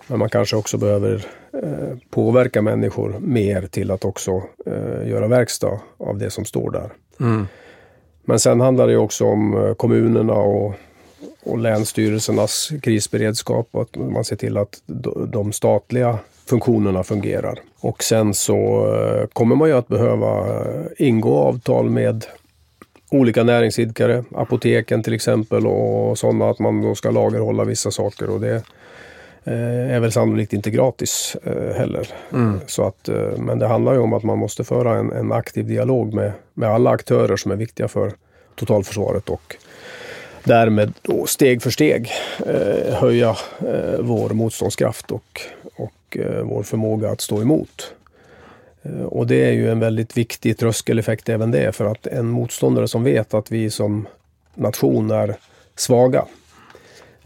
Men 0.06 0.18
man 0.18 0.30
kanske 0.30 0.56
också 0.56 0.78
behöver 0.78 1.26
påverka 2.10 2.62
människor 2.62 3.16
mer 3.20 3.62
till 3.62 3.90
att 3.90 4.04
också 4.04 4.42
eh, 4.66 5.08
göra 5.08 5.28
verkstad 5.28 5.80
av 5.96 6.18
det 6.18 6.30
som 6.30 6.44
står 6.44 6.70
där. 6.70 6.90
Mm. 7.20 7.46
Men 8.24 8.38
sen 8.38 8.60
handlar 8.60 8.88
det 8.88 8.96
också 8.96 9.24
om 9.24 9.64
eh, 9.64 9.74
kommunerna 9.74 10.32
och, 10.32 10.74
och 11.42 11.58
länsstyrelsernas 11.58 12.70
krisberedskap 12.82 13.68
och 13.70 13.82
att 13.82 13.96
man 13.96 14.24
ser 14.24 14.36
till 14.36 14.56
att 14.56 14.82
de 15.28 15.52
statliga 15.52 16.18
funktionerna 16.46 17.04
fungerar. 17.04 17.58
Och 17.80 18.02
sen 18.02 18.34
så 18.34 18.86
eh, 18.94 19.26
kommer 19.26 19.56
man 19.56 19.68
ju 19.68 19.74
att 19.74 19.88
behöva 19.88 20.46
ingå 20.96 21.38
avtal 21.38 21.90
med 21.90 22.24
olika 23.10 23.44
näringsidkare, 23.44 24.24
apoteken 24.34 25.02
till 25.02 25.14
exempel 25.14 25.66
och 25.66 26.18
sådana 26.18 26.50
att 26.50 26.58
man 26.58 26.82
då 26.82 26.94
ska 26.94 27.10
lagerhålla 27.10 27.64
vissa 27.64 27.90
saker 27.90 28.30
och 28.30 28.40
det 28.40 28.54
eh, 28.54 28.62
är 29.50 30.00
väl 30.00 30.12
sannolikt 30.12 30.52
inte 30.52 30.70
gratis 30.70 31.36
eh, 31.42 31.76
heller. 31.76 32.08
Mm. 32.32 32.60
Så 32.66 32.86
att, 32.86 33.08
eh, 33.08 33.36
men 33.36 33.58
det 33.58 33.66
handlar 33.66 33.92
ju 33.92 33.98
om 33.98 34.12
att 34.12 34.22
man 34.22 34.38
måste 34.38 34.64
föra 34.64 34.98
en, 34.98 35.12
en, 35.12 35.32
aktiv 35.32 35.66
dialog 35.66 36.14
med, 36.14 36.32
med 36.54 36.68
alla 36.68 36.90
aktörer 36.90 37.36
som 37.36 37.50
är 37.50 37.56
viktiga 37.56 37.88
för 37.88 38.12
totalförsvaret 38.54 39.28
och 39.28 39.56
därmed 40.44 40.92
då 41.02 41.26
steg 41.26 41.62
för 41.62 41.70
steg 41.70 42.10
eh, 42.46 42.94
höja 42.94 43.36
eh, 43.58 44.00
vår 44.00 44.30
motståndskraft 44.30 45.10
och, 45.10 45.40
och 45.76 46.16
eh, 46.16 46.42
vår 46.42 46.62
förmåga 46.62 47.10
att 47.10 47.20
stå 47.20 47.42
emot. 47.42 47.92
Eh, 48.82 49.02
och 49.02 49.26
det 49.26 49.44
är 49.44 49.52
ju 49.52 49.70
en 49.70 49.80
väldigt 49.80 50.16
viktig 50.16 50.58
tröskeleffekt 50.58 51.28
även 51.28 51.50
det 51.50 51.72
för 51.72 51.84
att 51.84 52.06
en 52.06 52.26
motståndare 52.26 52.88
som 52.88 53.04
vet 53.04 53.34
att 53.34 53.52
vi 53.52 53.70
som 53.70 54.06
nation 54.54 55.10
är 55.10 55.34
svaga. 55.76 56.24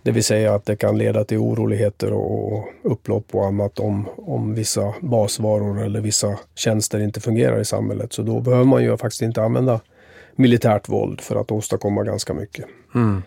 Det 0.03 0.13
vill 0.13 0.25
säga 0.25 0.55
att 0.55 0.65
det 0.65 0.77
kan 0.77 0.99
leda 0.99 1.25
till 1.25 1.39
oroligheter 1.39 2.13
och 2.13 2.69
upplopp 2.83 3.35
och 3.35 3.47
annat 3.47 3.79
om, 3.79 4.09
om 4.17 4.55
vissa 4.55 4.95
basvaror 5.01 5.85
eller 5.85 6.01
vissa 6.01 6.39
tjänster 6.55 7.01
inte 7.01 7.21
fungerar 7.21 7.61
i 7.61 7.65
samhället. 7.65 8.13
Så 8.13 8.23
då 8.23 8.41
behöver 8.41 8.65
man 8.65 8.83
ju 8.83 8.97
faktiskt 8.97 9.23
inte 9.23 9.43
använda 9.43 9.81
militärt 10.37 10.89
våld 10.89 11.21
för 11.21 11.37
att 11.37 11.51
åstadkomma 11.51 12.03
ganska 12.03 12.35
mycket. 12.35 12.65
Mm. 12.95 13.23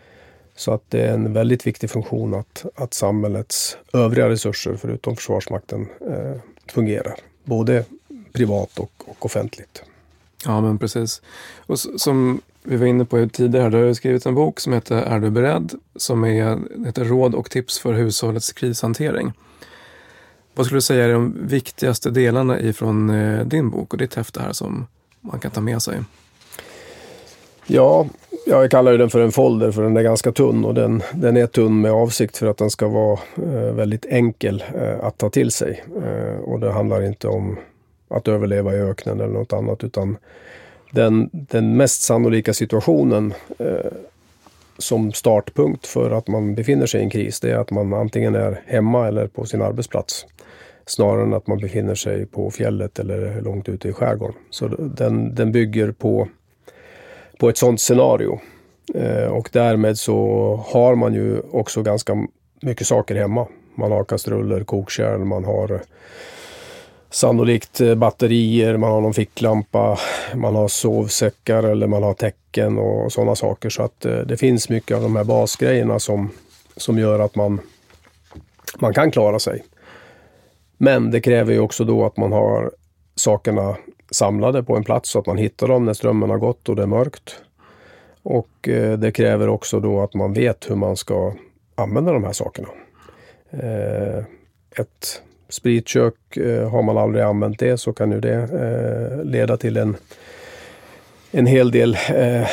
Så 0.55 0.73
att 0.73 0.83
det 0.89 1.01
är 1.01 1.13
en 1.13 1.33
väldigt 1.33 1.67
viktig 1.67 1.89
funktion 1.89 2.33
att, 2.33 2.65
att 2.75 2.93
samhällets 2.93 3.77
övriga 3.93 4.29
resurser, 4.29 4.75
förutom 4.75 5.15
Försvarsmakten, 5.15 5.87
eh, 6.09 6.41
fungerar. 6.73 7.15
Både 7.43 7.85
privat 8.33 8.79
och, 8.79 8.91
och 9.05 9.25
offentligt. 9.25 9.83
Ja, 10.45 10.61
men 10.61 10.77
precis. 10.77 11.21
Och 11.57 11.79
som 11.79 12.41
vi 12.67 12.75
var 12.75 12.85
inne 12.85 13.05
på 13.05 13.29
tidigare, 13.33 13.69
du 13.69 13.85
har 13.85 13.93
skrivit 13.93 14.25
en 14.25 14.35
bok 14.35 14.59
som 14.59 14.73
heter 14.73 14.95
Är 14.95 15.19
du 15.19 15.29
beredd? 15.29 15.73
Som 15.95 16.23
är, 16.23 16.59
heter 16.85 17.05
Råd 17.05 17.35
och 17.35 17.49
tips 17.49 17.79
för 17.79 17.93
hushållets 17.93 18.53
krishantering. 18.53 19.33
Vad 20.55 20.65
skulle 20.65 20.77
du 20.77 20.81
säga 20.81 21.05
är 21.05 21.13
de 21.13 21.47
viktigaste 21.47 22.09
delarna 22.09 22.59
ifrån 22.59 23.09
eh, 23.09 23.45
din 23.45 23.69
bok 23.69 23.93
och 23.93 23.97
ditt 23.99 24.15
häfte 24.15 24.39
här 24.41 24.53
som 24.53 24.87
man 25.21 25.39
kan 25.39 25.51
ta 25.51 25.61
med 25.61 25.81
sig? 25.81 25.99
Ja, 27.67 28.07
jag 28.45 28.71
kallar 28.71 28.97
den 28.97 29.09
för 29.09 29.19
en 29.19 29.31
folder 29.31 29.71
för 29.71 29.83
den 29.83 29.97
är 29.97 30.03
ganska 30.03 30.31
tunn 30.31 30.65
och 30.65 30.73
den, 30.73 31.01
den 31.13 31.37
är 31.37 31.47
tunn 31.47 31.81
med 31.81 31.91
avsikt 31.91 32.37
för 32.37 32.47
att 32.47 32.57
den 32.57 32.69
ska 32.69 32.87
vara 32.87 33.19
eh, 33.35 33.73
väldigt 33.73 34.05
enkel 34.05 34.63
eh, 34.75 35.05
att 35.05 35.17
ta 35.17 35.29
till 35.29 35.51
sig. 35.51 35.83
Och 36.43 36.59
det 36.59 36.71
handlar 36.71 37.01
inte 37.01 37.27
om 37.27 37.57
att 38.07 38.27
överleva 38.27 38.73
i 38.75 38.77
öknen 38.77 39.19
eller 39.19 39.33
något 39.33 39.53
annat 39.53 39.83
utan 39.83 40.17
den, 40.95 41.29
den 41.31 41.77
mest 41.77 42.01
sannolika 42.01 42.53
situationen 42.53 43.33
eh, 43.59 43.91
som 44.77 45.13
startpunkt 45.13 45.87
för 45.87 46.11
att 46.11 46.27
man 46.27 46.55
befinner 46.55 46.85
sig 46.85 46.99
i 46.99 47.03
en 47.03 47.09
kris 47.09 47.39
det 47.39 47.51
är 47.51 47.57
att 47.57 47.71
man 47.71 47.93
antingen 47.93 48.35
är 48.35 48.61
hemma 48.65 49.07
eller 49.07 49.27
på 49.27 49.45
sin 49.45 49.61
arbetsplats. 49.61 50.25
Snarare 50.85 51.23
än 51.23 51.33
att 51.33 51.47
man 51.47 51.57
befinner 51.57 51.95
sig 51.95 52.25
på 52.25 52.51
fjället 52.51 52.99
eller 52.99 53.41
långt 53.41 53.69
ute 53.69 53.87
i 53.87 53.93
skärgården. 53.93 54.35
Så 54.49 54.67
den, 54.67 55.35
den 55.35 55.51
bygger 55.51 55.91
på, 55.91 56.27
på 57.39 57.49
ett 57.49 57.57
sådant 57.57 57.81
scenario. 57.81 58.39
Eh, 58.93 59.27
och 59.27 59.49
därmed 59.51 59.97
så 59.97 60.59
har 60.67 60.95
man 60.95 61.13
ju 61.13 61.39
också 61.51 61.81
ganska 61.81 62.27
mycket 62.61 62.87
saker 62.87 63.15
hemma. 63.15 63.47
Man 63.75 63.91
har 63.91 64.03
kastruller, 64.03 64.63
kokkärl, 64.63 65.19
man 65.19 65.45
har 65.45 65.81
sannolikt 67.09 67.81
eh, 67.81 67.95
batterier, 67.95 68.77
man 68.77 68.91
har 68.91 69.01
någon 69.01 69.13
ficklampa, 69.13 69.99
man 70.35 70.55
har 70.55 70.67
sovsäckar 70.67 71.63
eller 71.63 71.87
man 71.87 72.03
har 72.03 72.13
täcken 72.13 72.77
och 72.77 73.11
sådana 73.11 73.35
saker. 73.35 73.69
Så 73.69 73.83
att 73.83 74.05
eh, 74.05 74.17
det 74.17 74.37
finns 74.37 74.69
mycket 74.69 74.97
av 74.97 75.03
de 75.03 75.15
här 75.15 75.23
basgrejerna 75.23 75.99
som, 75.99 76.31
som 76.77 76.99
gör 76.99 77.19
att 77.19 77.35
man, 77.35 77.59
man 78.79 78.93
kan 78.93 79.11
klara 79.11 79.39
sig. 79.39 79.63
Men 80.77 81.11
det 81.11 81.21
kräver 81.21 81.53
ju 81.53 81.59
också 81.59 81.83
då 81.83 82.05
att 82.05 82.17
man 82.17 82.31
har 82.31 82.71
sakerna 83.15 83.75
samlade 84.11 84.63
på 84.63 84.75
en 84.77 84.83
plats 84.83 85.09
så 85.09 85.19
att 85.19 85.25
man 85.25 85.37
hittar 85.37 85.67
dem 85.67 85.85
när 85.85 85.93
strömmen 85.93 86.29
har 86.29 86.37
gått 86.37 86.69
och 86.69 86.75
det 86.75 86.83
är 86.83 86.87
mörkt. 86.87 87.35
Och 88.23 88.69
eh, 88.69 88.97
det 88.97 89.11
kräver 89.11 89.49
också 89.49 89.79
då 89.79 90.01
att 90.01 90.13
man 90.13 90.33
vet 90.33 90.69
hur 90.69 90.75
man 90.75 90.97
ska 90.97 91.33
använda 91.75 92.13
de 92.13 92.23
här 92.23 92.33
sakerna. 92.33 92.67
Ett 94.77 95.21
spritkök, 95.49 96.37
eh, 96.37 96.69
har 96.69 96.81
man 96.81 96.97
aldrig 96.97 97.23
använt 97.23 97.59
det 97.59 97.77
så 97.77 97.93
kan 97.93 98.11
ju 98.11 98.19
det 98.19 98.33
eh, 98.33 99.25
leda 99.25 99.57
till 99.57 99.77
en, 99.77 99.95
en 101.31 101.45
hel 101.45 101.71
del 101.71 101.97
eh, 102.15 102.47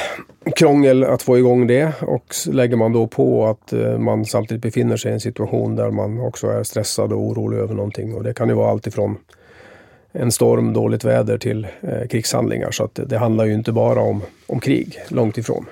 krångel 0.57 1.05
att 1.05 1.23
få 1.23 1.39
igång 1.39 1.67
det 1.67 1.93
och 2.01 2.35
lägger 2.47 2.77
man 2.77 2.93
då 2.93 3.07
på 3.07 3.47
att 3.47 3.73
eh, 3.73 3.99
man 3.99 4.25
samtidigt 4.25 4.63
befinner 4.63 4.97
sig 4.97 5.11
i 5.11 5.15
en 5.15 5.21
situation 5.21 5.77
där 5.77 5.91
man 5.91 6.21
också 6.21 6.47
är 6.47 6.63
stressad 6.63 7.13
och 7.13 7.21
orolig 7.21 7.59
över 7.59 7.75
någonting 7.75 8.15
och 8.15 8.23
det 8.23 8.35
kan 8.35 8.49
ju 8.49 8.55
vara 8.55 8.71
allt 8.71 8.87
ifrån 8.87 9.17
en 10.13 10.33
storm, 10.33 10.73
dåligt 10.73 11.05
väder 11.05 11.39
till 11.39 11.67
eh, 11.81 12.09
krigshandlingar. 12.11 12.71
Så 12.71 12.85
att 12.85 13.01
det, 13.07 13.19
handlar 13.19 13.45
ju 13.45 13.55
inte 13.55 13.73
bara 13.73 14.01
om, 14.01 14.23
om 14.47 14.61
krig, 14.61 14.99
långt 15.09 15.39
ifrån. 15.39 15.67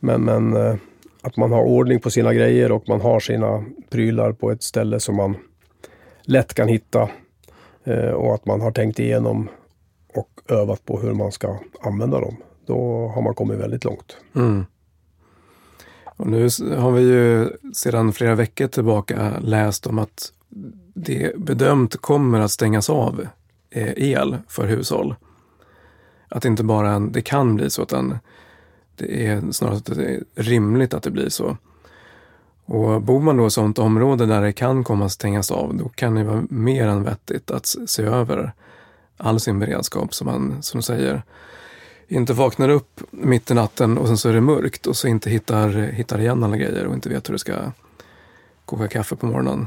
Men, 0.00 0.22
men 0.22 0.56
eh, 0.56 0.74
att 1.22 1.36
man 1.36 1.52
har 1.52 1.62
ordning 1.62 2.00
på 2.00 2.10
sina 2.10 2.34
grejer 2.34 2.72
och 2.72 2.88
man 2.88 3.00
har 3.00 3.20
sina 3.20 3.64
prylar 3.90 4.32
på 4.32 4.50
ett 4.50 4.62
ställe 4.62 5.00
som 5.00 5.16
man 5.16 5.36
lätt 6.22 6.54
kan 6.54 6.68
hitta 6.68 7.10
eh, 7.84 8.10
och 8.10 8.34
att 8.34 8.46
man 8.46 8.60
har 8.60 8.70
tänkt 8.70 8.98
igenom 8.98 9.48
och 10.14 10.40
övat 10.48 10.84
på 10.84 11.00
hur 11.00 11.14
man 11.14 11.32
ska 11.32 11.58
använda 11.80 12.20
dem. 12.20 12.36
Då 12.66 13.08
har 13.14 13.22
man 13.22 13.34
kommit 13.34 13.58
väldigt 13.58 13.84
långt. 13.84 14.16
Mm. 14.34 14.66
Och 16.04 16.26
nu 16.26 16.48
har 16.76 16.90
vi 16.90 17.02
ju 17.02 17.48
sedan 17.74 18.12
flera 18.12 18.34
veckor 18.34 18.66
tillbaka 18.66 19.32
läst 19.40 19.86
om 19.86 19.98
att 19.98 20.32
det 20.94 21.36
bedömt 21.36 21.96
kommer 21.96 22.40
att 22.40 22.50
stängas 22.50 22.90
av 22.90 23.26
eh, 23.70 23.92
el 23.96 24.36
för 24.48 24.66
hushåll. 24.66 25.14
Att 26.28 26.42
det 26.42 26.48
inte 26.48 26.64
bara 26.64 26.98
det 26.98 27.22
kan 27.22 27.56
bli 27.56 27.70
så, 27.70 27.82
utan 27.82 28.18
det 28.96 29.26
är 29.26 29.52
snarare 29.52 29.76
att 29.76 29.84
det 29.84 30.14
är 30.14 30.22
rimligt 30.34 30.94
att 30.94 31.02
det 31.02 31.10
blir 31.10 31.28
så. 31.28 31.56
Och 32.70 33.02
bor 33.02 33.20
man 33.20 33.36
då 33.36 33.42
i 33.42 33.46
ett 33.46 33.52
sådant 33.52 33.78
område 33.78 34.26
där 34.26 34.42
det 34.42 34.52
kan 34.52 34.84
komma 34.84 35.04
att 35.04 35.12
stängas 35.12 35.50
av, 35.50 35.74
då 35.74 35.88
kan 35.88 36.14
det 36.14 36.24
vara 36.24 36.44
mer 36.50 36.86
än 36.86 37.02
vettigt 37.02 37.50
att 37.50 37.66
se 37.86 38.02
över 38.02 38.52
all 39.16 39.40
sin 39.40 39.58
beredskap, 39.58 40.14
som 40.14 40.26
man 40.26 40.62
som 40.62 40.82
säger. 40.82 41.22
Inte 42.08 42.32
vaknar 42.32 42.68
upp 42.68 43.00
mitt 43.10 43.50
i 43.50 43.54
natten 43.54 43.98
och 43.98 44.06
sen 44.06 44.16
så 44.18 44.28
är 44.28 44.32
det 44.32 44.40
mörkt 44.40 44.86
och 44.86 44.96
så 44.96 45.08
inte 45.08 45.30
hittar, 45.30 45.68
hittar 45.68 46.20
igen 46.20 46.44
alla 46.44 46.56
grejer 46.56 46.86
och 46.86 46.94
inte 46.94 47.08
vet 47.08 47.28
hur 47.28 47.32
det 47.32 47.38
ska 47.38 47.54
koka 48.64 48.88
kaffe 48.88 49.16
på 49.16 49.26
morgonen. 49.26 49.66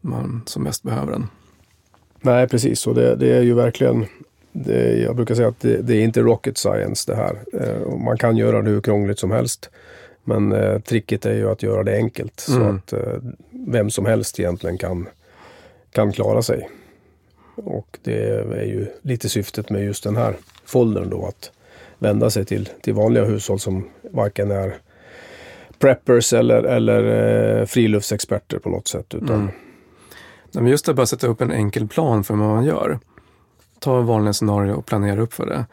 när 0.00 0.10
Man 0.10 0.42
som 0.46 0.62
mest 0.62 0.82
behöver 0.82 1.12
den. 1.12 1.26
Nej, 2.20 2.48
precis. 2.48 2.86
Och 2.86 2.94
det, 2.94 3.16
det 3.16 3.36
är 3.36 3.42
ju 3.42 3.54
verkligen 3.54 4.06
det, 4.52 4.98
jag 4.98 5.16
brukar 5.16 5.34
säga 5.34 5.48
att 5.48 5.60
det, 5.60 5.82
det, 5.82 5.96
är 5.96 6.04
inte 6.04 6.20
rocket 6.20 6.58
science 6.58 7.12
det 7.12 7.16
här. 7.16 7.38
Eh, 7.52 7.98
man 7.98 8.18
kan 8.18 8.36
göra 8.36 8.62
det 8.62 8.70
hur 8.70 8.80
krångligt 8.80 9.18
som 9.18 9.30
helst. 9.30 9.70
Men 10.30 10.52
eh, 10.52 10.78
tricket 10.78 11.26
är 11.26 11.34
ju 11.34 11.50
att 11.50 11.62
göra 11.62 11.82
det 11.82 11.96
enkelt 11.96 12.46
mm. 12.48 12.60
så 12.60 12.76
att 12.76 12.92
eh, 12.92 13.14
vem 13.50 13.90
som 13.90 14.06
helst 14.06 14.40
egentligen 14.40 14.78
kan, 14.78 15.08
kan 15.90 16.12
klara 16.12 16.42
sig. 16.42 16.68
Och 17.54 17.98
det 18.02 18.28
är 18.60 18.64
ju 18.64 18.86
lite 19.02 19.28
syftet 19.28 19.70
med 19.70 19.84
just 19.84 20.04
den 20.04 20.16
här 20.16 20.36
foldern 20.64 21.10
då 21.10 21.26
att 21.26 21.50
vända 21.98 22.30
sig 22.30 22.44
till, 22.44 22.68
till 22.82 22.94
vanliga 22.94 23.24
hushåll 23.24 23.58
som 23.58 23.88
varken 24.02 24.50
är 24.50 24.76
preppers 25.78 26.32
eller, 26.32 26.62
eller 26.62 27.04
eh, 27.60 27.66
friluftsexperter 27.66 28.58
på 28.58 28.68
något 28.68 28.88
sätt. 28.88 29.14
Utan... 29.14 29.40
Mm. 29.40 29.48
Men 30.52 30.66
just 30.66 30.88
att 30.88 30.96
bara 30.96 31.06
sätta 31.06 31.26
upp 31.26 31.40
en 31.40 31.52
enkel 31.52 31.88
plan 31.88 32.24
för 32.24 32.34
vad 32.34 32.48
man 32.48 32.64
gör 32.64 32.98
ta 33.80 33.98
en 33.98 34.06
vanlig 34.06 34.34
scenario 34.34 34.72
och 34.72 34.86
planera 34.86 35.20
upp 35.20 35.32
för 35.32 35.46
det. 35.46 35.66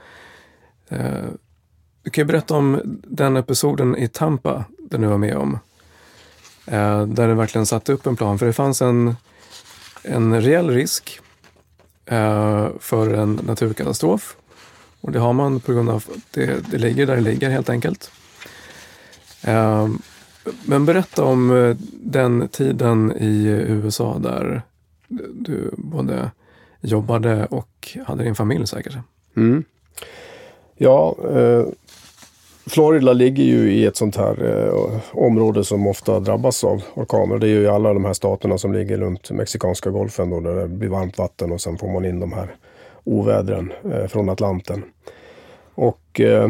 Du 2.08 2.12
kan 2.12 2.22
ju 2.22 2.26
berätta 2.26 2.56
om 2.56 2.82
den 3.04 3.38
episoden 3.38 3.98
i 3.98 4.08
Tampa, 4.08 4.66
den 4.78 5.02
du 5.02 5.08
var 5.08 5.18
med 5.18 5.38
om. 5.38 5.60
Eh, 6.66 7.06
där 7.06 7.28
du 7.28 7.34
verkligen 7.34 7.66
satte 7.66 7.94
upp 7.94 8.06
en 8.06 8.16
plan, 8.16 8.40
för 8.40 8.46
det 8.46 8.54
fanns 8.54 8.82
en, 8.82 9.16
en 10.04 10.42
reell 10.42 10.70
risk 10.70 11.20
eh, 12.06 12.68
för 12.80 13.14
en 13.14 13.34
naturkatastrof. 13.34 14.38
Och 15.02 15.12
det 15.12 15.20
har 15.20 15.34
man 15.34 15.60
på 15.60 15.74
grund 15.74 15.90
av 15.90 15.96
att 15.96 16.10
det, 16.32 16.72
det 16.72 16.78
ligger 16.78 17.06
där 17.06 17.16
det 17.16 17.22
ligger 17.22 17.50
helt 17.50 17.70
enkelt. 17.70 18.12
Eh, 19.42 19.88
men 20.66 20.86
berätta 20.86 21.24
om 21.24 21.76
den 21.92 22.48
tiden 22.48 23.14
i 23.18 23.46
USA 23.68 24.20
där 24.20 24.62
du 25.34 25.72
både 25.78 26.32
jobbade 26.82 27.46
och 27.46 27.98
hade 28.06 28.24
din 28.24 28.36
familj 28.36 28.68
säkert. 28.68 28.98
Mm. 29.36 29.64
Ja, 30.76 31.16
Florida 32.68 33.14
ligger 33.14 33.44
ju 33.44 33.72
i 33.72 33.86
ett 33.86 33.96
sånt 33.96 34.16
här 34.16 34.46
eh, 34.46 35.00
område 35.12 35.64
som 35.64 35.88
ofta 35.88 36.20
drabbas 36.20 36.64
av 36.64 36.84
orkaner. 36.94 37.38
Det 37.38 37.48
är 37.48 37.50
ju 37.50 37.68
alla 37.68 37.94
de 37.94 38.06
här 38.06 38.14
staterna 38.14 38.58
som 38.58 38.74
ligger 38.74 38.98
runt 38.98 39.32
Mexikanska 39.32 39.90
golfen 39.90 40.30
då, 40.30 40.40
där 40.40 40.56
det 40.56 40.68
blir 40.68 40.90
varmt 40.90 41.18
vatten 41.18 41.52
och 41.52 41.62
sen 41.62 41.78
får 41.78 41.88
man 41.88 42.06
in 42.06 42.20
de 42.20 42.34
här 42.34 42.56
ovädren 43.04 43.74
eh, 43.92 44.08
från 44.08 44.30
Atlanten. 44.30 44.84
Och 45.76 46.22
eh, 46.22 46.50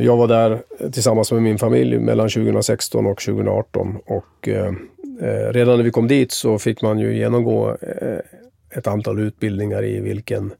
jag 0.00 0.16
var 0.16 0.28
där 0.28 0.62
tillsammans 0.92 1.32
med 1.32 1.42
min 1.42 1.58
familj 1.58 1.98
mellan 1.98 2.28
2016 2.28 3.06
och 3.06 3.20
2018 3.20 3.98
och 4.06 4.48
eh, 4.48 4.72
eh, 5.20 5.52
redan 5.52 5.76
när 5.76 5.84
vi 5.84 5.90
kom 5.90 6.08
dit 6.08 6.32
så 6.32 6.58
fick 6.58 6.82
man 6.82 6.98
ju 6.98 7.16
genomgå 7.16 7.68
eh, 7.68 8.18
ett 8.70 8.86
antal 8.86 9.20
utbildningar 9.20 9.84
i 9.84 10.00
vilken 10.00 10.52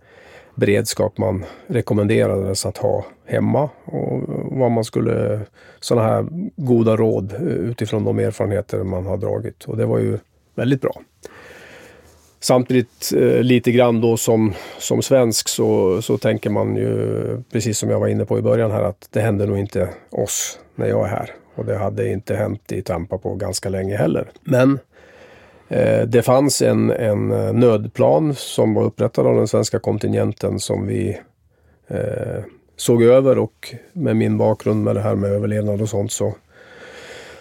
beredskap 0.58 1.18
man 1.18 1.44
rekommenderades 1.66 2.66
att 2.66 2.78
ha 2.78 3.04
hemma 3.26 3.70
och 3.84 4.22
vad 4.50 4.70
man 4.70 4.84
skulle, 4.84 5.40
sådana 5.80 6.08
här 6.08 6.26
goda 6.56 6.96
råd 6.96 7.32
utifrån 7.40 8.04
de 8.04 8.18
erfarenheter 8.18 8.82
man 8.82 9.06
har 9.06 9.16
dragit. 9.16 9.64
Och 9.64 9.76
det 9.76 9.86
var 9.86 9.98
ju 9.98 10.18
väldigt 10.54 10.80
bra. 10.80 11.00
Samtidigt 12.40 13.12
eh, 13.16 13.42
lite 13.42 13.72
grann 13.72 14.00
då 14.00 14.16
som, 14.16 14.54
som 14.78 15.02
svensk 15.02 15.48
så, 15.48 16.02
så 16.02 16.18
tänker 16.18 16.50
man 16.50 16.76
ju, 16.76 17.42
precis 17.52 17.78
som 17.78 17.90
jag 17.90 18.00
var 18.00 18.08
inne 18.08 18.24
på 18.24 18.38
i 18.38 18.42
början 18.42 18.70
här, 18.70 18.82
att 18.82 19.08
det 19.10 19.20
händer 19.20 19.46
nog 19.46 19.58
inte 19.58 19.88
oss 20.10 20.58
när 20.74 20.86
jag 20.86 21.06
är 21.06 21.10
här. 21.10 21.30
Och 21.54 21.64
det 21.64 21.76
hade 21.76 22.08
inte 22.08 22.36
hänt 22.36 22.72
i 22.72 22.82
Tampa 22.82 23.18
på 23.18 23.34
ganska 23.34 23.68
länge 23.68 23.96
heller. 23.96 24.30
Men 24.40 24.78
Eh, 25.68 26.02
det 26.02 26.22
fanns 26.22 26.62
en, 26.62 26.90
en 26.90 27.32
eh, 27.32 27.52
nödplan 27.52 28.34
som 28.34 28.74
var 28.74 28.82
upprättad 28.82 29.26
av 29.26 29.36
den 29.36 29.48
svenska 29.48 29.78
kontingenten 29.78 30.60
som 30.60 30.86
vi 30.86 31.18
eh, 31.88 32.44
såg 32.76 33.02
över 33.02 33.38
och 33.38 33.74
med 33.92 34.16
min 34.16 34.38
bakgrund 34.38 34.84
med 34.84 34.94
det 34.94 35.00
här 35.00 35.14
med 35.14 35.30
överlevnad 35.30 35.82
och 35.82 35.88
sånt 35.88 36.12
så, 36.12 36.34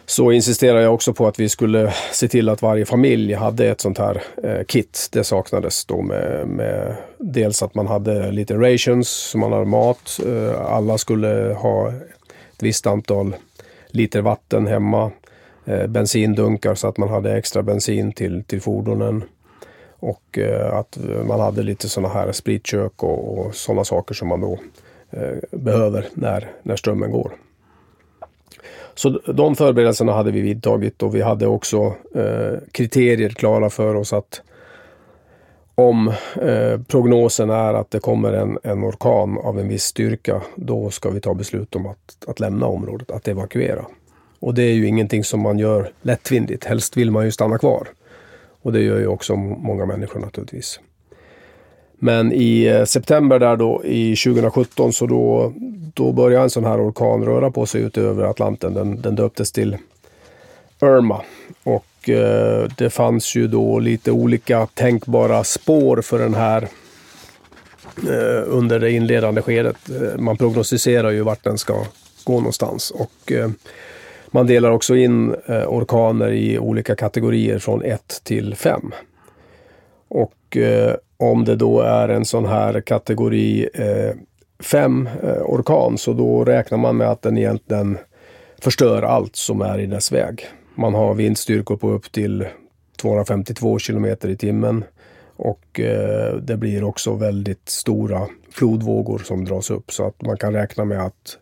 så 0.05 0.31
insisterade 0.31 0.83
jag 0.83 0.93
också 0.93 1.13
på 1.13 1.27
att 1.27 1.39
vi 1.39 1.49
skulle 1.49 1.93
se 2.11 2.27
till 2.27 2.49
att 2.49 2.61
varje 2.61 2.85
familj 2.85 3.33
hade 3.33 3.67
ett 3.67 3.81
sånt 3.81 3.97
här 3.97 4.23
eh, 4.43 4.63
kit. 4.63 5.09
Det 5.11 5.23
saknades 5.23 5.85
då 5.85 6.01
med, 6.01 6.47
med 6.47 6.95
dels 7.17 7.63
att 7.63 7.75
man 7.75 7.87
hade 7.87 8.31
lite 8.31 8.55
rations, 8.55 9.09
så 9.09 9.37
man 9.37 9.51
hade 9.51 9.65
mat. 9.65 10.19
Eh, 10.25 10.61
alla 10.61 10.97
skulle 10.97 11.55
ha 11.59 11.89
ett 11.89 12.63
visst 12.63 12.87
antal 12.87 13.35
liter 13.87 14.21
vatten 14.21 14.67
hemma. 14.67 15.11
Eh, 15.67 15.87
bensindunkar 15.87 16.75
så 16.75 16.87
att 16.87 16.97
man 16.97 17.09
hade 17.09 17.37
extra 17.37 17.63
bensin 17.63 18.11
till, 18.11 18.43
till 18.43 18.61
fordonen. 18.61 19.23
Och 19.99 20.37
eh, 20.37 20.73
att 20.73 20.97
man 21.25 21.39
hade 21.39 21.63
lite 21.63 21.89
sådana 21.89 22.13
här 22.13 22.31
spritkök 22.31 23.03
och, 23.03 23.37
och 23.37 23.55
sådana 23.55 23.83
saker 23.83 24.15
som 24.15 24.27
man 24.27 24.41
då 24.41 24.59
eh, 25.11 25.37
behöver 25.51 26.05
när, 26.13 26.51
när 26.63 26.75
strömmen 26.75 27.11
går. 27.11 27.31
Så 28.95 29.09
de 29.09 29.55
förberedelserna 29.55 30.13
hade 30.13 30.31
vi 30.31 30.41
vidtagit 30.41 31.03
och 31.03 31.15
vi 31.15 31.21
hade 31.21 31.47
också 31.47 31.93
eh, 32.15 32.59
kriterier 32.71 33.29
klara 33.29 33.69
för 33.69 33.95
oss 33.95 34.13
att 34.13 34.41
om 35.75 36.07
eh, 36.41 36.81
prognosen 36.87 37.49
är 37.49 37.73
att 37.73 37.91
det 37.91 37.99
kommer 37.99 38.33
en, 38.33 38.59
en 38.63 38.83
orkan 38.83 39.37
av 39.37 39.59
en 39.59 39.67
viss 39.67 39.83
styrka, 39.83 40.41
då 40.55 40.89
ska 40.89 41.09
vi 41.09 41.21
ta 41.21 41.33
beslut 41.33 41.75
om 41.75 41.85
att, 41.85 42.25
att 42.27 42.39
lämna 42.39 42.65
området, 42.65 43.11
att 43.11 43.27
evakuera. 43.27 43.85
Och 44.39 44.53
det 44.53 44.63
är 44.63 44.73
ju 44.73 44.87
ingenting 44.87 45.23
som 45.23 45.39
man 45.39 45.59
gör 45.59 45.91
lättvindigt. 46.01 46.65
Helst 46.65 46.97
vill 46.97 47.11
man 47.11 47.25
ju 47.25 47.31
stanna 47.31 47.57
kvar. 47.57 47.87
Och 48.61 48.73
det 48.73 48.81
gör 48.81 48.99
ju 48.99 49.07
också 49.07 49.35
många 49.35 49.85
människor 49.85 50.19
naturligtvis. 50.19 50.79
Men 51.99 52.31
i 52.33 52.63
eh, 52.63 52.85
september 52.85 53.39
där 53.39 53.55
då 53.55 53.81
i 53.85 54.15
2017 54.15 54.93
så 54.93 55.07
då, 55.07 55.53
då 55.93 56.11
började 56.11 56.43
en 56.43 56.49
sån 56.49 56.65
här 56.65 56.89
orkan 56.89 57.25
röra 57.25 57.51
på 57.51 57.65
sig 57.65 57.81
ut 57.81 57.97
över 57.97 58.23
Atlanten. 58.23 58.73
Den, 58.73 59.01
den 59.01 59.15
döptes 59.15 59.51
till 59.51 59.77
Irma. 60.81 61.21
Och 61.63 62.09
eh, 62.09 62.69
det 62.77 62.89
fanns 62.89 63.35
ju 63.35 63.47
då 63.47 63.79
lite 63.79 64.11
olika 64.11 64.67
tänkbara 64.73 65.43
spår 65.43 66.01
för 66.01 66.19
den 66.19 66.33
här 66.33 66.67
eh, 68.03 68.43
under 68.45 68.79
det 68.79 68.91
inledande 68.91 69.41
skedet. 69.41 69.89
Eh, 69.89 70.19
man 70.19 70.37
prognostiserar 70.37 71.09
ju 71.09 71.21
vart 71.21 71.43
den 71.43 71.57
ska 71.57 71.85
gå 72.23 72.33
någonstans. 72.33 72.91
Och 72.91 73.31
eh, 73.31 73.49
man 74.37 74.47
delar 74.47 74.71
också 74.71 74.95
in 74.95 75.35
eh, 75.45 75.67
orkaner 75.67 76.31
i 76.31 76.59
olika 76.59 76.95
kategorier 76.95 77.59
från 77.59 77.83
1 77.83 78.21
till 78.23 78.55
5. 78.55 78.91
Och 80.07 80.57
eh, 80.57 80.95
om 81.17 81.45
det 81.45 81.55
då 81.55 81.81
är 81.81 82.09
en 82.09 82.25
sån 82.25 82.45
här 82.45 82.81
kategori 82.81 83.69
eh, 83.73 84.15
5 84.59 85.09
eh, 85.23 85.41
orkan 85.41 85.97
så 85.97 86.13
då 86.13 86.43
räknar 86.43 86.77
man 86.77 86.97
med 86.97 87.09
att 87.09 87.21
den 87.21 87.37
egentligen 87.37 87.97
förstör 88.61 89.01
allt 89.01 89.35
som 89.35 89.61
är 89.61 89.79
i 89.79 89.85
dess 89.85 90.11
väg. 90.11 90.47
Man 90.75 90.93
har 90.93 91.13
vindstyrkor 91.13 91.77
på 91.77 91.89
upp 91.89 92.11
till 92.11 92.47
252 93.01 93.79
kilometer 93.79 94.29
i 94.29 94.37
timmen 94.37 94.83
Och 95.35 95.79
eh, 95.79 96.35
det 96.35 96.57
blir 96.57 96.83
också 96.83 97.13
väldigt 97.13 97.69
stora 97.69 98.27
flodvågor 98.51 99.17
som 99.17 99.45
dras 99.45 99.71
upp 99.71 99.91
så 99.91 100.07
att 100.07 100.21
man 100.21 100.37
kan 100.37 100.53
räkna 100.53 100.85
med 100.85 101.05
att 101.05 101.37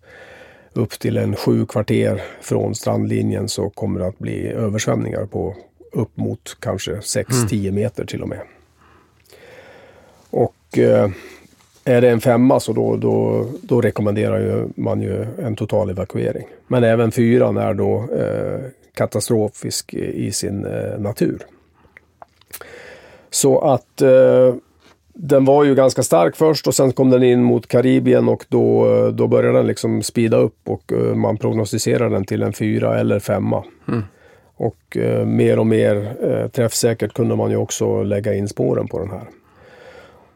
upp 0.76 1.00
till 1.00 1.18
en 1.18 1.36
sju 1.36 1.66
kvarter 1.66 2.22
från 2.42 2.76
strandlinjen 2.76 3.50
så 3.50 3.70
kommer 3.70 4.00
det 4.00 4.08
att 4.08 4.20
bli 4.20 4.48
översvämningar 4.48 5.26
på 5.26 5.56
upp 5.92 6.18
mot 6.18 6.58
kanske 6.60 6.92
6-10 6.96 7.60
mm. 7.60 7.76
meter 7.76 8.06
till 8.06 8.22
och 8.22 8.30
med. 8.30 8.42
Och 10.30 10.78
eh, 10.78 11.10
är 11.84 12.02
det 12.02 12.10
en 12.10 12.22
femma 12.22 12.60
så 12.60 12.74
då, 12.74 12.96
då, 12.96 13.46
då 13.62 13.82
rekommenderar 13.82 14.40
ju 14.40 14.68
man 14.76 15.02
ju 15.02 15.26
en 15.44 15.56
total 15.56 15.90
evakuering. 15.90 16.48
Men 16.68 16.84
även 16.84 17.12
fyran 17.12 17.58
är 17.58 17.74
då 17.74 18.08
eh, 18.18 18.60
katastrofisk 18.94 19.94
i 19.94 20.32
sin 20.32 20.66
eh, 20.66 21.00
natur. 21.00 21.46
Så 23.30 23.60
att 23.60 24.02
den 25.18 25.46
var 25.46 25.64
ju 25.64 25.76
ganska 25.76 26.04
stark 26.04 26.36
först 26.36 26.68
och 26.68 26.76
sen 26.76 26.92
kom 26.92 27.10
den 27.10 27.24
in 27.24 27.44
mot 27.44 27.68
Karibien 27.68 28.30
och 28.30 28.46
då, 28.50 29.12
då 29.12 29.28
började 29.28 29.58
den 29.58 29.68
liksom 29.68 30.04
speeda 30.04 30.38
upp 30.38 30.58
och 30.64 30.92
uh, 30.92 31.16
man 31.16 31.38
prognostiserade 31.38 32.16
den 32.16 32.26
till 32.26 32.44
en 32.44 32.54
fyra 32.54 33.00
eller 33.00 33.20
femma. 33.20 33.64
Mm. 33.88 34.04
Och 34.56 34.98
uh, 34.98 35.26
mer 35.26 35.60
och 35.60 35.68
mer 35.68 36.16
uh, 36.24 36.48
träffsäkert 36.48 37.14
kunde 37.14 37.36
man 37.36 37.52
ju 37.52 37.58
också 37.58 38.04
lägga 38.04 38.34
in 38.34 38.48
spåren 38.48 38.88
på 38.88 39.00
den 39.00 39.10
här. 39.10 39.24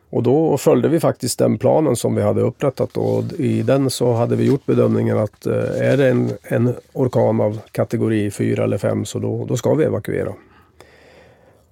Och 0.09 0.23
då 0.23 0.57
följde 0.57 0.87
vi 0.87 0.99
faktiskt 0.99 1.39
den 1.39 1.57
planen 1.57 1.95
som 1.95 2.15
vi 2.15 2.21
hade 2.21 2.41
upprättat 2.41 2.97
och 2.97 3.23
i 3.37 3.61
den 3.61 3.89
så 3.89 4.13
hade 4.13 4.35
vi 4.35 4.45
gjort 4.45 4.65
bedömningen 4.65 5.17
att 5.17 5.45
är 5.45 5.97
det 5.97 6.09
en, 6.09 6.29
en 6.43 6.73
orkan 6.93 7.41
av 7.41 7.59
kategori 7.71 8.31
4 8.31 8.63
eller 8.63 8.77
5 8.77 9.05
så 9.05 9.19
då, 9.19 9.45
då 9.45 9.57
ska 9.57 9.73
vi 9.73 9.83
evakuera. 9.83 10.33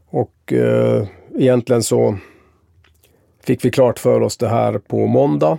Och 0.10 0.54
eh, 0.54 1.08
egentligen 1.36 1.84
så 1.84 2.17
fick 3.48 3.66
vi 3.66 3.72
klart 3.72 4.00
för 4.00 4.22
oss 4.22 4.38
det 4.38 4.48
här 4.48 4.78
på 4.78 5.08
måndag. 5.08 5.58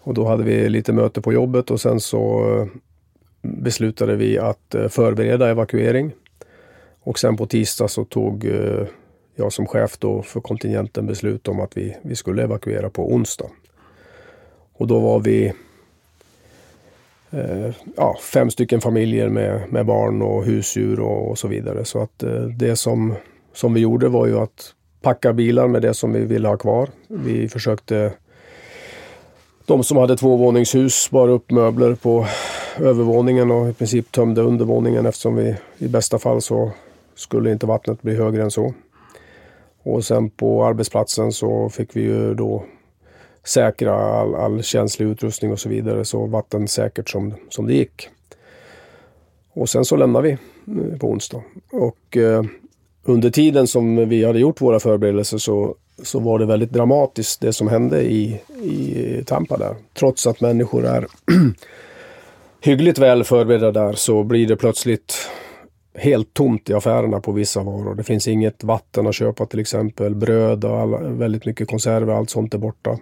Och 0.00 0.14
då 0.14 0.24
hade 0.24 0.42
vi 0.42 0.68
lite 0.68 0.92
möte 0.92 1.20
på 1.20 1.32
jobbet 1.32 1.70
och 1.70 1.80
sen 1.80 2.00
så 2.00 2.54
eh, 2.54 2.66
beslutade 3.42 4.16
vi 4.16 4.38
att 4.38 4.74
eh, 4.74 4.88
förbereda 4.88 5.50
evakuering. 5.50 6.12
Och 7.00 7.18
sen 7.18 7.36
på 7.36 7.46
tisdag 7.46 7.88
så 7.88 8.04
tog 8.04 8.44
eh, 8.44 8.86
jag 9.34 9.52
som 9.52 9.66
chef 9.66 9.98
då 9.98 10.22
för 10.22 10.40
kontingenten 10.40 11.06
beslut 11.06 11.48
om 11.48 11.60
att 11.60 11.76
vi, 11.76 11.96
vi 12.02 12.16
skulle 12.16 12.42
evakuera 12.42 12.90
på 12.90 13.12
onsdag. 13.12 13.50
Och 14.72 14.86
då 14.86 14.98
var 14.98 15.20
vi 15.20 15.52
eh, 17.30 17.70
ja, 17.96 18.18
fem 18.32 18.50
stycken 18.50 18.80
familjer 18.80 19.28
med, 19.28 19.72
med 19.72 19.86
barn 19.86 20.22
och 20.22 20.44
husdjur 20.44 21.00
och, 21.00 21.30
och 21.30 21.38
så 21.38 21.48
vidare. 21.48 21.84
Så 21.84 22.02
att 22.02 22.22
eh, 22.22 22.42
det 22.42 22.76
som, 22.76 23.14
som 23.52 23.74
vi 23.74 23.80
gjorde 23.80 24.08
var 24.08 24.26
ju 24.26 24.38
att 24.38 24.75
packa 25.06 25.32
bilar 25.32 25.68
med 25.68 25.82
det 25.82 25.94
som 25.94 26.12
vi 26.12 26.24
ville 26.24 26.48
ha 26.48 26.56
kvar. 26.56 26.88
Vi 27.08 27.48
försökte 27.48 28.12
de 29.64 29.84
som 29.84 29.96
hade 29.96 30.16
tvåvåningshus 30.16 31.10
bar 31.10 31.28
upp 31.28 31.50
möbler 31.50 31.94
på 31.94 32.26
övervåningen 32.78 33.50
och 33.50 33.68
i 33.68 33.72
princip 33.72 34.12
tömde 34.12 34.42
undervåningen 34.42 35.06
eftersom 35.06 35.36
vi 35.36 35.56
i 35.78 35.88
bästa 35.88 36.18
fall 36.18 36.42
så 36.42 36.70
skulle 37.14 37.52
inte 37.52 37.66
vattnet 37.66 38.02
bli 38.02 38.16
högre 38.16 38.42
än 38.42 38.50
så. 38.50 38.74
Och 39.82 40.04
sen 40.04 40.30
på 40.30 40.64
arbetsplatsen 40.64 41.32
så 41.32 41.68
fick 41.68 41.96
vi 41.96 42.00
ju 42.00 42.34
då 42.34 42.64
säkra 43.44 43.94
all, 43.94 44.34
all 44.34 44.62
känslig 44.62 45.06
utrustning 45.06 45.52
och 45.52 45.60
så 45.60 45.68
vidare 45.68 46.04
så 46.04 46.26
vattensäkert 46.26 47.08
som, 47.08 47.34
som 47.48 47.66
det 47.66 47.74
gick. 47.74 48.08
Och 49.52 49.68
sen 49.68 49.84
så 49.84 49.96
lämnade 49.96 50.28
vi 50.28 50.38
på 50.98 51.10
onsdag. 51.10 51.42
Och 51.72 52.16
eh, 52.16 52.42
under 53.08 53.30
tiden 53.30 53.66
som 53.66 54.08
vi 54.08 54.24
hade 54.24 54.38
gjort 54.38 54.60
våra 54.60 54.80
förberedelser 54.80 55.38
så, 55.38 55.74
så 56.02 56.18
var 56.20 56.38
det 56.38 56.46
väldigt 56.46 56.72
dramatiskt 56.72 57.40
det 57.40 57.52
som 57.52 57.68
hände 57.68 58.02
i, 58.02 58.40
i 58.62 59.22
Tampa 59.26 59.56
där. 59.56 59.74
Trots 59.94 60.26
att 60.26 60.40
människor 60.40 60.86
är 60.86 61.06
hyggligt 62.60 62.98
väl 62.98 63.24
förberedda 63.24 63.72
där 63.72 63.92
så 63.92 64.22
blir 64.22 64.46
det 64.46 64.56
plötsligt 64.56 65.14
helt 65.94 66.34
tomt 66.34 66.70
i 66.70 66.74
affärerna 66.74 67.20
på 67.20 67.32
vissa 67.32 67.62
varor. 67.62 67.94
Det 67.94 68.02
finns 68.02 68.28
inget 68.28 68.64
vatten 68.64 69.06
att 69.06 69.14
köpa 69.14 69.46
till 69.46 69.60
exempel. 69.60 70.14
Bröd 70.14 70.64
och 70.64 70.80
alla, 70.80 70.98
väldigt 70.98 71.46
mycket 71.46 71.68
konserver, 71.68 72.14
allt 72.14 72.30
sånt 72.30 72.54
är 72.54 72.58
borta. 72.58 72.98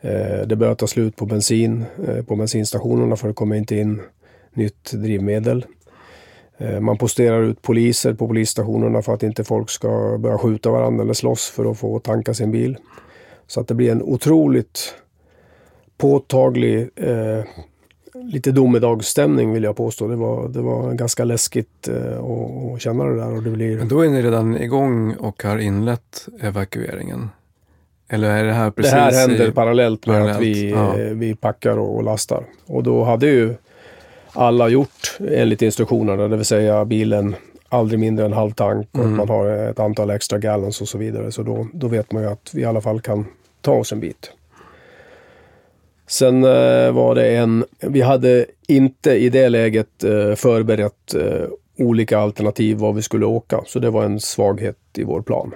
Eh, 0.00 0.46
det 0.46 0.56
börjar 0.56 0.74
ta 0.74 0.86
slut 0.86 1.16
på 1.16 1.26
bensin 1.26 1.84
eh, 2.08 2.24
på 2.24 2.36
bensinstationerna 2.36 3.16
för 3.16 3.28
det 3.28 3.34
kommer 3.34 3.56
inte 3.56 3.76
in 3.76 4.00
nytt 4.54 4.92
drivmedel. 4.92 5.64
Eh, 6.60 6.80
man 6.80 6.98
posterar 6.98 7.42
ut 7.42 7.62
poliser 7.62 8.14
på 8.14 8.28
polisstationerna 8.28 9.02
för 9.02 9.14
att 9.14 9.22
inte 9.22 9.44
folk 9.44 9.70
ska 9.70 10.18
börja 10.18 10.38
skjuta 10.38 10.70
varandra 10.70 11.04
eller 11.04 11.14
slåss 11.14 11.50
för 11.50 11.70
att 11.70 11.78
få 11.78 11.98
tanka 11.98 12.34
sin 12.34 12.50
bil. 12.50 12.76
Så 13.46 13.60
att 13.60 13.68
det 13.68 13.74
blir 13.74 13.92
en 13.92 14.02
otroligt 14.02 14.94
påtaglig, 15.96 16.90
eh, 16.96 17.44
lite 18.14 18.52
domedagsstämning 18.52 19.52
vill 19.52 19.64
jag 19.64 19.76
påstå. 19.76 20.08
Det 20.08 20.16
var, 20.16 20.48
det 20.48 20.60
var 20.60 20.92
ganska 20.92 21.24
läskigt 21.24 21.88
eh, 21.88 22.24
att, 22.24 22.80
känna 22.80 23.04
det 23.04 23.16
där. 23.16 23.36
Och 23.36 23.42
det 23.42 23.50
blir... 23.50 23.78
Men 23.78 23.88
då 23.88 24.00
är 24.00 24.08
ni 24.08 24.22
redan 24.22 24.56
igång 24.56 25.14
och 25.14 25.42
har 25.42 25.58
inlett 25.58 26.28
evakueringen? 26.40 27.30
Eller 28.08 28.30
är 28.30 28.44
det 28.44 28.52
här 28.52 28.70
precis? 28.70 28.92
Det 28.92 28.98
här 28.98 29.28
händer 29.28 29.48
i... 29.48 29.52
parallellt 29.52 30.06
med 30.06 30.14
parallellt. 30.14 30.36
att 30.36 30.42
vi, 30.42 30.70
ja. 30.70 30.98
Eh, 30.98 31.14
vi 31.14 31.34
packar 31.34 31.78
och, 31.78 31.96
och 31.96 32.02
lastar. 32.02 32.44
Och 32.66 32.82
då 32.82 33.04
hade 33.04 33.26
ju 33.26 33.54
alla 34.32 34.68
gjort 34.68 35.18
enligt 35.30 35.62
instruktionerna, 35.62 36.28
det 36.28 36.36
vill 36.36 36.44
säga 36.44 36.84
bilen 36.84 37.36
aldrig 37.68 38.00
mindre 38.00 38.24
än 38.24 38.32
halv 38.32 38.50
tank 38.50 38.88
och 38.92 38.98
mm. 38.98 39.16
man 39.16 39.28
har 39.28 39.48
ett 39.48 39.78
antal 39.78 40.10
extra 40.10 40.38
gallons 40.38 40.80
och 40.80 40.88
så 40.88 40.98
vidare. 40.98 41.32
Så 41.32 41.42
då, 41.42 41.66
då 41.72 41.88
vet 41.88 42.12
man 42.12 42.22
ju 42.22 42.28
att 42.28 42.50
vi 42.54 42.62
i 42.62 42.64
alla 42.64 42.80
fall 42.80 43.00
kan 43.00 43.26
ta 43.60 43.72
oss 43.72 43.92
en 43.92 44.00
bit. 44.00 44.32
Sen 46.06 46.44
eh, 46.44 46.92
var 46.92 47.14
det 47.14 47.36
en, 47.36 47.64
vi 47.80 48.00
hade 48.00 48.46
inte 48.68 49.10
i 49.10 49.28
det 49.28 49.48
läget 49.48 50.04
eh, 50.04 50.34
förberett 50.34 51.14
eh, 51.14 51.48
olika 51.78 52.18
alternativ 52.18 52.76
var 52.76 52.92
vi 52.92 53.02
skulle 53.02 53.26
åka, 53.26 53.60
så 53.66 53.78
det 53.78 53.90
var 53.90 54.04
en 54.04 54.20
svaghet 54.20 54.78
i 54.96 55.04
vår 55.04 55.22
plan. 55.22 55.54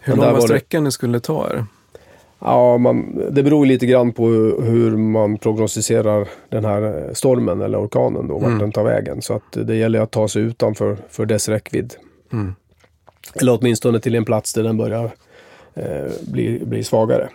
Hur 0.00 0.16
lång 0.16 0.32
var 0.32 0.40
sträckan 0.40 0.84
ni 0.84 0.92
skulle 0.92 1.20
ta 1.20 1.50
er? 1.50 1.64
Ja, 2.46 2.78
man, 2.78 3.24
det 3.30 3.42
beror 3.42 3.66
lite 3.66 3.86
grann 3.86 4.12
på 4.12 4.26
hur 4.62 4.96
man 4.96 5.38
prognostiserar 5.38 6.28
den 6.48 6.64
här 6.64 7.10
stormen 7.14 7.60
eller 7.60 7.84
orkanen 7.84 8.28
då, 8.28 8.34
vart 8.34 8.46
mm. 8.46 8.58
den 8.58 8.72
tar 8.72 8.84
vägen. 8.84 9.22
Så 9.22 9.34
att 9.34 9.52
det 9.52 9.76
gäller 9.76 10.00
att 10.00 10.10
ta 10.10 10.28
sig 10.28 10.42
utanför 10.42 10.96
för 11.10 11.26
dess 11.26 11.48
räckvidd. 11.48 11.94
Mm. 12.32 12.54
Eller 13.34 13.58
åtminstone 13.60 14.00
till 14.00 14.14
en 14.14 14.24
plats 14.24 14.52
där 14.54 14.62
den 14.62 14.76
börjar 14.76 15.10
eh, 15.74 16.10
bli, 16.20 16.62
bli 16.64 16.84
svagare. 16.84 17.28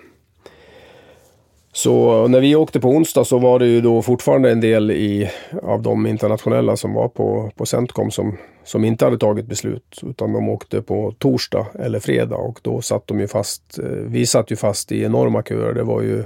Så 1.73 2.27
när 2.27 2.39
vi 2.39 2.55
åkte 2.55 2.79
på 2.79 2.89
onsdag 2.89 3.25
så 3.25 3.39
var 3.39 3.60
det 3.60 3.65
ju 3.65 3.81
då 3.81 4.01
fortfarande 4.01 4.51
en 4.51 4.62
del 4.62 4.91
i, 4.91 5.29
av 5.63 5.81
de 5.81 6.07
internationella 6.07 6.77
som 6.77 6.93
var 6.93 7.07
på, 7.07 7.51
på 7.55 7.65
Centcom 7.65 8.12
som, 8.12 8.38
som 8.63 8.86
inte 8.86 9.05
hade 9.05 9.17
tagit 9.17 9.45
beslut. 9.45 9.99
Utan 10.03 10.34
de 10.34 10.49
åkte 10.49 10.81
på 10.81 11.13
torsdag 11.17 11.65
eller 11.79 11.99
fredag 11.99 12.36
och 12.36 12.60
då 12.62 12.81
satt 12.81 13.07
de 13.07 13.19
ju 13.19 13.27
fast. 13.27 13.79
Eh, 13.79 13.86
vi 13.86 14.25
satt 14.25 14.51
ju 14.51 14.55
fast 14.55 14.91
i 14.91 15.03
enorma 15.03 15.43
köer. 15.43 15.73
Det 15.73 15.84
var 15.84 16.01
ju 16.01 16.23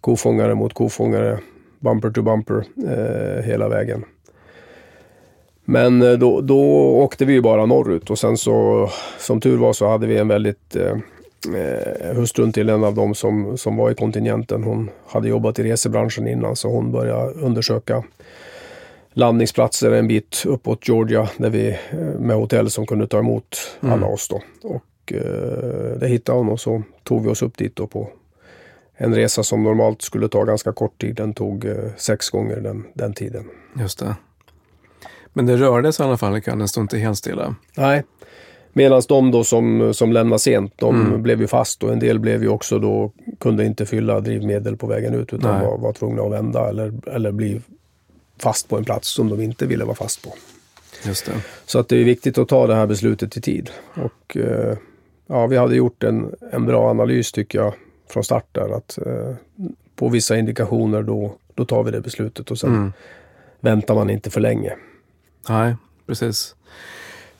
kofångare 0.00 0.54
mot 0.54 0.74
kofångare, 0.74 1.38
bumper 1.80 2.10
to 2.10 2.22
bumper 2.22 2.64
eh, 2.86 3.44
hela 3.44 3.68
vägen. 3.68 4.04
Men 5.64 6.02
eh, 6.02 6.12
då, 6.12 6.40
då 6.40 6.60
åkte 6.96 7.24
vi 7.24 7.32
ju 7.32 7.40
bara 7.40 7.66
norrut 7.66 8.10
och 8.10 8.18
sen 8.18 8.36
så 8.36 8.88
som 9.18 9.40
tur 9.40 9.56
var 9.56 9.72
så 9.72 9.88
hade 9.88 10.06
vi 10.06 10.18
en 10.18 10.28
väldigt 10.28 10.76
eh, 10.76 10.96
eh, 11.54 12.14
hustrun 12.14 12.52
till 12.52 12.68
en 12.68 12.84
av 12.84 12.94
dem 12.94 13.14
som, 13.14 13.58
som 13.58 13.76
var 13.76 13.90
i 13.90 13.94
kontingenten, 13.94 14.64
hon 14.64 14.90
hade 15.06 15.28
jobbat 15.28 15.58
i 15.58 15.62
resebranschen 15.62 16.28
innan 16.28 16.56
så 16.56 16.68
hon 16.68 16.92
började 16.92 17.32
undersöka 17.32 18.04
landningsplatser 19.16 19.90
en 19.90 20.08
bit 20.08 20.42
uppåt 20.46 20.88
Georgia 20.88 21.28
där 21.36 21.50
vi, 21.50 21.68
eh, 21.68 21.98
med 21.98 22.36
hotell 22.36 22.70
som 22.70 22.86
kunde 22.86 23.06
ta 23.06 23.18
emot 23.18 23.56
mm. 23.80 23.92
alla 23.92 24.06
oss. 24.06 24.28
Då. 24.28 24.42
Och 24.62 25.12
eh, 25.12 25.98
det 26.00 26.08
hittade 26.08 26.38
hon 26.38 26.48
och 26.48 26.60
så 26.60 26.82
tog 27.02 27.24
vi 27.24 27.30
oss 27.30 27.42
upp 27.42 27.56
dit 27.56 27.76
då 27.76 27.86
på 27.86 28.08
en 28.96 29.14
resa 29.14 29.42
som 29.42 29.62
normalt 29.62 30.02
skulle 30.02 30.28
ta 30.28 30.44
ganska 30.44 30.72
kort 30.72 31.00
tid. 31.00 31.14
Den 31.14 31.34
tog 31.34 31.64
eh, 31.64 31.76
sex 31.96 32.30
gånger 32.30 32.56
den, 32.56 32.84
den 32.94 33.14
tiden. 33.14 33.44
Just 33.80 33.98
det. 33.98 34.16
Men 35.32 35.46
det 35.46 35.56
rörde 35.56 35.92
sig 35.92 36.04
i 36.04 36.08
alla 36.08 36.16
fall, 36.16 36.40
kan 36.40 36.58
den 36.58 36.68
stod 36.68 36.84
inte 36.84 36.98
helt 36.98 37.18
stilla? 37.18 37.54
Nej, 37.76 38.02
Medan 38.76 39.02
de 39.08 39.30
då 39.30 39.44
som, 39.44 39.94
som 39.94 40.12
lämnade 40.12 40.38
sent, 40.38 40.72
de 40.76 41.06
mm. 41.06 41.22
blev 41.22 41.40
ju 41.40 41.46
fast 41.46 41.82
och 41.82 41.92
en 41.92 41.98
del 41.98 42.18
blev 42.18 42.42
ju 42.42 42.48
också 42.48 42.78
då, 42.78 43.12
kunde 43.38 43.64
inte 43.64 43.86
fylla 43.86 44.20
drivmedel 44.20 44.76
på 44.76 44.86
vägen 44.86 45.14
ut 45.14 45.32
utan 45.32 45.60
var, 45.60 45.78
var 45.78 45.92
tvungna 45.92 46.22
att 46.22 46.32
vända 46.32 46.68
eller, 46.68 46.92
eller 47.06 47.32
bli 47.32 47.60
fast 48.38 48.68
på 48.68 48.76
en 48.76 48.84
plats 48.84 49.08
som 49.08 49.28
de 49.28 49.40
inte 49.40 49.66
ville 49.66 49.84
vara 49.84 49.94
fast 49.94 50.22
på. 50.24 50.34
Just 51.04 51.26
det. 51.26 51.32
Så 51.66 51.78
att 51.78 51.88
det 51.88 51.96
är 51.96 52.04
viktigt 52.04 52.38
att 52.38 52.48
ta 52.48 52.66
det 52.66 52.74
här 52.74 52.86
beslutet 52.86 53.36
i 53.36 53.40
tid. 53.40 53.70
Och 53.94 54.36
eh, 54.36 54.76
ja, 55.26 55.46
vi 55.46 55.56
hade 55.56 55.76
gjort 55.76 56.02
en, 56.02 56.34
en 56.52 56.66
bra 56.66 56.90
analys 56.90 57.32
tycker 57.32 57.58
jag 57.58 57.74
från 58.08 58.24
start 58.24 58.46
där 58.52 58.76
att 58.76 58.98
eh, 59.06 59.34
på 59.94 60.08
vissa 60.08 60.36
indikationer 60.36 61.02
då, 61.02 61.34
då 61.54 61.64
tar 61.64 61.82
vi 61.82 61.90
det 61.90 62.00
beslutet 62.00 62.50
och 62.50 62.58
sen 62.58 62.74
mm. 62.74 62.92
väntar 63.60 63.94
man 63.94 64.10
inte 64.10 64.30
för 64.30 64.40
länge. 64.40 64.72
Nej, 65.48 65.74
precis. 66.06 66.54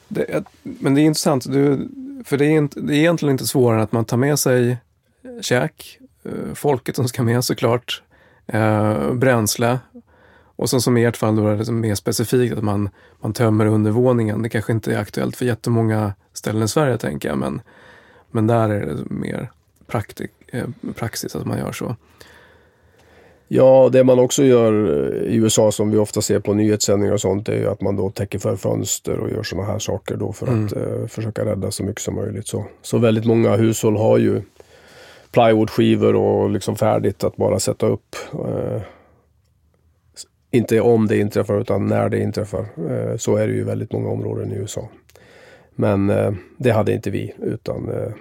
Det, 0.08 0.44
men 0.62 0.94
det 0.94 1.00
är 1.00 1.02
intressant. 1.02 1.52
Du, 1.52 1.88
för 2.24 2.36
det 2.36 2.44
är, 2.44 2.50
inte, 2.50 2.80
det 2.80 2.94
är 2.94 2.98
egentligen 2.98 3.32
inte 3.32 3.46
svårare 3.46 3.78
än 3.78 3.84
att 3.84 3.92
man 3.92 4.04
tar 4.04 4.16
med 4.16 4.38
sig 4.38 4.76
käk, 5.40 5.98
eh, 6.24 6.54
folket 6.54 6.96
som 6.96 7.08
ska 7.08 7.22
med 7.22 7.44
såklart, 7.44 8.02
eh, 8.46 9.12
bränsle 9.12 9.78
och 10.56 10.70
sen 10.70 10.80
som 10.80 10.96
i 10.96 11.04
ert 11.04 11.16
fall 11.16 11.36
då 11.36 11.46
är 11.46 11.50
det 11.50 11.56
liksom 11.56 11.80
mer 11.80 11.94
specifikt 11.94 12.56
att 12.56 12.64
man, 12.64 12.88
man 13.20 13.32
tömmer 13.32 13.66
undervåningen. 13.66 14.42
Det 14.42 14.48
kanske 14.48 14.72
inte 14.72 14.94
är 14.94 14.98
aktuellt 14.98 15.36
för 15.36 15.44
jättemånga 15.44 16.12
ställen 16.32 16.62
i 16.62 16.68
Sverige 16.68 16.98
tänker 16.98 17.28
jag, 17.28 17.38
men, 17.38 17.60
men 18.30 18.46
där 18.46 18.70
är 18.70 18.86
det 18.86 19.10
mer 19.10 19.50
praktik, 19.86 20.30
eh, 20.46 20.66
praxis 20.94 21.36
att 21.36 21.46
man 21.46 21.58
gör 21.58 21.72
så. 21.72 21.96
Ja, 23.48 23.88
det 23.92 24.04
man 24.04 24.18
också 24.18 24.44
gör 24.44 24.72
i 25.24 25.34
USA 25.34 25.72
som 25.72 25.90
vi 25.90 25.98
ofta 25.98 26.22
ser 26.22 26.40
på 26.40 26.54
nyhetssändningar 26.54 27.14
och 27.14 27.20
sånt 27.20 27.48
är 27.48 27.56
ju 27.56 27.68
att 27.68 27.80
man 27.80 27.96
då 27.96 28.10
täcker 28.10 28.38
för 28.38 28.56
fönster 28.56 29.18
och 29.18 29.30
gör 29.30 29.42
sådana 29.42 29.66
här 29.66 29.78
saker 29.78 30.16
då 30.16 30.32
för 30.32 30.46
mm. 30.46 30.66
att 30.66 30.72
eh, 30.72 31.06
försöka 31.06 31.44
rädda 31.44 31.70
så 31.70 31.84
mycket 31.84 32.02
som 32.02 32.14
möjligt. 32.14 32.46
Så, 32.46 32.64
så 32.82 32.98
väldigt 32.98 33.24
många 33.24 33.56
hushåll 33.56 33.96
har 33.96 34.18
ju 34.18 34.42
plywoodskivor 35.30 36.14
och 36.14 36.50
liksom 36.50 36.76
färdigt 36.76 37.24
att 37.24 37.36
bara 37.36 37.58
sätta 37.58 37.86
upp. 37.86 38.16
Eh, 38.32 38.82
inte 40.50 40.80
om 40.80 41.06
det 41.06 41.18
inträffar 41.18 41.60
utan 41.60 41.86
när 41.86 42.08
det 42.08 42.18
inträffar. 42.18 42.66
Eh, 42.90 43.16
så 43.16 43.36
är 43.36 43.46
det 43.46 43.54
ju 43.54 43.64
väldigt 43.64 43.92
många 43.92 44.08
områden 44.08 44.52
i 44.52 44.56
USA. 44.56 44.88
Men 45.74 46.10
eh, 46.10 46.32
det 46.56 46.70
hade 46.70 46.92
inte 46.92 47.10
vi 47.10 47.34
utan 47.38 47.88
eh, 47.88 48.12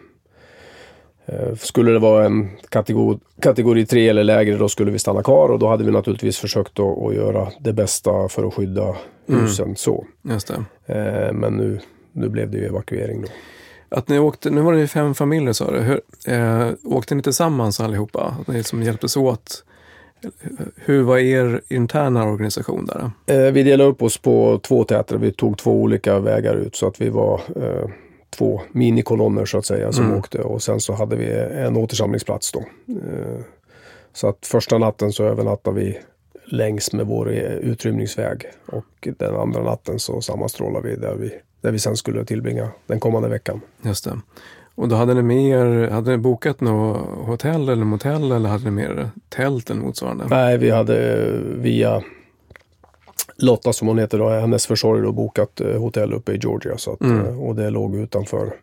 skulle 1.57 1.91
det 1.91 1.99
vara 1.99 2.25
en 2.25 2.49
kategori, 2.69 3.19
kategori 3.41 3.85
3 3.85 4.09
eller 4.09 4.23
lägre 4.23 4.57
då 4.57 4.69
skulle 4.69 4.91
vi 4.91 4.99
stanna 4.99 5.23
kvar 5.23 5.49
och 5.49 5.59
då 5.59 5.67
hade 5.67 5.83
vi 5.83 5.91
naturligtvis 5.91 6.37
försökt 6.37 6.79
att, 6.79 7.15
göra 7.15 7.47
det 7.59 7.73
bästa 7.73 8.29
för 8.29 8.47
att 8.47 8.53
skydda 8.53 8.95
husen. 9.25 9.65
Mm. 9.65 9.75
Så. 9.75 10.05
Just 10.21 10.47
det. 10.47 10.93
Eh, 10.93 11.33
men 11.33 11.53
nu, 11.53 11.79
nu 12.11 12.29
blev 12.29 12.51
det 12.51 12.57
ju 12.57 12.65
evakuering 12.65 13.21
då. 13.21 13.27
Att 13.89 14.09
ni 14.09 14.19
åkte, 14.19 14.49
nu 14.49 14.61
var 14.61 14.73
det 14.73 14.87
fem 14.87 15.15
familjer 15.15 15.53
sa 15.53 15.71
du. 15.71 15.79
Hur, 15.79 16.01
eh, 16.27 16.69
åkte 16.83 17.15
ni 17.15 17.21
tillsammans 17.21 17.79
allihopa? 17.79 18.35
Att 18.41 18.47
ni 18.47 18.63
som 18.63 18.83
hjälptes 18.83 19.17
åt? 19.17 19.63
Hur 20.75 21.01
var 21.03 21.17
er 21.17 21.61
interna 21.67 22.25
organisation 22.25 22.85
där? 22.85 23.11
Eh, 23.35 23.51
vi 23.51 23.63
delade 23.63 23.89
upp 23.89 24.01
oss 24.01 24.17
på 24.17 24.59
två 24.63 24.83
täter. 24.83 25.17
Vi 25.17 25.31
tog 25.31 25.57
två 25.57 25.81
olika 25.81 26.19
vägar 26.19 26.55
ut 26.55 26.75
så 26.75 26.87
att 26.87 27.01
vi 27.01 27.09
var 27.09 27.41
eh, 27.55 27.89
två 28.37 28.61
minikolonner 28.71 29.45
så 29.45 29.57
att 29.57 29.65
säga 29.65 29.91
som 29.91 30.05
mm. 30.05 30.17
åkte 30.17 30.41
och 30.41 30.63
sen 30.63 30.79
så 30.79 30.93
hade 30.93 31.15
vi 31.15 31.31
en 31.53 31.77
återsamlingsplats 31.77 32.51
då. 32.51 32.59
Eh, 32.89 33.39
så 34.13 34.27
att 34.27 34.45
första 34.45 34.77
natten 34.77 35.11
så 35.11 35.23
övernattade 35.23 35.79
vi 35.79 35.99
längs 36.45 36.93
med 36.93 37.05
vår 37.05 37.29
utrymningsväg 37.29 38.45
och 38.65 39.07
den 39.17 39.35
andra 39.35 39.63
natten 39.63 39.99
så 39.99 40.21
sammanstrålade 40.21 40.89
vi 40.89 40.95
där 40.95 41.15
vi, 41.15 41.31
där 41.61 41.71
vi 41.71 41.79
sen 41.79 41.97
skulle 41.97 42.25
tillbringa 42.25 42.69
den 42.87 42.99
kommande 42.99 43.29
veckan. 43.29 43.61
Just 43.81 44.03
det. 44.03 44.19
Och 44.75 44.87
då 44.87 44.95
hade 44.95 45.13
ni 45.13 45.21
mer, 45.21 45.89
hade 45.89 46.11
ni 46.11 46.17
bokat 46.17 46.61
något 46.61 47.27
hotell 47.27 47.69
eller 47.69 47.85
motell 47.85 48.31
eller 48.31 48.49
hade 48.49 48.63
ni 48.63 48.71
mer 48.71 49.09
tält 49.29 49.69
eller 49.69 49.81
motsvarande? 49.81 50.25
Nej, 50.29 50.57
vi 50.57 50.69
hade 50.69 51.27
via 51.41 52.03
Lotta 53.37 53.73
som 53.73 53.87
hon 53.87 53.99
heter 53.99 54.17
då, 54.17 54.29
hennes 54.29 54.67
försorgare 54.67 55.11
bokat 55.11 55.61
eh, 55.61 55.77
hotell 55.79 56.13
uppe 56.13 56.31
i 56.31 56.37
Georgia. 56.37 56.77
Så 56.77 56.93
att, 56.93 57.01
mm. 57.01 57.25
Eh, 57.25 57.43
och 57.43 57.55
det 57.55 57.69
låg 57.69 57.95
utanför 57.95 58.53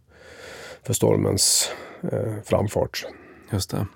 för 0.83 0.93
stormens 0.93 1.73
eh, 2.13 2.33
framfart. 2.45 3.07
Just 3.53 3.71
det. 3.71 3.87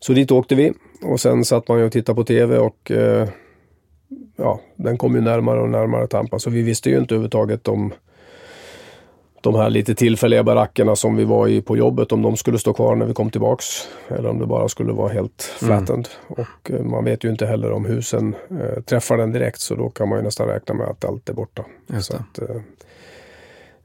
Så 0.00 0.12
dit 0.12 0.30
åkte 0.30 0.54
vi 0.54 0.72
och 1.02 1.20
sen 1.20 1.44
satt 1.44 1.68
man 1.68 1.78
ju 1.78 1.84
och 1.84 1.92
tittade 1.92 2.16
på 2.16 2.24
TV 2.24 2.58
och 2.58 2.90
eh, 2.90 3.28
ja, 4.36 4.60
den 4.76 4.98
kom 4.98 5.14
ju 5.14 5.20
närmare 5.20 5.60
och 5.60 5.68
närmare 5.68 6.06
Tampa. 6.06 6.38
Så 6.38 6.50
vi 6.50 6.62
visste 6.62 6.90
ju 6.90 6.98
inte 6.98 7.14
överhuvudtaget 7.14 7.68
om 7.68 7.92
de 9.42 9.54
här 9.54 9.70
lite 9.70 9.94
tillfälliga 9.94 10.42
barackerna 10.42 10.96
som 10.96 11.16
vi 11.16 11.24
var 11.24 11.48
i 11.48 11.62
på 11.62 11.76
jobbet, 11.76 12.12
om 12.12 12.22
de 12.22 12.36
skulle 12.36 12.58
stå 12.58 12.72
kvar 12.72 12.96
när 12.96 13.06
vi 13.06 13.14
kom 13.14 13.30
tillbaks. 13.30 13.66
Eller 14.08 14.28
om 14.28 14.38
det 14.38 14.46
bara 14.46 14.68
skulle 14.68 14.92
vara 14.92 15.12
helt 15.12 15.42
flattened. 15.42 16.08
Mm. 16.28 16.46
Och 16.46 16.70
eh, 16.70 16.84
man 16.84 17.04
vet 17.04 17.24
ju 17.24 17.30
inte 17.30 17.46
heller 17.46 17.72
om 17.72 17.84
husen 17.84 18.34
eh, 18.50 18.82
träffar 18.82 19.16
den 19.16 19.32
direkt 19.32 19.60
så 19.60 19.74
då 19.74 19.90
kan 19.90 20.08
man 20.08 20.18
ju 20.18 20.24
nästan 20.24 20.48
räkna 20.48 20.74
med 20.74 20.86
att 20.86 21.04
allt 21.04 21.28
är 21.28 21.34
borta. 21.34 21.64
Så 22.00 22.16
att, 22.16 22.38
eh, 22.38 22.56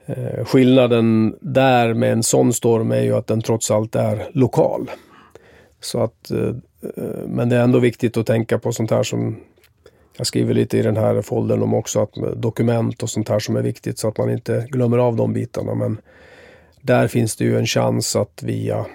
eh, 0.05 0.45
skillnaden 0.45 1.35
där 1.41 1.93
med 1.93 2.11
en 2.11 2.23
sån 2.23 2.53
storm 2.53 2.91
är 2.91 3.01
ju 3.01 3.15
att 3.15 3.27
den 3.27 3.41
trots 3.41 3.71
allt 3.71 3.95
är 3.95 4.29
lokal. 4.31 4.91
Så 5.81 6.03
att, 6.03 6.31
eh, 6.31 6.47
eh, 6.95 7.27
men 7.27 7.49
det 7.49 7.55
är 7.55 7.61
ändå 7.63 7.79
viktigt 7.79 8.17
att 8.17 8.25
tänka 8.25 8.59
på 8.59 8.71
sånt 8.71 8.91
här 8.91 9.03
som 9.03 9.37
jag 10.17 10.27
skriver 10.27 10.53
lite 10.53 10.77
i 10.77 10.81
den 10.81 10.97
här 10.97 11.21
foldern 11.21 11.61
om 11.61 11.73
också 11.73 12.01
att 12.01 12.41
dokument 12.41 13.03
och 13.03 13.09
sånt 13.09 13.29
här 13.29 13.39
som 13.39 13.55
är 13.55 13.61
viktigt 13.61 13.99
så 13.99 14.07
att 14.07 14.17
man 14.17 14.29
inte 14.29 14.67
glömmer 14.69 14.97
av 14.97 15.15
de 15.15 15.33
bitarna. 15.33 15.75
Men 15.75 15.97
där 16.81 17.07
finns 17.07 17.35
det 17.35 17.43
ju 17.43 17.57
en 17.57 17.65
chans 17.65 18.15
att 18.15 18.43
via 18.43 18.85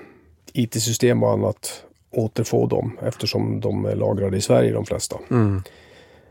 IT-system 0.52 1.22
och 1.22 1.32
annat 1.32 1.84
återfå 2.10 2.66
dem 2.66 2.98
eftersom 3.02 3.60
de 3.60 3.84
är 3.84 3.96
lagrade 3.96 4.36
i 4.36 4.40
Sverige 4.40 4.72
de 4.72 4.86
flesta. 4.86 5.16
Mm. 5.30 5.62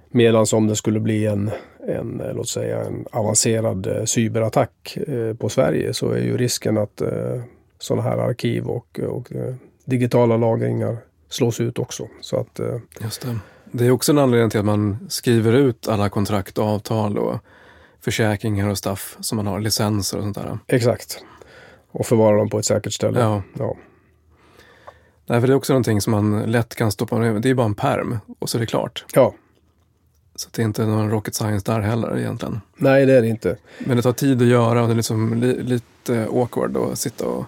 Medan 0.10 0.46
om 0.54 0.68
det 0.68 0.76
skulle 0.76 1.00
bli 1.00 1.26
en, 1.26 1.52
en, 1.88 2.22
låt 2.34 2.50
säga, 2.50 2.82
en 2.86 3.06
avancerad 3.12 3.88
eh, 3.88 4.06
cyberattack 4.06 4.98
eh, 5.08 5.36
på 5.36 5.50
Sverige 5.50 5.94
så 5.94 6.12
är 6.12 6.22
ju 6.22 6.38
risken 6.38 6.78
att 6.78 7.02
eh, 7.02 7.42
sådana 7.80 8.02
här 8.10 8.18
arkiv 8.18 8.68
och, 8.68 9.00
och 9.00 9.36
eh, 9.36 9.56
digitala 9.86 10.38
lagringar 10.38 10.98
slås 11.30 11.62
ut 11.62 11.80
också. 11.80 12.08
Så 12.22 12.38
att, 12.38 12.60
eh, 12.60 12.78
Just 13.02 13.22
det. 13.22 13.40
Det 13.72 13.86
är 13.86 13.92
också 13.92 14.12
en 14.12 14.18
anledning 14.18 14.50
till 14.50 14.60
att 14.60 14.66
man 14.66 14.98
skriver 15.10 15.54
ut 15.54 15.88
alla 15.88 16.10
kontrakt 16.10 16.58
och 16.58 16.66
avtal 16.66 17.18
och 17.18 17.40
försäkringar 18.02 18.70
och 18.70 18.78
staff 18.78 19.18
som 19.20 19.36
man 19.36 19.48
har, 19.48 19.60
licenser 19.60 20.18
och 20.18 20.24
sånt 20.24 20.36
där. 20.36 20.60
Exakt. 20.68 21.24
Och 21.92 22.06
förvara 22.06 22.38
dem 22.38 22.50
på 22.50 22.60
ett 22.60 22.66
säkert 22.66 22.94
ställe. 22.94 23.20
Ja. 23.20 23.44
ja. 23.58 23.78
Nej, 25.26 25.42
för 25.42 25.48
det 25.48 25.54
är 25.54 25.58
också 25.58 25.74
någonting 25.74 26.02
som 26.02 26.12
man 26.12 26.42
lätt 26.42 26.76
kan 26.76 26.92
stoppa 26.92 27.18
ner. 27.18 27.40
Det 27.40 27.50
är 27.50 27.54
bara 27.54 27.66
en 27.66 27.76
perm 27.76 28.20
och 28.40 28.50
så 28.50 28.58
är 28.58 28.60
det 28.60 28.66
klart. 28.66 29.06
Ja. 29.14 29.34
Så 30.36 30.50
det 30.52 30.62
är 30.62 30.66
inte 30.66 30.86
någon 30.86 31.10
rocket 31.10 31.36
science 31.36 31.72
där 31.72 31.80
heller 31.80 32.20
egentligen. 32.20 32.62
Nej, 32.78 33.06
det 33.06 33.14
är 33.14 33.22
det 33.22 33.28
inte. 33.28 33.58
Men 33.80 33.98
det 33.98 34.04
tar 34.04 34.14
tid 34.14 34.42
att 34.42 34.48
göra 34.48 34.82
och 34.82 34.88
det 34.88 34.94
är 34.94 34.96
liksom 34.96 35.34
li 35.34 35.64
lite 35.64 36.28
awkward 36.32 36.78
att 36.78 37.00
sitta 37.00 37.26
och 37.26 37.46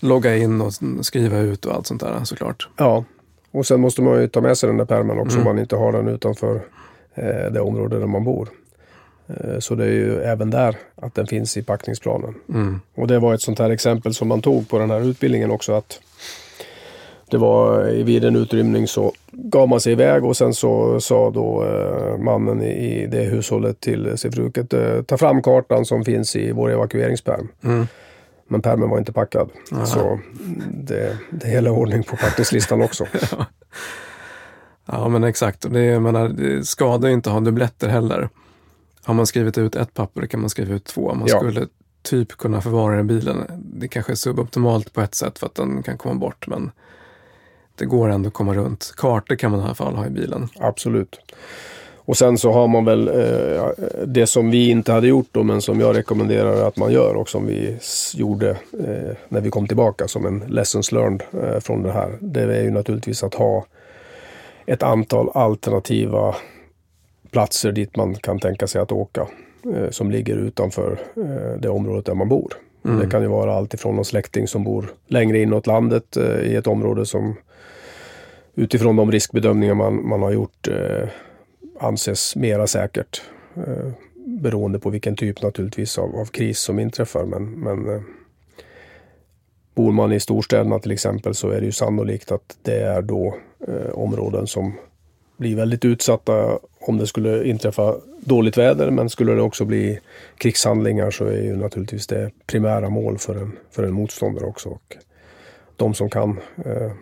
logga 0.00 0.36
in 0.36 0.60
och 0.60 0.72
skriva 1.02 1.38
ut 1.38 1.66
och 1.66 1.74
allt 1.74 1.86
sånt 1.86 2.00
där 2.00 2.24
såklart. 2.24 2.68
Ja, 2.76 3.04
och 3.50 3.66
sen 3.66 3.80
måste 3.80 4.02
man 4.02 4.20
ju 4.20 4.28
ta 4.28 4.40
med 4.40 4.58
sig 4.58 4.66
den 4.66 4.76
där 4.76 4.84
pärmen 4.84 5.18
också 5.18 5.36
mm. 5.36 5.46
om 5.46 5.54
man 5.54 5.62
inte 5.62 5.76
har 5.76 5.92
den 5.92 6.08
utanför 6.08 6.60
eh, 7.14 7.52
det 7.52 7.60
område 7.60 7.98
där 7.98 8.06
man 8.06 8.24
bor. 8.24 8.48
Eh, 9.26 9.58
så 9.58 9.74
det 9.74 9.84
är 9.84 9.92
ju 9.92 10.22
även 10.22 10.50
där 10.50 10.76
att 10.94 11.14
den 11.14 11.26
finns 11.26 11.56
i 11.56 11.62
packningsplanen. 11.62 12.34
Mm. 12.48 12.80
Och 12.94 13.06
det 13.06 13.18
var 13.18 13.34
ett 13.34 13.42
sånt 13.42 13.58
här 13.58 13.70
exempel 13.70 14.14
som 14.14 14.28
man 14.28 14.42
tog 14.42 14.68
på 14.68 14.78
den 14.78 14.90
här 14.90 15.00
utbildningen 15.00 15.50
också 15.50 15.72
att 15.72 16.00
det 17.30 17.38
var 17.38 17.84
vid 17.84 18.24
en 18.24 18.36
utrymning 18.36 18.86
så 18.86 19.12
gav 19.30 19.68
man 19.68 19.80
sig 19.80 19.92
iväg 19.92 20.24
och 20.24 20.36
sen 20.36 20.54
så 20.54 21.00
sa 21.00 21.30
då 21.30 21.64
eh, 21.64 22.18
mannen 22.18 22.62
i, 22.62 23.06
det 23.06 23.22
hushållet 23.22 23.80
till 23.80 24.14
fruket 24.32 24.72
eh, 24.72 25.02
ta 25.02 25.16
fram 25.16 25.42
kartan 25.42 25.84
som 25.84 26.04
finns 26.04 26.36
i 26.36 26.52
vår 26.52 26.70
evakueringspärm. 26.70 27.48
Mm. 27.64 27.86
Men 28.50 28.62
pärmen 28.62 28.90
var 28.90 28.98
inte 28.98 29.12
packad. 29.12 29.50
Aha. 29.72 29.86
Så 29.86 30.20
det, 30.70 31.18
det 31.30 31.46
är 31.46 31.50
hela 31.50 31.70
ordning 31.70 32.02
på 32.02 32.16
packningslistan 32.16 32.82
också. 32.82 33.06
ja. 33.30 33.46
ja. 34.86 35.08
men 35.08 35.24
exakt. 35.24 35.72
Det, 35.72 35.84
jag 35.84 36.02
menar, 36.02 36.28
det 36.28 36.64
skadar 36.66 37.08
inte 37.08 37.30
att 37.30 37.34
ha 37.34 37.40
dubbletter 37.40 37.88
heller. 37.88 38.28
Har 39.02 39.14
man 39.14 39.26
skrivit 39.26 39.58
ut 39.58 39.76
ett 39.76 39.94
papper 39.94 40.26
kan 40.26 40.40
man 40.40 40.50
skriva 40.50 40.74
ut 40.74 40.84
två. 40.84 41.14
Man 41.14 41.28
ja. 41.28 41.38
skulle 41.38 41.66
typ 42.02 42.32
kunna 42.32 42.60
förvara 42.60 42.96
den 42.96 43.04
i 43.04 43.08
bilen. 43.08 43.44
Det 43.58 43.88
kanske 43.88 44.12
är 44.12 44.16
suboptimalt 44.16 44.92
på 44.92 45.00
ett 45.00 45.14
sätt 45.14 45.38
för 45.38 45.46
att 45.46 45.54
den 45.54 45.82
kan 45.82 45.98
komma 45.98 46.14
bort. 46.14 46.46
Men 46.46 46.70
det 47.76 47.84
går 47.84 48.08
ändå 48.08 48.28
att 48.28 48.34
komma 48.34 48.54
runt. 48.54 48.92
Kartor 48.96 49.36
kan 49.36 49.50
man 49.50 49.60
i 49.60 49.64
alla 49.64 49.74
fall 49.74 49.94
ha 49.94 50.06
i 50.06 50.10
bilen. 50.10 50.48
Absolut. 50.58 51.18
Och 52.10 52.16
sen 52.16 52.38
så 52.38 52.52
har 52.52 52.68
man 52.68 52.84
väl 52.84 53.08
eh, 53.08 53.68
det 54.06 54.26
som 54.26 54.50
vi 54.50 54.70
inte 54.70 54.92
hade 54.92 55.06
gjort 55.06 55.28
då, 55.32 55.42
men 55.42 55.62
som 55.62 55.80
jag 55.80 55.96
rekommenderar 55.96 56.68
att 56.68 56.76
man 56.76 56.92
gör 56.92 57.14
och 57.14 57.28
som 57.28 57.46
vi 57.46 57.76
gjorde 58.14 58.50
eh, 58.50 59.16
när 59.28 59.40
vi 59.40 59.50
kom 59.50 59.66
tillbaka 59.66 60.08
som 60.08 60.26
en 60.26 60.38
lessons 60.38 60.92
learned 60.92 61.22
eh, 61.32 61.60
från 61.60 61.82
det 61.82 61.92
här. 61.92 62.18
Det 62.20 62.40
är 62.40 62.62
ju 62.62 62.70
naturligtvis 62.70 63.22
att 63.22 63.34
ha 63.34 63.64
ett 64.66 64.82
antal 64.82 65.30
alternativa 65.34 66.34
platser 67.30 67.72
dit 67.72 67.96
man 67.96 68.14
kan 68.14 68.38
tänka 68.38 68.66
sig 68.66 68.80
att 68.80 68.92
åka 68.92 69.26
eh, 69.74 69.90
som 69.90 70.10
ligger 70.10 70.36
utanför 70.36 71.00
eh, 71.16 71.60
det 71.60 71.68
området 71.68 72.06
där 72.06 72.14
man 72.14 72.28
bor. 72.28 72.52
Mm. 72.84 72.98
Det 72.98 73.06
kan 73.06 73.22
ju 73.22 73.28
vara 73.28 73.54
allt 73.54 73.74
ifrån 73.74 73.96
någon 73.96 74.04
släkting 74.04 74.48
som 74.48 74.64
bor 74.64 74.86
längre 75.06 75.38
inåt 75.38 75.66
landet 75.66 76.16
eh, 76.16 76.40
i 76.40 76.56
ett 76.56 76.66
område 76.66 77.06
som 77.06 77.34
utifrån 78.54 78.96
de 78.96 79.12
riskbedömningar 79.12 79.74
man, 79.74 80.08
man 80.08 80.22
har 80.22 80.30
gjort 80.30 80.68
anses 81.80 82.36
mera 82.36 82.66
säkert. 82.66 83.22
Eh, 83.56 83.92
beroende 84.14 84.78
på 84.78 84.90
vilken 84.90 85.16
typ 85.16 85.42
naturligtvis 85.42 85.98
av, 85.98 86.16
av 86.16 86.24
kris 86.24 86.58
som 86.58 86.78
inträffar. 86.78 87.24
Men, 87.24 87.50
men 87.50 87.94
eh, 87.94 88.02
bor 89.74 89.92
man 89.92 90.12
i 90.12 90.20
storstäderna 90.20 90.78
till 90.78 90.90
exempel 90.90 91.34
så 91.34 91.50
är 91.50 91.60
det 91.60 91.66
ju 91.66 91.72
sannolikt 91.72 92.32
att 92.32 92.58
det 92.62 92.80
är 92.80 93.02
då 93.02 93.36
eh, 93.68 93.90
områden 93.92 94.46
som 94.46 94.72
blir 95.36 95.56
väldigt 95.56 95.84
utsatta 95.84 96.58
om 96.80 96.98
det 96.98 97.06
skulle 97.06 97.44
inträffa 97.44 97.96
dåligt 98.20 98.58
väder. 98.58 98.90
Men 98.90 99.10
skulle 99.10 99.32
det 99.32 99.42
också 99.42 99.64
bli 99.64 100.00
krigshandlingar 100.36 101.10
så 101.10 101.24
är 101.24 101.42
ju 101.42 101.56
naturligtvis 101.56 102.06
det 102.06 102.30
primära 102.46 102.90
mål 102.90 103.18
för 103.18 103.34
en, 103.34 103.52
för 103.70 103.82
en 103.82 103.92
motståndare 103.92 104.46
också. 104.46 104.68
Och 104.68 104.96
de 105.76 105.94
som 105.94 106.10
kan 106.10 106.40
eh, 106.64 106.92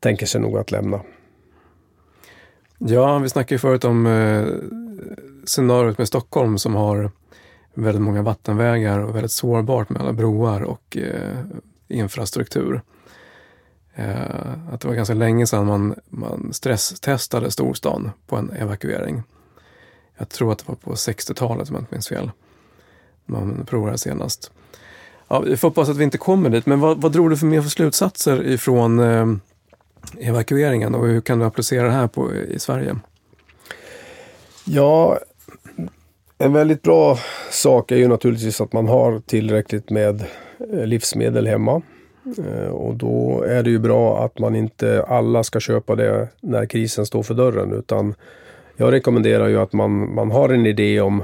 tänker 0.00 0.26
sig 0.26 0.40
nog 0.40 0.58
att 0.58 0.70
lämna. 0.70 1.00
Ja, 2.78 3.18
vi 3.18 3.28
snackade 3.28 3.54
ju 3.54 3.58
förut 3.58 3.84
om 3.84 4.06
eh, 4.06 4.46
scenariot 5.44 5.98
med 5.98 6.08
Stockholm 6.08 6.58
som 6.58 6.74
har 6.74 7.10
väldigt 7.74 8.02
många 8.02 8.22
vattenvägar 8.22 8.98
och 8.98 9.16
väldigt 9.16 9.32
sårbart 9.32 9.88
med 9.88 10.02
alla 10.02 10.12
broar 10.12 10.62
och 10.62 10.96
eh, 10.96 11.38
infrastruktur. 11.88 12.82
Eh, 13.94 14.72
att 14.72 14.80
det 14.80 14.88
var 14.88 14.94
ganska 14.94 15.14
länge 15.14 15.46
sedan 15.46 15.66
man, 15.66 15.94
man 16.08 16.52
stresstestade 16.52 17.50
storstan 17.50 18.10
på 18.26 18.36
en 18.36 18.50
evakuering. 18.50 19.22
Jag 20.18 20.28
tror 20.28 20.52
att 20.52 20.58
det 20.58 20.68
var 20.68 20.74
på 20.74 20.94
60-talet 20.94 21.68
om 21.68 21.74
jag 21.74 21.82
inte 21.82 21.94
minns 21.94 22.08
fel. 22.08 22.30
Man 23.26 23.66
provade 23.66 23.98
senast. 23.98 24.50
Ja, 25.28 25.40
vi 25.40 25.56
får 25.56 25.68
hoppas 25.68 25.88
att 25.88 25.96
vi 25.96 26.04
inte 26.04 26.18
kommer 26.18 26.50
dit, 26.50 26.66
men 26.66 26.80
vad, 26.80 27.00
vad 27.00 27.12
drog 27.12 27.30
du 27.30 27.36
för 27.36 27.46
mer 27.46 27.62
för 27.62 27.70
slutsatser 27.70 28.46
ifrån 28.46 28.98
eh, 28.98 29.26
evakueringen 30.20 30.94
och 30.94 31.06
hur 31.06 31.20
kan 31.20 31.38
du 31.38 31.44
applicera 31.44 31.86
det 31.86 31.92
här 31.92 32.06
på, 32.06 32.34
i 32.34 32.58
Sverige? 32.58 32.96
Ja, 34.64 35.18
en 36.38 36.52
väldigt 36.52 36.82
bra 36.82 37.18
sak 37.50 37.92
är 37.92 37.96
ju 37.96 38.08
naturligtvis 38.08 38.60
att 38.60 38.72
man 38.72 38.88
har 38.88 39.20
tillräckligt 39.20 39.90
med 39.90 40.24
eh, 40.72 40.86
livsmedel 40.86 41.46
hemma. 41.46 41.82
Eh, 42.38 42.68
och 42.68 42.94
då 42.94 43.42
är 43.48 43.62
det 43.62 43.70
ju 43.70 43.78
bra 43.78 44.24
att 44.24 44.38
man 44.38 44.56
inte 44.56 45.02
alla 45.02 45.44
ska 45.44 45.60
köpa 45.60 45.94
det 45.96 46.28
när 46.40 46.66
krisen 46.66 47.06
står 47.06 47.22
för 47.22 47.34
dörren 47.34 47.72
utan 47.72 48.14
jag 48.76 48.92
rekommenderar 48.92 49.48
ju 49.48 49.60
att 49.60 49.72
man, 49.72 50.14
man 50.14 50.30
har 50.30 50.48
en 50.48 50.66
idé 50.66 51.00
om 51.00 51.22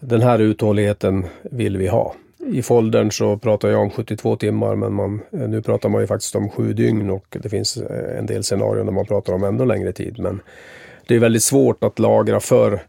den 0.00 0.22
här 0.22 0.38
uthålligheten 0.38 1.26
vill 1.42 1.76
vi 1.76 1.88
ha. 1.88 2.14
I 2.46 2.62
foldern 2.62 3.10
så 3.10 3.36
pratar 3.36 3.68
jag 3.68 3.80
om 3.80 3.90
72 3.90 4.36
timmar 4.36 4.74
men 4.74 4.92
man, 4.92 5.20
eh, 5.32 5.48
nu 5.48 5.62
pratar 5.62 5.88
man 5.88 6.00
ju 6.00 6.06
faktiskt 6.06 6.34
om 6.34 6.50
sju 6.50 6.72
dygn 6.72 7.10
och 7.10 7.36
det 7.42 7.48
finns 7.48 7.76
eh, 7.76 8.18
en 8.18 8.26
del 8.26 8.44
scenarion 8.44 8.86
där 8.86 8.92
man 8.92 9.06
pratar 9.06 9.32
om 9.32 9.44
ännu 9.44 9.64
längre 9.64 9.92
tid. 9.92 10.18
Men 10.18 10.40
det 11.06 11.14
är 11.14 11.18
väldigt 11.18 11.42
svårt 11.42 11.84
att 11.84 11.98
lagra 11.98 12.40
för 12.40 12.80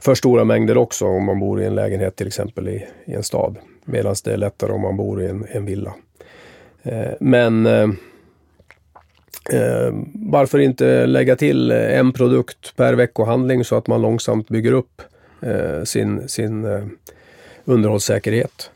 för 0.00 0.14
stora 0.14 0.44
mängder 0.44 0.76
också 0.76 1.06
om 1.06 1.24
man 1.24 1.40
bor 1.40 1.62
i 1.62 1.64
en 1.64 1.74
lägenhet 1.74 2.16
till 2.16 2.26
exempel 2.26 2.68
i, 2.68 2.86
i 3.04 3.14
en 3.14 3.22
stad. 3.22 3.56
Medan 3.84 4.14
det 4.24 4.32
är 4.32 4.36
lättare 4.36 4.72
om 4.72 4.80
man 4.80 4.96
bor 4.96 5.22
i 5.22 5.26
en, 5.26 5.46
en 5.50 5.64
villa. 5.64 5.94
Eh, 6.82 7.12
men 7.20 7.66
eh, 7.66 7.88
eh, 9.52 9.94
varför 10.14 10.58
inte 10.58 11.06
lägga 11.06 11.36
till 11.36 11.70
eh, 11.70 11.98
en 11.98 12.12
produkt 12.12 12.76
per 12.76 12.94
veckohandling 12.94 13.64
så 13.64 13.76
att 13.76 13.86
man 13.86 14.02
långsamt 14.02 14.48
bygger 14.48 14.72
upp 14.72 15.02
eh, 15.42 15.82
sin, 15.84 16.28
sin 16.28 16.64
eh, 16.64 16.84
underhållssäkerhet. 17.64 18.70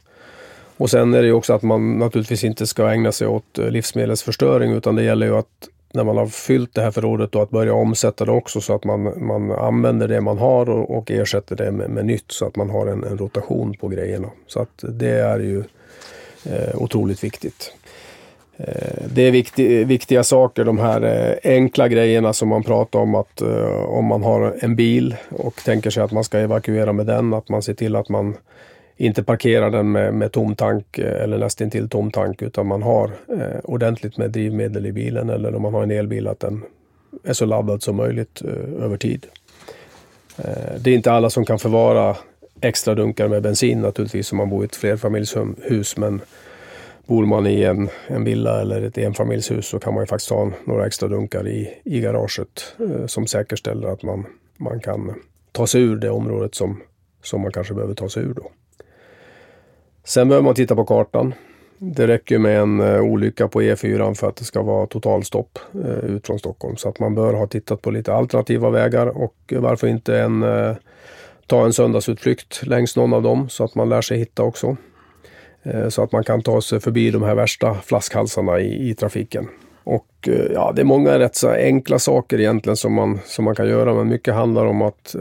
Och 0.77 0.91
sen 0.91 1.14
är 1.14 1.22
det 1.22 1.27
ju 1.27 1.33
också 1.33 1.53
att 1.53 1.62
man 1.62 1.99
naturligtvis 1.99 2.45
inte 2.45 2.66
ska 2.66 2.93
ägna 2.93 3.12
sig 3.12 3.27
åt 3.27 3.59
eh, 3.59 3.70
livsmedelsförstöring 3.70 4.72
utan 4.72 4.97
det 4.97 5.03
gäller 5.03 5.27
ju 5.27 5.37
att 5.37 5.68
när 5.95 6.05
man 6.05 6.16
har 6.16 6.27
fyllt 6.27 6.75
det 6.75 6.83
här 6.83 6.91
förrådet 6.91 7.33
då 7.33 7.41
att 7.41 7.51
börja 7.51 7.75
omsätta 7.75 8.25
det 8.25 8.33
också 8.33 8.61
så 8.61 8.75
att 8.75 8.85
man, 8.85 9.27
man 9.27 9.53
använder 9.53 10.09
det 10.09 10.20
man 10.20 10.39
har 10.39 10.70
och, 10.70 10.99
och 10.99 11.11
ersätter 11.11 11.57
det 11.57 11.72
med, 11.72 11.91
med, 11.91 12.07
nytt 12.07 12.25
så 12.33 12.47
att 12.47 12.57
man 12.57 12.70
har 12.70 12.87
en, 12.87 13.05
en, 13.05 13.18
rotation 13.18 13.75
på 13.81 13.89
grejerna. 13.89 14.29
Så 14.47 14.61
att 14.61 14.85
det 14.89 15.11
är 15.11 15.39
ju 15.39 15.64
eh, 16.45 16.75
otroligt 16.75 17.25
viktigt. 17.25 17.72
Eh, 18.57 19.07
det 19.14 19.22
är 19.22 19.31
viktig, 19.31 19.87
viktiga 19.87 20.25
saker, 20.25 20.64
de 20.64 20.79
här 20.79 21.03
eh, 21.03 21.53
enkla 21.53 21.89
grejerna 21.89 22.33
som 22.33 22.49
man 22.49 22.62
pratar 22.62 22.99
om 22.99 23.14
att 23.14 23.41
eh, 23.41 23.85
om 23.85 24.05
man 24.05 24.22
har 24.22 24.57
en 24.61 24.77
bil 24.77 25.16
och 25.31 25.57
tänker 25.64 25.91
sig 25.91 26.03
att 26.03 26.12
man 26.12 26.25
ska 26.25 26.39
evakuera 26.39 26.93
med 26.93 27.07
den, 27.07 27.35
att 27.35 27.49
man 27.49 27.62
ser 27.62 27.75
till 27.75 27.97
att 27.97 28.09
man 28.09 28.37
inte 28.97 29.22
parkerar 29.22 29.70
den 29.70 29.92
med, 29.92 30.14
med 30.14 30.32
tom 30.32 30.55
tank 30.55 30.99
eh, 30.99 31.22
eller 31.22 31.38
nästintill 31.38 31.88
tom 31.88 32.11
tank 32.11 32.42
utan 32.42 32.66
man 32.66 32.82
har 32.82 33.11
eh, 33.28 33.61
ordentligt 33.64 34.16
med 34.16 34.30
drivmedel 34.30 34.86
i 34.86 34.92
bilen 34.92 35.30
eller 35.30 35.55
om 35.55 35.62
man 35.62 35.74
har 35.74 35.82
en 35.82 35.90
elbil 35.90 36.28
att 36.28 36.40
den 36.40 36.64
är 37.24 37.32
så 37.32 37.47
laddad 37.47 37.82
som 37.82 37.97
möjligt 37.97 38.42
eh, 38.45 38.84
över 38.84 38.97
tid. 38.97 39.26
Eh, 40.38 40.80
det 40.80 40.90
är 40.90 40.95
inte 40.95 41.12
alla 41.12 41.30
som 41.30 41.45
kan 41.45 41.59
förvara 41.59 42.16
extra 42.61 42.95
dunkar 42.95 43.28
med 43.28 43.42
bensin 43.42 43.80
naturligtvis 43.80 44.32
om 44.32 44.38
man 44.38 44.51
bor 44.51 44.62
i 44.62 44.64
ett 44.64 44.76
flerfamiljshus 44.76 45.97
men 45.97 46.20
bor 47.07 47.26
man 47.26 47.47
i 47.47 47.62
en, 47.62 47.88
en 48.07 48.24
villa 48.24 48.61
eller 48.61 48.82
ett 48.82 48.99
enfamiljshus 48.99 49.66
så 49.66 49.78
kan 49.78 49.95
man 49.95 50.03
ju 50.03 50.07
faktiskt 50.07 50.30
ha 50.30 50.51
några 50.64 50.86
extra 50.86 51.09
dunkar 51.09 51.49
i, 51.49 51.80
i 51.84 52.01
garaget 52.01 52.74
eh, 52.78 53.07
som 53.07 53.26
säkerställer 53.26 53.88
att 53.88 54.03
man, 54.03 54.26
man 54.57 54.80
kan 54.80 55.14
ta 55.53 55.66
sig 55.66 55.82
ur 55.82 55.97
det 55.97 56.11
området 56.11 56.55
som, 56.55 56.82
som 57.22 57.40
man 57.40 57.53
kanske 57.53 57.74
behöver 57.74 57.95
ta 57.95 58.09
sig 58.09 58.22
ur 58.22 58.34
då. 58.34 58.51
Sen 60.05 60.28
behöver 60.28 60.44
man 60.44 60.55
titta 60.55 60.76
på 60.76 60.84
kartan. 60.84 61.34
Det 61.78 62.07
räcker 62.07 62.38
med 62.38 62.61
en 62.61 62.80
eh, 62.80 63.00
olycka 63.00 63.48
på 63.48 63.62
E4 63.62 64.14
för 64.14 64.28
att 64.28 64.36
det 64.36 64.44
ska 64.44 64.62
vara 64.62 64.86
totalstopp 64.86 65.59
eh, 65.84 66.11
ut 66.11 66.26
från 66.26 66.38
Stockholm. 66.38 66.76
Så 66.76 66.88
att 66.88 66.98
man 66.98 67.14
bör 67.14 67.34
ha 67.34 67.46
tittat 67.46 67.82
på 67.82 67.90
lite 67.90 68.14
alternativa 68.14 68.70
vägar 68.70 69.07
och 69.07 69.52
varför 69.57 69.86
inte 69.86 70.18
en, 70.18 70.42
eh, 70.42 70.76
ta 71.46 71.64
en 71.64 71.72
söndagsutflykt 71.72 72.66
längs 72.66 72.96
någon 72.96 73.12
av 73.12 73.22
dem 73.22 73.48
så 73.48 73.64
att 73.64 73.74
man 73.74 73.88
lär 73.88 74.00
sig 74.00 74.18
hitta 74.18 74.42
också. 74.42 74.76
Så 75.88 76.02
att 76.02 76.12
man 76.12 76.24
kan 76.24 76.42
ta 76.42 76.61
sig 76.61 76.80
förbi 76.80 77.11
de 77.11 77.22
här 77.22 77.34
värsta 77.34 77.74
flaskhalsarna 77.74 78.61
i, 78.61 78.90
i 78.90 78.94
trafiken. 78.94 79.48
Och 79.84 80.28
ja, 80.52 80.72
det 80.76 80.82
är 80.82 80.84
många 80.84 81.18
rätt 81.18 81.36
så 81.36 81.48
enkla 81.48 81.98
saker 81.98 82.40
egentligen 82.40 82.76
som 82.76 82.92
man, 82.92 83.20
som 83.24 83.44
man 83.44 83.55
kan 83.55 83.68
göra 83.68 83.94
men 83.94 84.09
mycket 84.09 84.34
handlar 84.34 84.66
om 84.66 84.82
att 84.82 85.16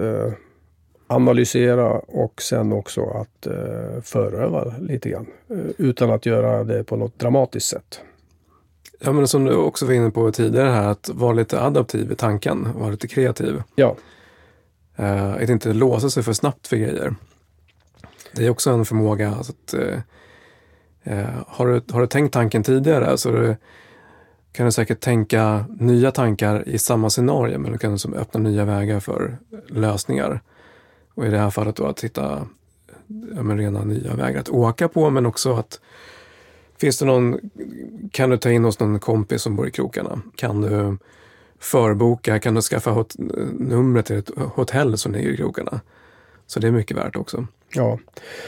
analysera 1.16 1.90
och 2.00 2.42
sen 2.42 2.74
också 2.74 3.04
att 3.04 3.48
eh, 3.48 4.02
föröva 4.04 4.74
lite 4.80 5.10
grann. 5.10 5.28
Eh, 5.50 5.58
utan 5.78 6.12
att 6.12 6.26
göra 6.26 6.64
det 6.64 6.84
på 6.84 6.96
något 6.96 7.20
dramatiskt 7.20 7.68
sätt. 7.68 8.02
Ja, 9.00 9.12
men 9.12 9.28
som 9.28 9.46
du 9.46 9.56
också 9.56 9.86
var 9.86 9.94
inne 9.94 10.12
på 10.12 10.32
tidigare 10.32 10.70
här, 10.70 10.88
att 10.88 11.10
vara 11.14 11.34
lite 11.34 11.62
adaptiv 11.62 12.12
i 12.12 12.16
tanken, 12.16 12.68
vara 12.80 12.92
lite 12.92 13.08
kreativ. 13.08 13.64
Ja. 13.76 13.96
Eh, 14.96 15.34
att 15.34 15.50
inte 15.50 15.74
låsa 15.74 16.10
sig 16.10 16.24
för 16.24 16.34
snabbt 16.34 16.68
för 16.68 16.78
grejer. 16.78 17.16
Det 18.36 18.46
är 18.46 18.50
också 18.50 18.72
en 18.72 18.86
förmåga. 18.86 19.36
Alltså 19.36 19.54
att, 19.54 19.74
eh, 19.74 20.00
eh, 21.04 21.30
har, 21.48 21.68
du, 21.68 21.82
har 21.94 22.02
du 22.02 22.08
tänkt 22.08 22.34
tanken 22.34 22.64
tidigare 22.64 23.18
så 23.18 23.32
du, 23.32 23.56
kan 24.52 24.66
du 24.66 24.72
säkert 24.72 25.00
tänka 25.00 25.66
nya 25.80 26.12
tankar 26.12 26.68
i 26.68 26.78
samma 26.78 27.10
scenario, 27.10 27.60
men 27.60 27.72
du 27.72 27.78
kan 27.78 27.92
liksom 27.92 28.14
öppna 28.14 28.40
nya 28.40 28.66
vägar 28.66 29.00
för 29.00 29.38
lösningar. 29.68 30.42
Och 31.16 31.26
i 31.26 31.30
det 31.30 31.38
här 31.38 31.50
fallet 31.50 31.76
då 31.76 31.86
att 31.86 32.04
hitta 32.04 32.48
ja, 33.36 33.44
men 33.44 33.58
rena 33.58 33.84
nya 33.84 34.16
vägar 34.16 34.40
att 34.40 34.50
åka 34.50 34.88
på 34.88 35.10
men 35.10 35.26
också 35.26 35.54
att 35.54 35.80
Finns 36.78 37.00
det 37.00 37.06
någon, 37.06 37.40
kan 38.12 38.30
du 38.30 38.38
ta 38.38 38.52
in 38.52 38.64
hos 38.64 38.80
någon 38.80 39.00
kompis 39.00 39.42
som 39.42 39.56
bor 39.56 39.68
i 39.68 39.72
krokarna? 39.72 40.22
Kan 40.36 40.62
du 40.62 40.98
förboka, 41.60 42.40
kan 42.40 42.54
du 42.54 42.62
skaffa 42.62 42.92
hot, 42.92 43.16
numret 43.60 44.06
till 44.06 44.18
ett 44.18 44.30
hotell 44.56 44.98
som 44.98 45.12
ligger 45.12 45.30
i 45.30 45.38
krokarna? 45.38 45.82
Så 46.48 46.60
det 46.60 46.68
är 46.68 46.72
mycket 46.72 46.98
värt 46.98 47.16
också. 47.16 47.48
Ja, 47.74 48.00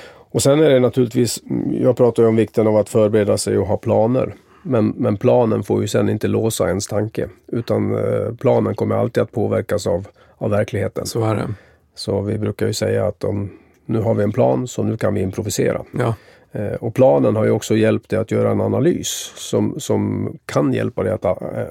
och 0.07 0.41
sen 0.41 0.59
är 0.59 0.70
det 0.70 0.80
naturligtvis, 0.80 1.43
jag 1.72 1.97
pratar 1.97 2.24
ju 2.24 2.30
om 2.30 2.36
vikten 2.36 2.68
av 2.68 2.78
att 2.78 2.89
förbereda 2.89 3.38
sig 3.38 3.57
och 3.57 3.68
ha 3.68 3.78
planer. 3.78 4.36
Men, 4.63 4.88
men 4.89 5.18
planen 5.18 5.63
får 5.63 5.82
ju 5.82 5.88
sen 5.88 6.09
inte 6.09 6.28
låsa 6.28 6.68
ens 6.68 6.88
tanke. 6.88 7.30
Utan 7.47 7.95
eh, 7.95 8.36
planen 8.39 8.76
kommer 8.76 8.95
alltid 8.95 9.24
att 9.24 9.32
påverkas 9.32 9.88
av, 9.88 10.07
av 10.38 10.49
verkligheten. 10.49 11.05
Så 11.05 11.26
är 11.26 11.36
det. 11.36 11.53
Så 11.95 12.21
vi 12.21 12.37
brukar 12.37 12.67
ju 12.67 12.73
säga 12.73 13.05
att 13.07 13.23
om, 13.23 13.49
nu 13.85 14.01
har 14.01 14.13
vi 14.13 14.23
en 14.23 14.31
plan 14.31 14.67
så 14.67 14.83
nu 14.83 14.97
kan 14.97 15.13
vi 15.13 15.21
improvisera. 15.21 15.81
Ja. 15.99 16.15
Eh, 16.51 16.73
och 16.73 16.93
planen 16.95 17.35
har 17.35 17.45
ju 17.45 17.51
också 17.51 17.75
hjälpt 17.75 18.09
dig 18.09 18.19
att 18.19 18.31
göra 18.31 18.51
en 18.51 18.61
analys 18.61 19.31
som, 19.35 19.79
som 19.79 20.33
kan 20.45 20.73
hjälpa 20.73 21.03
dig 21.03 21.13
att, 21.13 21.25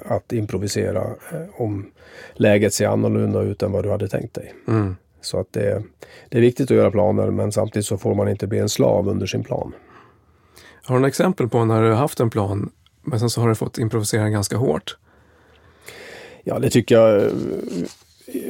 att 0.07 0.33
improvisera 0.33 1.03
eh, 1.03 1.61
om 1.63 1.91
läget 2.33 2.75
ser 2.75 2.89
annorlunda 2.89 3.43
ut 3.43 3.63
än 3.63 3.73
vad 3.73 3.85
du 3.85 3.91
hade 3.91 4.09
tänkt 4.09 4.35
dig. 4.35 4.55
Mm. 4.69 4.97
Så 5.21 5.41
att 5.41 5.53
det, 5.53 5.83
det 6.29 6.39
är 6.39 6.43
viktigt 6.43 6.71
att 6.71 6.77
göra 6.77 6.91
planer 6.91 7.31
men 7.31 7.53
samtidigt 7.53 7.87
så 7.87 7.99
får 7.99 8.15
man 8.15 8.29
inte 8.29 8.47
bli 8.47 8.59
en 8.59 8.69
slav 8.69 9.09
under 9.09 9.27
sin 9.27 9.45
plan. 9.45 9.73
Har 10.83 10.95
du 10.95 11.01
några 11.01 11.09
exempel 11.09 11.49
på 11.49 11.65
när 11.65 11.83
du 11.83 11.89
har 11.89 11.97
haft 11.97 12.21
en 12.21 12.31
plan 12.31 12.71
men 13.03 13.21
sen 13.21 13.31
så 13.31 13.41
har 13.41 13.49
du 13.49 13.55
fått 13.55 13.79
improvisera 13.79 14.29
ganska 14.29 14.57
hårt? 14.57 14.97
Ja, 16.45 16.59
det 16.59 16.71
tycker 16.71 16.95
jag 16.95 17.31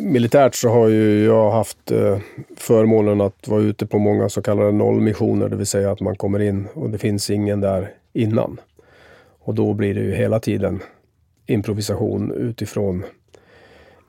militärt 0.00 0.54
så 0.54 0.68
har 0.68 0.88
ju 0.88 1.24
jag 1.24 1.50
haft 1.50 1.90
eh, 1.90 2.18
förmånen 2.56 3.20
att 3.20 3.48
vara 3.48 3.60
ute 3.60 3.86
på 3.86 3.98
många 3.98 4.28
så 4.28 4.42
kallade 4.42 4.72
nollmissioner, 4.72 5.48
det 5.48 5.56
vill 5.56 5.66
säga 5.66 5.90
att 5.90 6.00
man 6.00 6.16
kommer 6.16 6.40
in 6.40 6.66
och 6.74 6.90
det 6.90 6.98
finns 6.98 7.30
ingen 7.30 7.60
där 7.60 7.92
innan. 8.12 8.60
Och 9.38 9.54
då 9.54 9.72
blir 9.72 9.94
det 9.94 10.00
ju 10.00 10.14
hela 10.14 10.40
tiden 10.40 10.80
improvisation 11.46 12.32
utifrån 12.32 13.04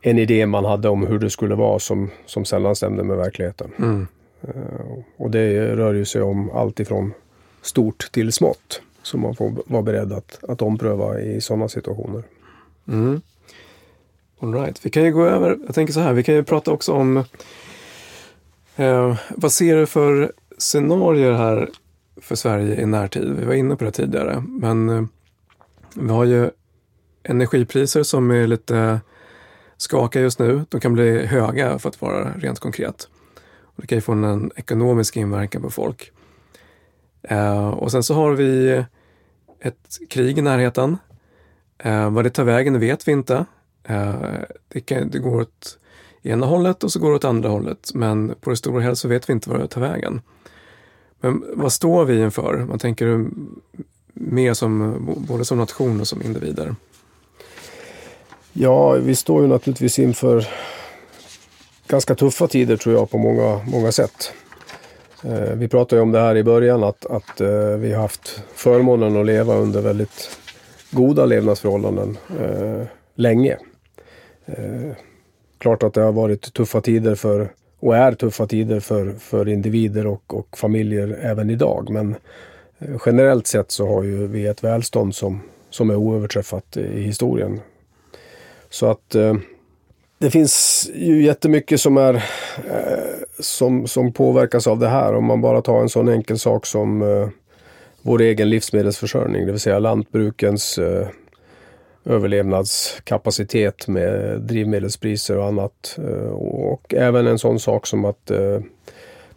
en 0.01 0.19
idé 0.19 0.45
man 0.45 0.65
hade 0.65 0.89
om 0.89 1.07
hur 1.07 1.19
det 1.19 1.29
skulle 1.29 1.55
vara 1.55 1.79
som, 1.79 2.09
som 2.25 2.45
sällan 2.45 2.75
stämde 2.75 3.03
med 3.03 3.17
verkligheten. 3.17 3.71
Mm. 3.79 4.07
Uh, 4.43 5.03
och 5.17 5.31
det 5.31 5.75
rör 5.75 5.93
ju 5.93 6.05
sig 6.05 6.21
om 6.21 6.51
allt 6.51 6.79
ifrån 6.79 7.13
stort 7.61 8.11
till 8.11 8.31
smått 8.31 8.81
som 9.03 9.21
man 9.21 9.35
får 9.35 9.53
vara 9.65 9.81
beredd 9.81 10.13
att, 10.13 10.43
att 10.43 10.61
ompröva 10.61 11.19
i 11.19 11.41
sådana 11.41 11.69
situationer. 11.69 12.23
Mm. 12.87 13.21
All 14.45 14.53
right. 14.53 14.85
Vi 14.85 14.89
kan 14.89 15.03
ju 15.03 15.11
gå 15.11 15.25
över, 15.25 15.57
jag 15.65 15.75
tänker 15.75 15.93
så 15.93 15.99
här, 15.99 16.13
vi 16.13 16.23
kan 16.23 16.35
ju 16.35 16.43
prata 16.43 16.71
också 16.71 16.93
om 16.93 17.17
eh, 18.75 19.17
vad 19.29 19.51
ser 19.51 19.75
du 19.75 19.85
för 19.85 20.31
scenarier 20.57 21.33
här 21.33 21.69
för 22.21 22.35
Sverige 22.35 22.81
i 22.81 22.85
närtid? 22.85 23.35
Vi 23.39 23.45
var 23.45 23.53
inne 23.53 23.75
på 23.75 23.83
det 23.83 23.91
tidigare, 23.91 24.43
men 24.47 24.89
eh, 24.89 25.03
vi 25.95 26.09
har 26.09 26.23
ju 26.25 26.49
energipriser 27.23 28.03
som 28.03 28.31
är 28.31 28.47
lite 28.47 29.01
skakiga 29.77 30.21
just 30.21 30.39
nu. 30.39 30.65
De 30.69 30.81
kan 30.81 30.93
bli 30.93 31.25
höga 31.25 31.79
för 31.79 31.89
att 31.89 32.01
vara 32.01 32.33
rent 32.37 32.59
konkret. 32.59 33.09
Och 33.61 33.81
det 33.81 33.87
kan 33.87 33.97
ju 33.97 34.01
få 34.01 34.11
en 34.11 34.51
ekonomisk 34.55 35.17
inverkan 35.17 35.61
på 35.61 35.69
folk. 35.69 36.11
Eh, 37.23 37.69
och 37.69 37.91
sen 37.91 38.03
så 38.03 38.13
har 38.13 38.31
vi 38.31 38.83
ett 39.59 39.99
krig 40.09 40.37
i 40.37 40.41
närheten. 40.41 40.97
Eh, 41.77 42.09
vad 42.09 42.25
det 42.25 42.29
tar 42.29 42.43
vägen 42.43 42.79
vet 42.79 43.07
vi 43.07 43.11
inte. 43.11 43.45
Eh, 43.85 44.15
det, 44.67 44.81
kan, 44.81 45.09
det 45.09 45.19
går 45.19 45.41
åt 45.41 45.77
ena 46.23 46.45
hållet 46.45 46.83
och 46.83 46.91
så 46.91 46.99
går 46.99 47.09
det 47.09 47.15
åt 47.15 47.25
andra 47.25 47.49
hållet. 47.49 47.91
Men 47.93 48.35
på 48.41 48.49
det 48.49 48.57
stora 48.57 48.81
hela 48.81 48.95
så 48.95 49.07
vet 49.07 49.29
vi 49.29 49.33
inte 49.33 49.49
var 49.49 49.57
det 49.57 49.67
tar 49.67 49.81
vägen. 49.81 50.21
Men 51.19 51.43
vad 51.53 51.73
står 51.73 52.05
vi 52.05 52.21
inför? 52.21 52.65
Man 52.69 52.79
tänker 52.79 53.25
mer 54.13 54.53
som, 54.53 54.97
både 55.27 55.45
som 55.45 55.57
nation 55.57 56.01
och 56.01 56.07
som 56.07 56.21
individer. 56.21 56.75
Ja, 58.53 58.91
vi 58.91 59.15
står 59.15 59.41
ju 59.41 59.47
naturligtvis 59.47 59.99
inför 59.99 60.47
ganska 61.87 62.15
tuffa 62.15 62.47
tider 62.47 62.77
tror 62.77 62.95
jag 62.95 63.09
på 63.09 63.17
många, 63.17 63.61
många 63.67 63.91
sätt. 63.91 64.33
Eh, 65.23 65.55
vi 65.55 65.67
pratade 65.67 65.95
ju 65.95 66.01
om 66.01 66.11
det 66.11 66.19
här 66.19 66.37
i 66.37 66.43
början 66.43 66.83
att, 66.83 67.05
att 67.05 67.41
eh, 67.41 67.77
vi 67.77 67.93
har 67.93 68.01
haft 68.01 68.43
förmånen 68.53 69.17
att 69.17 69.25
leva 69.25 69.55
under 69.55 69.81
väldigt 69.81 70.39
goda 70.91 71.25
levnadsförhållanden 71.25 72.17
eh, 72.39 72.87
länge. 73.15 73.57
Eh, 74.45 74.91
klart 75.57 75.83
att 75.83 75.93
det 75.93 76.01
har 76.01 76.11
varit 76.11 76.53
tuffa 76.53 76.81
tider 76.81 77.15
för 77.15 77.49
och 77.79 77.95
är 77.95 78.11
tuffa 78.11 78.47
tider 78.47 78.79
för, 78.79 79.13
för 79.19 79.47
individer 79.47 80.07
och, 80.07 80.33
och 80.33 80.57
familjer 80.57 81.19
även 81.21 81.49
idag. 81.49 81.89
Men 81.89 82.15
eh, 82.79 82.97
generellt 83.05 83.47
sett 83.47 83.71
så 83.71 83.87
har 83.87 84.03
ju 84.03 84.27
vi 84.27 84.47
ett 84.47 84.63
välstånd 84.63 85.15
som, 85.15 85.41
som 85.69 85.89
är 85.89 85.95
oöverträffat 85.95 86.77
i 86.77 87.01
historien. 87.01 87.59
Så 88.69 88.85
att 88.85 89.15
eh, 89.15 89.33
det 90.17 90.31
finns 90.31 90.89
ju 90.95 91.23
jättemycket 91.23 91.81
som, 91.81 91.97
är, 91.97 92.13
eh, 92.13 93.15
som, 93.39 93.87
som 93.87 94.13
påverkas 94.13 94.67
av 94.67 94.79
det 94.79 94.87
här. 94.87 95.15
Om 95.15 95.25
man 95.25 95.41
bara 95.41 95.61
tar 95.61 95.81
en 95.81 95.89
sån 95.89 96.09
enkel 96.09 96.39
sak 96.39 96.65
som 96.65 97.01
eh, 97.01 97.29
vår 98.01 98.21
egen 98.21 98.49
livsmedelsförsörjning, 98.49 99.45
det 99.45 99.51
vill 99.51 99.61
säga 99.61 99.79
lantbrukens 99.79 100.77
eh, 100.77 101.07
överlevnadskapacitet 102.05 103.87
med 103.87 104.41
drivmedelspriser 104.41 105.37
och 105.37 105.45
annat. 105.45 105.97
Eh, 105.97 106.29
och 106.33 106.93
även 106.93 107.27
en 107.27 107.39
sån 107.39 107.59
sak 107.59 107.87
som 107.87 108.05
att 108.05 108.31
eh, 108.31 108.59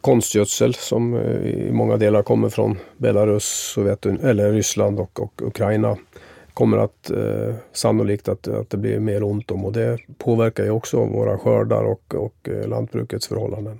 konstgödsel 0.00 0.74
som 0.74 1.14
eh, 1.14 1.46
i 1.46 1.70
många 1.72 1.96
delar 1.96 2.22
kommer 2.22 2.48
från 2.48 2.78
Belarus, 2.96 3.44
Sovjetun 3.44 4.20
eller 4.22 4.52
Ryssland 4.52 5.00
och, 5.00 5.20
och 5.20 5.42
Ukraina 5.42 5.96
kommer 6.54 6.78
att 6.78 7.10
eh, 7.10 7.54
sannolikt 7.72 8.28
att, 8.28 8.48
att 8.48 8.70
det 8.70 8.76
blir 8.76 8.98
mer 8.98 9.22
ont 9.22 9.50
om 9.50 9.64
och 9.64 9.72
det 9.72 9.98
påverkar 10.18 10.64
ju 10.64 10.70
också 10.70 11.04
våra 11.04 11.38
skördar 11.38 11.84
och, 11.84 12.14
och 12.14 12.48
eh, 12.48 12.68
lantbrukets 12.68 13.28
förhållanden. 13.28 13.78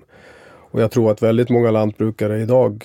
Och 0.71 0.81
jag 0.81 0.91
tror 0.91 1.11
att 1.11 1.23
väldigt 1.23 1.49
många 1.49 1.71
lantbrukare 1.71 2.41
idag 2.41 2.85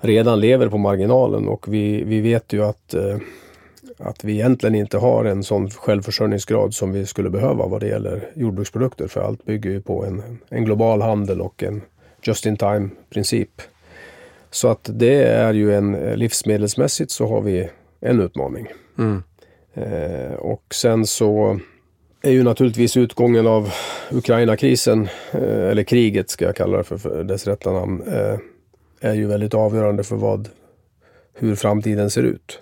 redan 0.00 0.40
lever 0.40 0.68
på 0.68 0.78
marginalen 0.78 1.48
och 1.48 1.74
vi, 1.74 2.04
vi 2.04 2.20
vet 2.20 2.52
ju 2.52 2.64
att 2.64 2.94
eh, 2.94 3.16
att 3.98 4.24
vi 4.24 4.32
egentligen 4.32 4.74
inte 4.74 4.98
har 4.98 5.24
en 5.24 5.42
sån 5.42 5.70
självförsörjningsgrad 5.70 6.74
som 6.74 6.92
vi 6.92 7.06
skulle 7.06 7.30
behöva 7.30 7.66
vad 7.66 7.80
det 7.80 7.88
gäller 7.88 8.30
jordbruksprodukter. 8.34 9.08
För 9.08 9.20
allt 9.20 9.44
bygger 9.44 9.70
ju 9.70 9.80
på 9.80 10.04
en, 10.04 10.38
en 10.48 10.64
global 10.64 11.02
handel 11.02 11.40
och 11.40 11.62
en 11.62 11.82
just-in-time 12.22 12.88
princip. 13.10 13.62
Så 14.50 14.68
att 14.68 14.90
det 14.92 15.22
är 15.22 15.52
ju 15.52 15.74
en 15.74 15.92
livsmedelsmässigt 15.92 17.10
så 17.10 17.26
har 17.26 17.40
vi 17.40 17.68
en 18.00 18.20
utmaning. 18.20 18.66
Mm. 18.98 19.22
Eh, 19.74 20.34
och 20.34 20.64
sen 20.70 21.06
så 21.06 21.60
är 22.22 22.30
ju 22.30 22.42
naturligtvis 22.42 22.96
utgången 22.96 23.46
av 23.46 23.72
Ukraina-krisen, 24.10 25.08
eh, 25.32 25.70
eller 25.70 25.82
kriget 25.82 26.30
ska 26.30 26.44
jag 26.44 26.56
kalla 26.56 26.78
det 26.78 26.84
för, 26.84 26.96
för 26.96 27.24
dess 27.24 27.46
rätta 27.46 27.72
namn, 27.72 28.02
eh, 28.06 28.38
är 29.00 29.14
ju 29.14 29.26
väldigt 29.26 29.54
avgörande 29.54 30.04
för 30.04 30.16
vad, 30.16 30.48
hur 31.34 31.54
framtiden 31.54 32.10
ser 32.10 32.22
ut. 32.22 32.60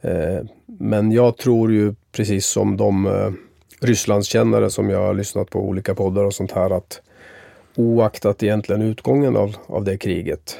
Eh, 0.00 0.40
men 0.66 1.12
jag 1.12 1.36
tror 1.36 1.72
ju 1.72 1.94
precis 2.12 2.46
som 2.46 2.76
de 2.76 3.06
eh, 3.06 3.30
Rysslandskännare 3.80 4.70
som 4.70 4.90
jag 4.90 4.98
har 4.98 5.14
lyssnat 5.14 5.50
på 5.50 5.60
olika 5.60 5.94
poddar 5.94 6.24
och 6.24 6.34
sånt 6.34 6.52
här 6.52 6.70
att 6.70 7.00
oaktat 7.76 8.42
egentligen 8.42 8.82
utgången 8.82 9.36
av, 9.36 9.56
av 9.66 9.84
det 9.84 9.98
kriget 9.98 10.56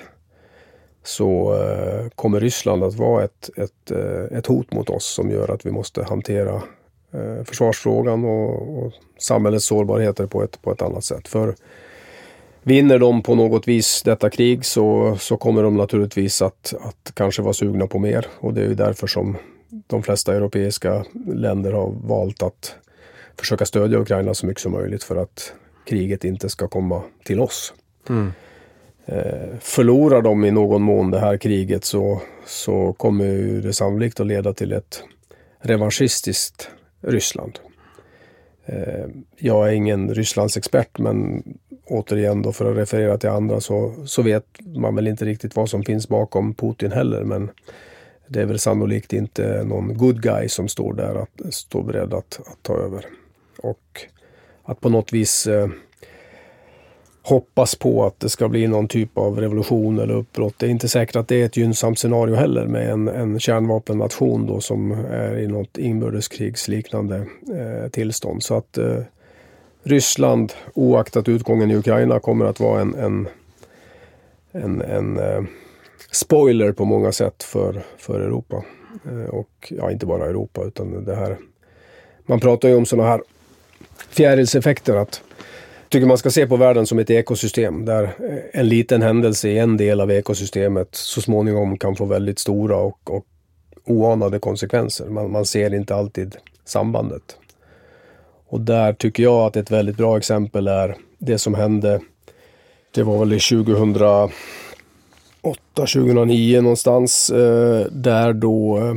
så 1.02 1.54
eh, 1.62 2.08
kommer 2.14 2.40
Ryssland 2.40 2.84
att 2.84 2.94
vara 2.94 3.24
ett, 3.24 3.50
ett, 3.56 3.90
eh, 3.90 4.38
ett 4.38 4.46
hot 4.46 4.72
mot 4.72 4.90
oss 4.90 5.04
som 5.04 5.30
gör 5.30 5.48
att 5.50 5.66
vi 5.66 5.70
måste 5.70 6.04
hantera 6.04 6.62
försvarsfrågan 7.44 8.24
och, 8.24 8.78
och 8.78 8.92
samhällets 9.18 9.64
sårbarheter 9.64 10.26
på 10.26 10.42
ett, 10.42 10.62
på 10.62 10.72
ett 10.72 10.82
annat 10.82 11.04
sätt. 11.04 11.28
För 11.28 11.54
Vinner 12.70 12.98
de 12.98 13.22
på 13.22 13.34
något 13.34 13.68
vis 13.68 14.02
detta 14.02 14.30
krig 14.30 14.64
så, 14.64 15.16
så 15.20 15.36
kommer 15.36 15.62
de 15.62 15.76
naturligtvis 15.76 16.42
att, 16.42 16.74
att 16.80 17.12
kanske 17.14 17.42
vara 17.42 17.52
sugna 17.52 17.86
på 17.86 17.98
mer. 17.98 18.26
Och 18.38 18.54
det 18.54 18.60
är 18.60 18.68
ju 18.68 18.74
därför 18.74 19.06
som 19.06 19.36
de 19.86 20.02
flesta 20.02 20.34
europeiska 20.34 21.04
länder 21.34 21.72
har 21.72 21.94
valt 22.02 22.42
att 22.42 22.74
försöka 23.38 23.66
stödja 23.66 23.98
Ukraina 23.98 24.34
så 24.34 24.46
mycket 24.46 24.62
som 24.62 24.72
möjligt 24.72 25.04
för 25.04 25.16
att 25.16 25.52
kriget 25.86 26.24
inte 26.24 26.48
ska 26.48 26.68
komma 26.68 27.02
till 27.24 27.40
oss. 27.40 27.74
Mm. 28.08 28.32
Eh, 29.06 29.58
förlorar 29.60 30.22
de 30.22 30.44
i 30.44 30.50
någon 30.50 30.82
mån 30.82 31.10
det 31.10 31.20
här 31.20 31.36
kriget 31.36 31.84
så, 31.84 32.20
så 32.46 32.92
kommer 32.92 33.26
det 33.62 33.72
sannolikt 33.72 34.20
att 34.20 34.26
leda 34.26 34.52
till 34.52 34.72
ett 34.72 35.02
revanschistiskt 35.60 36.70
Ryssland. 37.00 37.58
Eh, 38.66 39.06
jag 39.36 39.68
är 39.68 39.72
ingen 39.72 40.14
Rysslandsexpert 40.14 40.98
men 40.98 41.42
återigen 41.90 42.42
då 42.42 42.52
för 42.52 42.70
att 42.70 42.76
referera 42.76 43.18
till 43.18 43.28
andra 43.28 43.60
så, 43.60 43.94
så 44.04 44.22
vet 44.22 44.44
man 44.74 44.94
väl 44.94 45.08
inte 45.08 45.24
riktigt 45.24 45.56
vad 45.56 45.70
som 45.70 45.82
finns 45.82 46.08
bakom 46.08 46.54
Putin 46.54 46.92
heller. 46.92 47.24
Men 47.24 47.50
det 48.26 48.40
är 48.42 48.46
väl 48.46 48.58
sannolikt 48.58 49.12
inte 49.12 49.64
någon 49.64 49.98
good 49.98 50.22
guy 50.22 50.48
som 50.48 50.68
står 50.68 50.94
där 50.94 51.14
att 51.14 51.54
stå 51.54 51.82
beredd 51.82 52.14
att, 52.14 52.40
att 52.46 52.62
ta 52.62 52.76
över. 52.76 53.04
Och 53.58 54.06
att 54.62 54.80
på 54.80 54.88
något 54.88 55.12
vis 55.12 55.46
eh, 55.46 55.68
hoppas 57.22 57.74
på 57.74 58.06
att 58.06 58.20
det 58.20 58.28
ska 58.28 58.48
bli 58.48 58.66
någon 58.66 58.88
typ 58.88 59.18
av 59.18 59.40
revolution 59.40 59.98
eller 59.98 60.14
uppbrott. 60.14 60.54
Det 60.58 60.66
är 60.66 60.70
inte 60.70 60.88
säkert 60.88 61.16
att 61.16 61.28
det 61.28 61.42
är 61.42 61.46
ett 61.46 61.56
gynnsamt 61.56 61.98
scenario 61.98 62.34
heller 62.34 62.66
med 62.66 62.90
en, 62.90 63.08
en 63.08 63.40
kärnvapennation 63.40 64.46
då 64.46 64.60
som 64.60 64.92
är 65.10 65.38
i 65.38 65.46
något 65.46 65.78
inbördeskrigsliknande 65.78 67.26
eh, 67.52 67.90
tillstånd. 67.90 68.42
Så 68.42 68.54
att 68.56 68.78
eh, 68.78 68.98
Ryssland, 69.82 70.52
oaktat 70.74 71.28
utgången 71.28 71.70
i 71.70 71.76
Ukraina, 71.76 72.20
kommer 72.20 72.44
att 72.44 72.60
vara 72.60 72.80
en, 72.80 72.94
en, 72.94 73.28
en, 74.52 74.82
en 74.82 75.18
eh, 75.18 75.42
spoiler 76.10 76.72
på 76.72 76.84
många 76.84 77.12
sätt 77.12 77.42
för, 77.42 77.82
för 77.98 78.20
Europa. 78.20 78.64
Eh, 79.04 79.30
och 79.30 79.72
ja, 79.76 79.90
inte 79.90 80.06
bara 80.06 80.26
Europa 80.26 80.64
utan 80.64 81.04
det 81.04 81.14
här. 81.14 81.36
Man 82.26 82.40
pratar 82.40 82.68
ju 82.68 82.74
om 82.74 82.86
sådana 82.86 83.08
här 83.08 83.22
fjärilseffekter. 84.08 84.96
att 84.96 85.22
tycker 85.88 86.06
man 86.06 86.18
ska 86.18 86.30
se 86.30 86.46
på 86.46 86.56
världen 86.56 86.86
som 86.86 86.98
ett 86.98 87.10
ekosystem 87.10 87.84
där 87.84 88.02
eh, 88.04 88.60
en 88.60 88.68
liten 88.68 89.02
händelse 89.02 89.48
i 89.48 89.58
en 89.58 89.76
del 89.76 90.00
av 90.00 90.10
ekosystemet 90.10 90.88
så 90.90 91.20
småningom 91.20 91.78
kan 91.78 91.96
få 91.96 92.04
väldigt 92.04 92.38
stora 92.38 92.76
och, 92.76 93.10
och 93.10 93.26
oanade 93.84 94.38
konsekvenser. 94.38 95.06
Man, 95.06 95.30
man 95.30 95.44
ser 95.44 95.74
inte 95.74 95.94
alltid 95.94 96.36
sambandet. 96.64 97.36
Och 98.50 98.60
där 98.60 98.92
tycker 98.92 99.22
jag 99.22 99.46
att 99.46 99.56
ett 99.56 99.70
väldigt 99.70 99.96
bra 99.96 100.18
exempel 100.18 100.68
är 100.68 100.96
det 101.18 101.38
som 101.38 101.54
hände, 101.54 102.00
det 102.94 103.02
var 103.02 103.18
väl 103.18 103.40
2008, 103.40 104.32
2009 105.74 106.60
någonstans, 106.60 107.30
eh, 107.30 107.86
där 107.90 108.32
då 108.32 108.78
eh, 108.78 108.94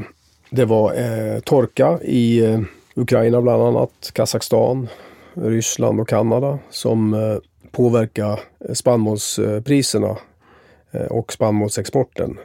det 0.49 0.65
var 0.65 0.93
eh, 0.93 1.39
torka 1.39 1.99
i 2.01 2.57
Ukraina 2.95 3.41
bland 3.41 3.63
annat, 3.63 4.11
Kazakstan, 4.13 4.87
Ryssland 5.33 5.99
och 5.99 6.09
Kanada 6.09 6.59
som 6.69 7.11
påverkade 7.11 7.41
påverkar 7.71 8.39
spannmålspriserna 8.73 10.17
och 11.09 11.33
spannmålsexporten. 11.33 12.37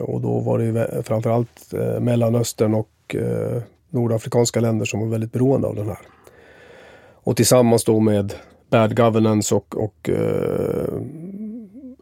Och 0.00 0.20
då 0.20 0.40
var 0.40 0.58
det 0.58 0.64
ju 0.64 1.02
framförallt 1.02 1.72
Mellanöstern 2.00 2.74
och 2.74 3.16
nordafrikanska 3.90 4.60
länder 4.60 4.84
som 4.84 5.00
var 5.00 5.06
väldigt 5.06 5.32
beroende 5.32 5.68
av 5.68 5.74
den 5.74 5.86
här. 5.86 5.98
Och 7.24 7.36
tillsammans 7.36 7.84
då 7.84 8.00
med 8.00 8.34
bad 8.70 8.96
governance 8.96 9.54
och, 9.54 9.76
och 9.76 10.08
eh, 10.08 10.94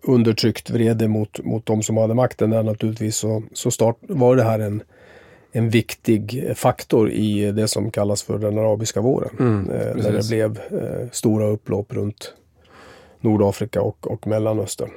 undertryckt 0.03 0.71
vrede 0.71 1.09
mot, 1.09 1.45
mot 1.45 1.67
de 1.67 1.83
som 1.83 1.97
hade 1.97 2.15
makten 2.15 2.51
där 2.51 2.63
naturligtvis 2.63 3.17
så, 3.17 3.43
så 3.53 3.71
start, 3.71 3.97
var 4.01 4.37
det 4.37 4.43
här 4.43 4.59
en, 4.59 4.83
en 5.53 5.71
viktig 5.71 6.53
faktor 6.55 7.11
i 7.11 7.53
det 7.53 7.69
som 7.69 7.91
kallas 7.91 8.23
för 8.23 8.39
den 8.39 8.59
arabiska 8.59 9.01
våren. 9.01 9.31
Mm, 9.39 9.71
eh, 9.71 9.97
när 9.97 10.13
det 10.13 10.29
blev 10.29 10.61
eh, 10.83 11.11
stora 11.13 11.47
upplopp 11.47 11.93
runt 11.93 12.35
Nordafrika 13.21 13.83
och, 13.83 14.11
och 14.11 14.27
Mellanöstern. 14.27 14.91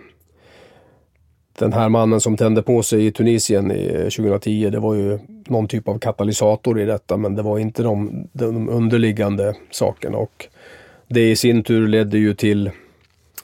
Den 1.59 1.73
här 1.73 1.89
mannen 1.89 2.21
som 2.21 2.37
tände 2.37 2.61
på 2.61 2.83
sig 2.83 3.05
i 3.05 3.11
Tunisien 3.11 3.71
i 3.71 3.87
2010, 4.17 4.69
det 4.69 4.79
var 4.79 4.93
ju 4.95 5.19
någon 5.47 5.67
typ 5.67 5.87
av 5.87 5.99
katalysator 5.99 6.79
i 6.81 6.85
detta 6.85 7.17
men 7.17 7.35
det 7.35 7.41
var 7.41 7.59
inte 7.59 7.83
de, 7.83 8.27
de 8.33 8.69
underliggande 8.69 9.55
sakerna. 9.71 10.17
Och 10.17 10.47
det 11.07 11.31
i 11.31 11.35
sin 11.35 11.63
tur 11.63 11.87
ledde 11.87 12.17
ju 12.17 12.33
till 12.33 12.71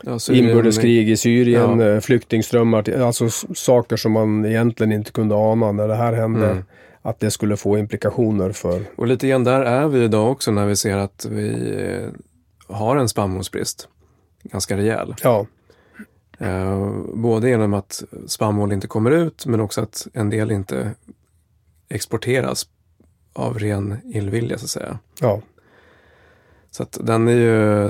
Ja, 0.03 0.19
inbördeskrig 0.31 1.09
i 1.09 1.17
Syrien, 1.17 1.79
Ja. 1.79 1.87
eh, 1.89 1.99
flyktingströmmar, 1.99 2.89
alltså 3.01 3.29
saker 3.55 3.97
som 3.97 4.11
man 4.11 4.45
egentligen 4.45 4.91
inte 4.91 5.11
kunde 5.11 5.35
ana 5.35 5.71
när 5.71 5.87
det 5.87 5.95
här 5.95 6.13
hände. 6.13 6.49
Mm. 6.49 6.63
Att 7.01 7.19
det 7.19 7.31
skulle 7.31 7.57
få 7.57 7.77
implikationer 7.77 8.51
för... 8.51 8.81
Och 8.95 9.07
lite 9.07 9.27
grann 9.27 9.43
där 9.43 9.61
är 9.61 9.87
vi 9.87 10.03
idag 10.03 10.31
också 10.31 10.51
när 10.51 10.65
vi 10.65 10.75
ser 10.75 10.97
att 10.97 11.27
vi 11.29 11.49
eh, 11.77 12.75
har 12.75 12.97
en 12.97 13.09
spannmålsbrist. 13.09 13.87
Ganska 14.43 14.77
rejäl. 14.77 15.15
Ja, 15.23 15.39
Eh, 15.39 15.45
både 17.13 17.49
genom 17.49 17.73
att 17.73 18.03
spannmål 18.27 18.71
inte 18.73 18.87
kommer 18.87 19.11
ut 19.11 19.45
men 19.45 19.59
också 19.59 19.81
att 19.81 20.07
en 20.13 20.29
del 20.29 20.51
inte 20.51 20.91
exporteras 21.89 22.67
av 23.33 23.59
ren 23.59 23.97
illvilja 24.13 24.57
så 24.57 24.65
att 24.65 24.69
säga. 24.69 24.99
ja, 25.19 25.41
Så 26.71 26.83
att 26.83 26.97
den 27.01 27.27
är 27.27 27.31
ju, 27.31 27.89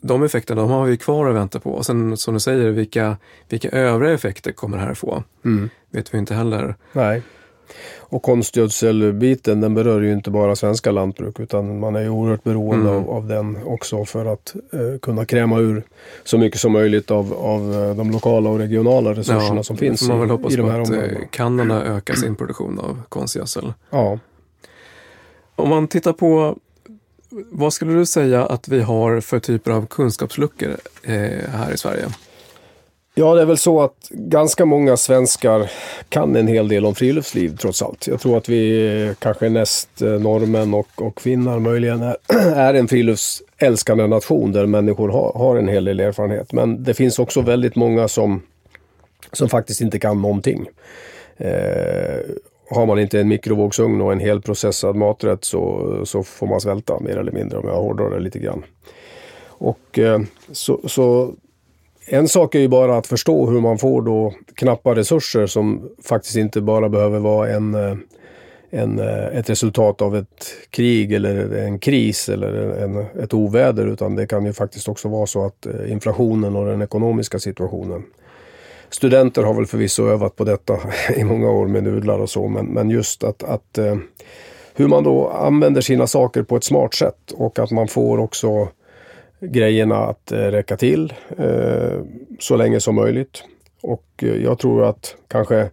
de 0.00 0.22
effekterna 0.22 0.60
de 0.60 0.70
har 0.70 0.86
vi 0.86 0.96
kvar 0.96 1.28
att 1.28 1.34
vänta 1.34 1.60
på. 1.60 1.70
Och 1.70 1.86
sen 1.86 2.16
som 2.16 2.34
du 2.34 2.40
säger, 2.40 2.70
vilka, 2.70 3.16
vilka 3.48 3.68
övriga 3.68 4.12
effekter 4.12 4.52
kommer 4.52 4.76
det 4.78 4.82
här 4.84 4.94
få? 4.94 5.22
mm. 5.44 5.70
Vet 5.90 6.14
vi 6.14 6.18
inte 6.18 6.34
heller. 6.34 6.74
nej. 6.92 7.22
Och 8.10 8.22
konstgödselbiten 8.22 9.60
den 9.60 9.74
berör 9.74 10.00
ju 10.00 10.12
inte 10.12 10.30
bara 10.30 10.56
svenska 10.56 10.90
lantbruk 10.90 11.40
utan 11.40 11.78
man 11.80 11.96
är 11.96 12.00
ju 12.00 12.08
oerhört 12.08 12.44
beroende 12.44 12.90
Mm. 12.90 13.02
av, 13.02 13.10
av 13.10 13.26
den 13.28 13.58
också 13.64 14.04
för 14.04 14.26
att 14.32 14.54
eh, 14.72 14.98
kunna 15.02 15.24
kräma 15.24 15.58
ur 15.58 15.82
så 16.24 16.38
mycket 16.38 16.60
som 16.60 16.72
möjligt 16.72 17.10
av, 17.10 17.32
av 17.32 17.74
eh, 17.74 17.94
de 17.96 18.10
lokala 18.10 18.50
och 18.50 18.58
regionala 18.58 19.10
resurserna 19.14 19.62
som 19.62 19.76
finns 19.76 20.08
man 20.08 20.20
väl 20.20 20.28
i, 20.28 20.32
hoppas 20.32 20.52
i 20.52 20.56
de 20.56 20.70
här 20.70 20.80
att 20.80 20.90
eh, 20.90 20.94
områdena. 20.96 21.20
Kanada 21.30 21.84
ökar 21.84 22.14
sin 22.14 22.36
produktion 22.36 22.78
av 22.78 23.02
konstgödsel. 23.08 23.72
Ja. 23.90 24.18
Om 25.56 25.68
man 25.68 25.88
tittar 25.88 26.12
på 26.12 26.56
vad 27.30 27.72
skulle 27.72 27.92
du 27.92 28.06
säga 28.06 28.46
att 28.46 28.68
vi 28.68 28.80
har 28.80 29.20
för 29.20 29.38
typer 29.40 29.70
av 29.70 29.86
kunskapsluckor 29.86 30.76
eh, 31.02 31.14
här 31.50 31.72
i 31.74 31.76
Sverige? 31.78 32.06
Ja, 33.18 33.34
det 33.34 33.42
är 33.42 33.46
väl 33.46 33.58
så 33.58 33.80
att 33.80 34.08
ganska 34.10 34.64
många 34.64 34.96
svenskar 34.96 35.70
kan 36.08 36.36
en 36.36 36.46
hel 36.46 36.68
del 36.68 36.86
om 36.86 36.94
friluftsliv 36.94 37.56
trots 37.56 37.82
allt. 37.82 38.06
Jag 38.06 38.20
tror 38.20 38.36
att 38.36 38.48
vi 38.48 39.14
kanske 39.18 39.48
näst 39.48 40.02
eh, 40.02 40.08
norrmän 40.08 40.74
och, 40.74 40.88
och 40.94 41.20
finnar 41.20 41.58
möjligen 41.58 42.02
är, 42.02 42.16
är 42.54 42.74
en 42.74 42.88
friluftsälskande 42.88 44.06
nation 44.06 44.52
där 44.52 44.66
människor 44.66 45.08
har, 45.08 45.32
har 45.32 45.56
en 45.56 45.68
hel 45.68 45.84
del 45.84 46.00
erfarenhet. 46.00 46.52
Men 46.52 46.84
det 46.84 46.94
finns 46.94 47.18
också 47.18 47.40
väldigt 47.40 47.76
många 47.76 48.08
som, 48.08 48.42
som 49.32 49.48
faktiskt 49.48 49.80
inte 49.80 49.98
kan 49.98 50.22
någonting. 50.22 50.68
Eh, 51.36 52.18
har 52.70 52.86
man 52.86 52.98
inte 52.98 53.20
en 53.20 53.28
mikrovågsugn 53.28 54.00
och 54.00 54.12
en 54.12 54.20
helprocessad 54.20 54.96
maträtt 54.96 55.44
så, 55.44 56.00
så 56.04 56.22
får 56.22 56.46
man 56.46 56.60
svälta 56.60 57.00
mer 57.00 57.16
eller 57.16 57.32
mindre 57.32 57.58
om 57.58 57.68
jag 57.68 57.82
hårdrar 57.82 58.10
det 58.10 58.20
lite 58.20 58.38
grann. 58.38 58.64
Och 59.46 59.98
eh, 59.98 60.20
så, 60.52 60.80
så 60.84 61.34
en 62.10 62.28
sak 62.28 62.54
är 62.54 62.58
ju 62.58 62.68
bara 62.68 62.96
att 62.96 63.06
förstå 63.06 63.50
hur 63.50 63.60
man 63.60 63.78
får 63.78 64.02
då 64.02 64.34
knappa 64.54 64.94
resurser 64.94 65.46
som 65.46 65.88
faktiskt 66.04 66.36
inte 66.36 66.60
bara 66.60 66.88
behöver 66.88 67.18
vara 67.18 67.48
en, 67.48 67.74
eh, 67.74 67.96
en, 68.70 68.98
eh, 68.98 69.38
ett 69.38 69.50
resultat 69.50 70.02
av 70.02 70.16
ett 70.16 70.46
krig 70.70 71.12
eller 71.12 71.56
en 71.56 71.78
kris 71.78 72.28
eller 72.28 72.52
en, 72.82 72.96
ett 73.22 73.34
oväder 73.34 73.86
utan 73.86 74.14
det 74.14 74.26
kan 74.26 74.46
ju 74.46 74.52
faktiskt 74.52 74.88
också 74.88 75.08
vara 75.08 75.26
så 75.26 75.44
att 75.44 75.66
eh, 75.66 75.92
inflationen 75.92 76.56
och 76.56 76.66
den 76.66 76.82
ekonomiska 76.82 77.38
situationen. 77.38 78.02
Studenter 78.90 79.42
har 79.42 79.54
väl 79.54 79.66
förvisso 79.66 80.08
övat 80.08 80.36
på 80.36 80.44
detta 80.44 80.78
i 81.16 81.24
många 81.24 81.50
år 81.50 81.66
med 81.66 81.84
nudlar 81.84 82.18
och 82.18 82.30
så 82.30 82.48
men, 82.48 82.66
men 82.66 82.90
just 82.90 83.24
att, 83.24 83.42
att 83.42 83.78
hur 84.74 84.88
man 84.88 85.04
då 85.04 85.28
använder 85.28 85.80
sina 85.80 86.06
saker 86.06 86.42
på 86.42 86.56
ett 86.56 86.64
smart 86.64 86.94
sätt 86.94 87.32
och 87.34 87.58
att 87.58 87.70
man 87.70 87.88
får 87.88 88.18
också 88.18 88.68
grejerna 89.40 89.96
att 89.96 90.32
eh, 90.32 90.38
räcka 90.38 90.76
till 90.76 91.14
eh, 91.38 92.00
så 92.38 92.56
länge 92.56 92.80
som 92.80 92.94
möjligt. 92.94 93.44
Och 93.80 94.06
eh, 94.22 94.42
jag 94.42 94.58
tror 94.58 94.84
att 94.84 95.16
kanske 95.28 95.70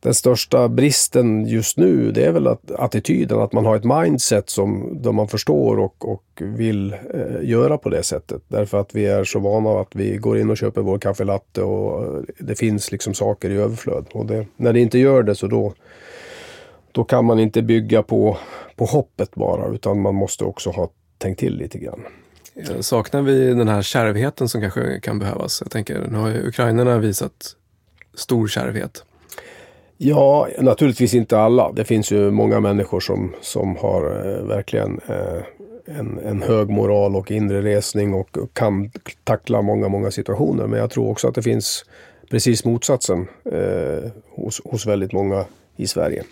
den 0.00 0.14
största 0.14 0.68
bristen 0.68 1.46
just 1.46 1.76
nu 1.76 2.12
det 2.12 2.24
är 2.24 2.32
väl 2.32 2.46
att 2.46 2.70
attityden, 2.70 3.40
att 3.40 3.52
man 3.52 3.66
har 3.66 3.76
ett 3.76 3.84
mindset 3.84 4.50
som 4.50 4.98
där 5.02 5.12
man 5.12 5.28
förstår 5.28 5.78
och, 5.78 6.12
och 6.12 6.24
vill 6.36 6.92
eh, 6.92 7.42
göra 7.42 7.78
på 7.78 7.88
det 7.88 8.02
sättet. 8.02 8.42
Därför 8.48 8.80
att 8.80 8.94
vi 8.94 9.06
är 9.06 9.24
så 9.24 9.38
vana 9.38 9.80
att 9.80 9.94
vi 9.94 10.16
går 10.16 10.38
in 10.38 10.50
och 10.50 10.56
köper 10.56 10.80
vår 10.80 10.98
kaffelatte 10.98 11.62
och 11.62 12.24
det 12.38 12.54
finns 12.54 12.92
liksom 12.92 13.14
saker 13.14 13.50
i 13.50 13.56
överflöd. 13.56 14.06
Och 14.12 14.26
det, 14.26 14.46
när 14.56 14.72
det 14.72 14.80
inte 14.80 14.98
gör 14.98 15.22
det 15.22 15.34
så 15.34 15.46
då, 15.46 15.72
då 16.92 17.04
kan 17.04 17.24
man 17.24 17.38
inte 17.38 17.62
bygga 17.62 18.02
på, 18.02 18.36
på 18.76 18.84
hoppet 18.84 19.34
bara 19.34 19.74
utan 19.74 20.00
man 20.00 20.14
måste 20.14 20.44
också 20.44 20.70
ha 20.70 20.88
tänkt 21.18 21.38
till 21.38 21.56
lite 21.56 21.78
grann. 21.78 22.00
Eh, 22.54 22.80
saknar 22.80 23.22
vi 23.22 23.54
den 23.54 23.68
här 23.68 23.82
kärvheten 23.82 24.48
som 24.48 24.60
kanske 24.60 25.00
kan 25.00 25.18
behövas? 25.18 25.60
Jag 25.60 25.70
tänker, 25.70 26.06
nu 26.10 26.18
har 26.18 26.28
ju 26.28 26.48
ukrainarna 26.48 26.98
visat 26.98 27.56
stor 28.14 28.48
kärvhet. 28.48 29.04
Ja, 29.96 30.48
naturligtvis 30.58 31.14
inte 31.14 31.38
alla. 31.38 31.72
Det 31.72 31.84
finns 31.84 32.12
ju 32.12 32.30
många 32.30 32.60
människor 32.60 33.00
som, 33.00 33.34
som 33.40 33.76
har 33.76 34.02
eh, 34.04 34.46
verkligen 34.46 35.00
eh, 35.08 35.42
en, 35.98 36.18
en 36.18 36.42
hög 36.42 36.70
moral 36.70 37.16
och 37.16 37.30
inre 37.30 37.62
resning 37.62 38.14
och 38.14 38.38
kan 38.52 38.90
tackla 39.24 39.62
många, 39.62 39.88
många 39.88 40.10
situationer. 40.10 40.66
Men 40.66 40.80
jag 40.80 40.90
tror 40.90 41.10
också 41.10 41.28
att 41.28 41.34
det 41.34 41.42
finns 41.42 41.84
precis 42.30 42.64
motsatsen 42.64 43.28
eh, 43.44 44.10
hos, 44.30 44.60
hos 44.64 44.86
väldigt 44.86 45.12
många 45.12 45.44
i 45.76 45.86
Sverige. 45.86 46.24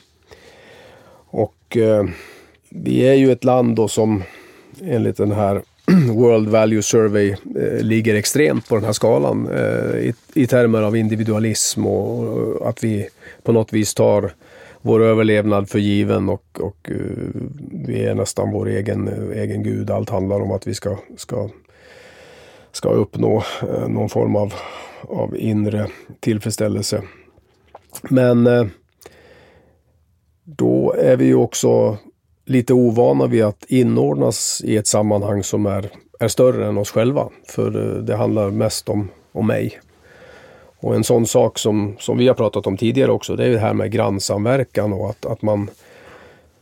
Och 1.31 1.77
eh, 1.77 2.05
vi 2.69 3.01
är 3.01 3.15
ju 3.15 3.33
ett 3.33 3.45
land 3.45 3.77
då 3.77 3.89
som 3.89 4.23
enligt 4.83 5.17
den 5.17 5.33
här 5.33 5.63
World 6.15 6.49
Value 6.49 6.83
Survey 6.83 7.31
eh, 7.31 7.81
ligger 7.81 8.15
extremt 8.15 8.69
på 8.69 8.75
den 8.75 8.85
här 8.85 8.93
skalan 8.93 9.49
eh, 9.49 9.99
i, 9.99 10.15
i 10.35 10.47
termer 10.47 10.83
av 10.83 10.97
individualism 10.97 11.87
och, 11.87 12.29
och 12.29 12.69
att 12.69 12.85
vi 12.85 13.09
på 13.43 13.53
något 13.53 13.73
vis 13.73 13.95
tar 13.95 14.33
vår 14.81 15.03
överlevnad 15.03 15.69
för 15.69 15.79
given 15.79 16.29
och, 16.29 16.61
och 16.61 16.91
uh, 16.91 17.29
vi 17.71 18.05
är 18.05 18.15
nästan 18.15 18.53
vår 18.53 18.69
egen, 18.69 19.09
eh, 19.09 19.43
egen 19.43 19.63
gud. 19.63 19.91
Allt 19.91 20.11
handlar 20.11 20.41
om 20.41 20.51
att 20.51 20.67
vi 20.67 20.75
ska, 20.75 20.97
ska, 21.17 21.49
ska 22.73 22.89
uppnå 22.89 23.43
eh, 23.63 23.89
någon 23.89 24.09
form 24.09 24.37
av, 24.37 24.55
av 25.01 25.37
inre 25.37 25.87
tillfredsställelse. 26.21 27.03
Men 28.03 28.47
eh, 28.47 28.67
då 30.45 30.95
är 30.99 31.17
vi 31.17 31.25
ju 31.25 31.35
också 31.35 31.99
lite 32.49 32.75
ovana 32.75 33.27
vid 33.27 33.45
att 33.45 33.65
inordnas 33.69 34.63
i 34.65 34.77
ett 34.77 34.87
sammanhang 34.87 35.43
som 35.43 35.67
är, 35.67 35.91
är 36.21 36.29
större 36.29 36.67
än 36.67 36.79
oss 36.79 36.91
själva. 36.91 37.29
För 37.49 37.97
eh, 37.97 38.03
det 38.03 38.17
handlar 38.17 38.51
mest 38.51 38.89
om, 38.89 39.09
om 39.33 39.47
mig. 39.47 39.81
Och 40.81 40.95
en 40.95 41.05
sån 41.05 41.27
sak 41.27 41.59
som, 41.59 41.97
som 41.99 42.19
vi 42.19 42.29
har 42.29 42.35
pratat 42.35 42.67
om 42.67 42.77
tidigare 42.77 43.13
också, 43.13 43.37
det 43.37 43.45
är 43.45 43.51
det 43.51 43.59
här 43.59 43.75
med 43.75 43.93
grannsamverkan 43.93 44.93
och 44.93 45.11
att, 45.11 45.27
att 45.27 45.43
man 45.43 45.71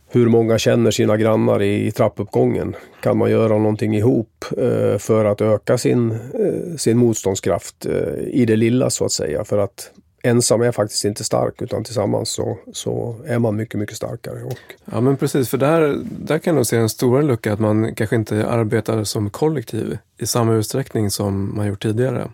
hur 0.08 0.28
många 0.28 0.58
känner 0.58 0.90
sina 0.90 1.16
grannar 1.16 1.62
i, 1.62 1.86
i 1.86 1.90
trappuppgången? 1.90 2.76
Kan 3.02 3.16
man 3.16 3.30
göra 3.30 3.58
någonting 3.58 3.96
ihop 3.96 4.44
eh, 4.58 4.98
för 4.98 5.24
att 5.24 5.40
öka 5.40 5.78
sin, 5.78 6.10
eh, 6.10 6.76
sin 6.76 6.98
motståndskraft 6.98 7.86
eh, 7.86 8.24
i 8.26 8.44
det 8.44 8.56
lilla 8.56 8.90
så 8.90 9.04
att 9.04 9.12
säga? 9.12 9.44
För 9.44 9.58
att 9.58 9.90
ensam 10.26 10.62
är 10.62 10.72
faktiskt 10.72 11.04
inte 11.04 11.24
stark 11.24 11.62
utan 11.62 11.84
tillsammans 11.84 12.30
så, 12.30 12.58
så 12.72 13.16
är 13.26 13.38
man 13.38 13.56
mycket, 13.56 13.80
mycket 13.80 13.96
starkare. 13.96 14.42
Och, 14.44 14.58
Ja 14.84 15.00
men 15.00 15.16
precis, 15.16 15.48
för 15.48 15.58
där, 15.58 15.98
där 16.04 16.38
kan 16.38 16.50
jag 16.50 16.54
nog 16.54 16.66
se 16.66 16.76
en 16.76 16.88
stor 16.88 17.22
lucka 17.22 17.52
att 17.52 17.60
man 17.60 17.94
kanske 17.94 18.16
inte 18.16 18.46
arbetar 18.46 19.04
som 19.04 19.30
kollektiv 19.30 19.98
i 20.18 20.26
samma 20.26 20.54
utsträckning 20.54 21.10
som 21.10 21.56
man 21.56 21.66
gjort 21.66 21.82
tidigare 21.82 22.30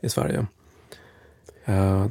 i 0.00 0.08
Sverige. 0.08 0.46
Eh, 1.64 2.06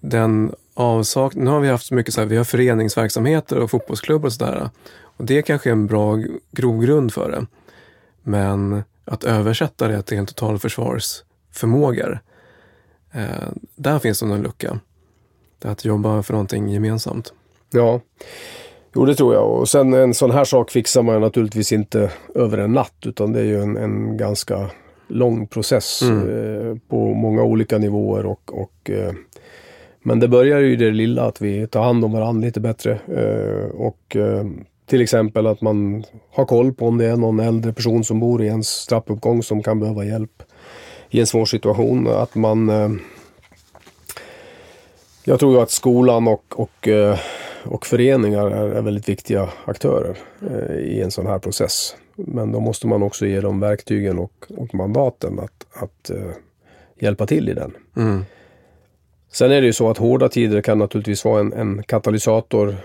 den 0.00 0.54
avsaknad, 0.74 1.44
nu 1.44 1.50
har 1.50 1.60
vi 1.60 1.68
haft 1.68 1.86
så 1.86 1.94
mycket 1.94 2.14
så 2.14 2.20
här, 2.20 2.28
vi 2.28 2.36
har 2.36 2.44
föreningsverksamheter 2.44 3.58
och 3.58 3.70
fotbollsklubbar 3.70 4.26
och 4.26 4.32
sådär. 4.32 4.70
Och 5.00 5.24
det 5.24 5.42
kanske 5.42 5.70
är 5.70 5.72
en 5.72 5.86
bra 5.86 6.22
grogrund 6.50 7.12
för 7.12 7.30
det. 7.30 7.46
Men 8.22 8.82
att 9.04 9.24
översätta 9.24 9.88
det 9.88 10.02
till 10.02 10.18
en 10.18 10.26
totalförsvarsförmågor, 10.26 12.20
eh, 13.18 13.48
där 13.76 13.98
finns 13.98 14.20
det 14.20 14.26
en 14.26 14.42
lucka. 14.42 14.80
Det 15.58 15.68
att 15.68 15.84
jobba 15.84 16.22
för 16.22 16.32
någonting 16.32 16.68
gemensamt. 16.68 17.32
Ja, 17.70 18.00
jo 18.94 19.04
det 19.04 19.14
tror 19.14 19.34
jag. 19.34 19.50
Och 19.50 19.68
sen 19.68 19.92
en 19.94 20.14
sån 20.14 20.30
här 20.30 20.44
sak 20.44 20.70
fixar 20.70 21.02
man 21.02 21.20
naturligtvis 21.20 21.72
inte 21.72 22.10
över 22.34 22.58
en 22.58 22.72
natt 22.72 22.94
utan 23.06 23.32
det 23.32 23.40
är 23.40 23.44
ju 23.44 23.62
en, 23.62 23.76
en 23.76 24.16
ganska 24.16 24.70
lång 25.08 25.46
process 25.46 26.02
Mm. 26.02 26.28
eh, 26.70 26.76
på 26.88 27.14
många 27.14 27.42
olika 27.42 27.78
nivåer 27.78 28.26
och, 28.26 28.62
och 28.62 28.90
eh, 28.90 29.12
Men 30.02 30.20
det 30.20 30.28
börjar 30.28 30.58
ju 30.58 30.72
i 30.72 30.76
det 30.76 30.90
lilla 30.90 31.22
att 31.22 31.40
vi 31.40 31.66
tar 31.66 31.82
hand 31.82 32.04
om 32.04 32.12
varandra 32.12 32.46
lite 32.46 32.60
bättre. 32.60 32.92
Eh, 32.92 33.70
och 33.70 34.16
eh, 34.16 34.46
till 34.86 35.00
exempel 35.00 35.46
att 35.46 35.60
man 35.60 36.04
har 36.30 36.44
koll 36.44 36.72
på 36.72 36.86
om 36.86 36.98
det 36.98 37.06
är 37.06 37.16
någon 37.16 37.40
äldre 37.40 37.72
person 37.72 38.04
som 38.04 38.20
bor 38.20 38.42
i 38.42 38.46
ens 38.46 38.86
trappuppgång 38.86 39.42
som 39.42 39.62
kan 39.62 39.80
behöva 39.80 40.04
hjälp 40.04 40.42
i 41.10 41.20
en 41.20 41.26
svår 41.26 41.44
situation. 41.44 42.06
Att 42.06 42.34
man... 42.34 42.68
Eh, 42.68 42.90
jag 45.24 45.40
tror 45.40 45.54
ju 45.54 45.60
att 45.60 45.70
skolan 45.70 46.28
och, 46.28 46.44
och, 46.48 46.88
eh, 46.88 47.18
och 47.64 47.86
föreningar 47.86 48.50
är, 48.50 48.82
väldigt 48.82 49.08
viktiga 49.08 49.48
aktörer 49.64 50.16
eh, 50.50 50.76
i 50.76 51.00
en 51.00 51.10
sån 51.10 51.26
här 51.26 51.38
process. 51.38 51.96
Men 52.16 52.52
då 52.52 52.60
måste 52.60 52.86
man 52.86 53.02
också 53.02 53.26
ge 53.26 53.40
dem 53.40 53.60
verktygen 53.60 54.18
och, 54.18 54.46
och 54.56 54.74
mandaten 54.74 55.38
att, 55.40 55.82
att 55.82 56.10
hjälpa 56.98 57.26
till 57.26 57.48
i 57.48 57.54
den. 57.54 57.74
Mm. 57.96 58.24
Sen 59.32 59.52
är 59.52 59.60
det 59.60 59.66
ju 59.66 59.72
så 59.72 59.90
att 59.90 59.98
hårda 59.98 60.28
tider 60.28 60.60
kan 60.60 60.78
naturligtvis 60.78 61.24
vara 61.24 61.40
en, 61.40 61.52
en 61.52 61.82
katalysator 61.82 62.76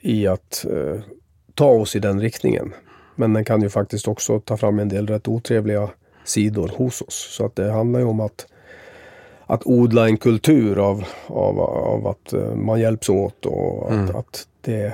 i 0.00 0.26
att 0.26 0.66
uh, 0.70 1.00
ta 1.54 1.68
oss 1.68 1.96
i 1.96 1.98
den 1.98 2.20
riktningen. 2.20 2.74
Men 3.14 3.32
den 3.32 3.44
kan 3.44 3.62
ju 3.62 3.68
faktiskt 3.68 4.08
också 4.08 4.40
ta 4.40 4.56
fram 4.56 4.78
en 4.78 4.88
del 4.88 5.06
rätt 5.06 5.28
otrevliga 5.28 5.88
sidor 6.28 6.72
hos 6.76 7.02
oss. 7.02 7.28
Så 7.36 7.46
att 7.46 7.56
det 7.56 7.72
handlar 7.72 8.00
ju 8.00 8.06
om 8.06 8.20
att, 8.20 8.46
att 9.46 9.66
odla 9.66 10.08
en 10.08 10.16
kultur 10.16 10.78
av, 10.78 11.04
av, 11.26 11.60
av 11.60 12.06
att 12.06 12.34
uh, 12.34 12.54
man 12.54 12.80
hjälps 12.80 13.08
åt 13.08 13.46
och 13.46 13.92
mm. 13.92 14.04
att, 14.04 14.16
att 14.16 14.46
det 14.60 14.92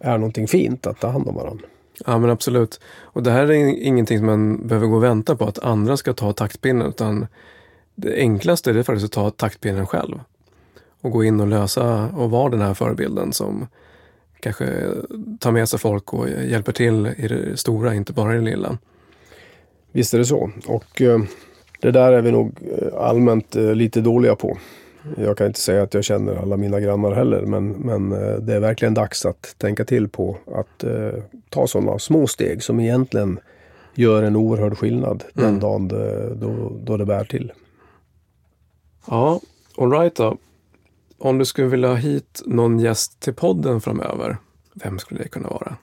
är 0.00 0.18
någonting 0.18 0.48
fint 0.48 0.86
att 0.86 1.00
ta 1.00 1.08
hand 1.08 1.28
om 1.28 1.34
varandra. 1.34 1.66
Ja 2.06 2.18
men 2.18 2.30
absolut. 2.30 2.80
Och 3.00 3.22
det 3.22 3.30
här 3.30 3.50
är 3.50 3.82
ingenting 3.82 4.18
som 4.18 4.26
man 4.26 4.66
behöver 4.66 4.86
gå 4.86 4.96
och 4.96 5.02
vänta 5.02 5.36
på 5.36 5.44
att 5.44 5.58
andra 5.58 5.96
ska 5.96 6.12
ta 6.12 6.32
taktpinnen 6.32 6.88
utan 6.88 7.26
det 7.94 8.16
enklaste 8.16 8.70
är 8.70 8.82
faktiskt 8.82 9.04
att 9.04 9.12
ta 9.12 9.30
taktpinnen 9.30 9.86
själv. 9.86 10.20
Och 11.00 11.10
gå 11.10 11.24
in 11.24 11.40
och 11.40 11.46
lösa 11.46 12.08
och 12.16 12.30
vara 12.30 12.48
den 12.48 12.60
här 12.60 12.74
förebilden 12.74 13.32
som 13.32 13.66
kanske 14.40 14.88
tar 15.40 15.52
med 15.52 15.68
sig 15.68 15.78
folk 15.78 16.14
och 16.14 16.28
hjälper 16.28 16.72
till 16.72 17.06
i 17.06 17.28
det 17.28 17.56
stora, 17.56 17.94
inte 17.94 18.12
bara 18.12 18.34
i 18.34 18.36
det 18.36 18.44
lilla. 18.44 18.78
Visst 19.96 20.14
är 20.14 20.18
det 20.18 20.24
så. 20.24 20.50
Och 20.66 21.02
eh, 21.02 21.20
det 21.80 21.90
där 21.90 22.12
är 22.12 22.22
vi 22.22 22.32
nog 22.32 22.58
eh, 22.78 23.00
allmänt 23.00 23.56
eh, 23.56 23.74
lite 23.74 24.00
dåliga 24.00 24.36
på. 24.36 24.58
Jag 25.16 25.38
kan 25.38 25.46
inte 25.46 25.60
säga 25.60 25.82
att 25.82 25.94
jag 25.94 26.04
känner 26.04 26.36
alla 26.36 26.56
mina 26.56 26.80
grannar 26.80 27.12
heller 27.12 27.42
men, 27.42 27.68
men 27.68 28.10
det 28.46 28.54
är 28.54 28.60
verkligen 28.60 28.94
dags 28.94 29.26
att 29.26 29.54
tänka 29.58 29.84
till 29.84 30.08
på 30.08 30.36
att 30.46 30.84
eh, 30.84 31.22
ta 31.48 31.66
sådana 31.66 31.98
små 31.98 32.26
steg 32.26 32.62
som 32.62 32.80
egentligen 32.80 33.38
gör 33.94 34.22
en 34.22 34.36
oerhörd 34.36 34.78
skillnad 34.78 35.24
mm. 35.36 35.50
den 35.50 35.60
dagen 35.60 35.88
det, 35.88 36.34
då, 36.34 36.72
då 36.84 36.96
det 36.96 37.04
bär 37.04 37.24
till. 37.24 37.52
Ja, 39.06 39.40
alright 39.78 40.16
då. 40.16 40.36
Om 41.18 41.38
du 41.38 41.44
skulle 41.44 41.68
vilja 41.68 41.88
ha 41.88 41.96
hit 41.96 42.42
någon 42.46 42.78
gäst 42.78 43.20
till 43.20 43.34
podden 43.34 43.80
framöver, 43.80 44.36
vem 44.74 44.98
skulle 44.98 45.22
det 45.22 45.28
kunna 45.28 45.48
vara? 45.48 45.76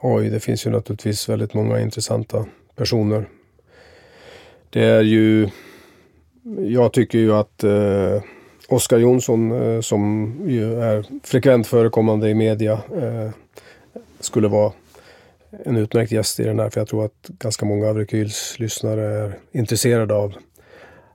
Oj, 0.00 0.30
det 0.30 0.40
finns 0.40 0.66
ju 0.66 0.70
naturligtvis 0.70 1.28
väldigt 1.28 1.54
många 1.54 1.80
intressanta 1.80 2.46
personer. 2.74 3.26
Det 4.70 4.84
är 4.84 5.02
ju, 5.02 5.48
jag 6.58 6.92
tycker 6.92 7.18
ju 7.18 7.32
att 7.32 7.64
eh, 7.64 8.22
Oskar 8.68 8.98
Jonsson 8.98 9.52
eh, 9.52 9.80
som 9.80 10.34
ju 10.46 10.80
är 10.80 11.06
frekvent 11.22 11.66
förekommande 11.66 12.30
i 12.30 12.34
media 12.34 12.72
eh, 12.72 13.30
skulle 14.20 14.48
vara 14.48 14.72
en 15.64 15.76
utmärkt 15.76 16.12
gäst 16.12 16.40
i 16.40 16.44
den 16.44 16.58
här 16.58 16.70
för 16.70 16.80
jag 16.80 16.88
tror 16.88 17.04
att 17.04 17.28
ganska 17.38 17.66
många 17.66 17.88
av 17.88 17.96
Rekyls 17.96 18.56
lyssnare 18.58 19.02
är 19.02 19.38
intresserade 19.52 20.14
av 20.14 20.34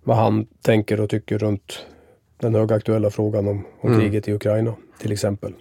vad 0.03 0.17
han 0.17 0.47
tänker 0.61 0.99
och 0.99 1.09
tycker 1.09 1.37
runt 1.37 1.85
den 2.37 2.55
högaktuella 2.55 3.09
frågan 3.09 3.47
om, 3.47 3.65
om 3.81 3.89
mm. 3.89 4.01
kriget 4.01 4.27
i 4.27 4.33
Ukraina 4.33 4.75
till 4.99 5.11
exempel. 5.11 5.53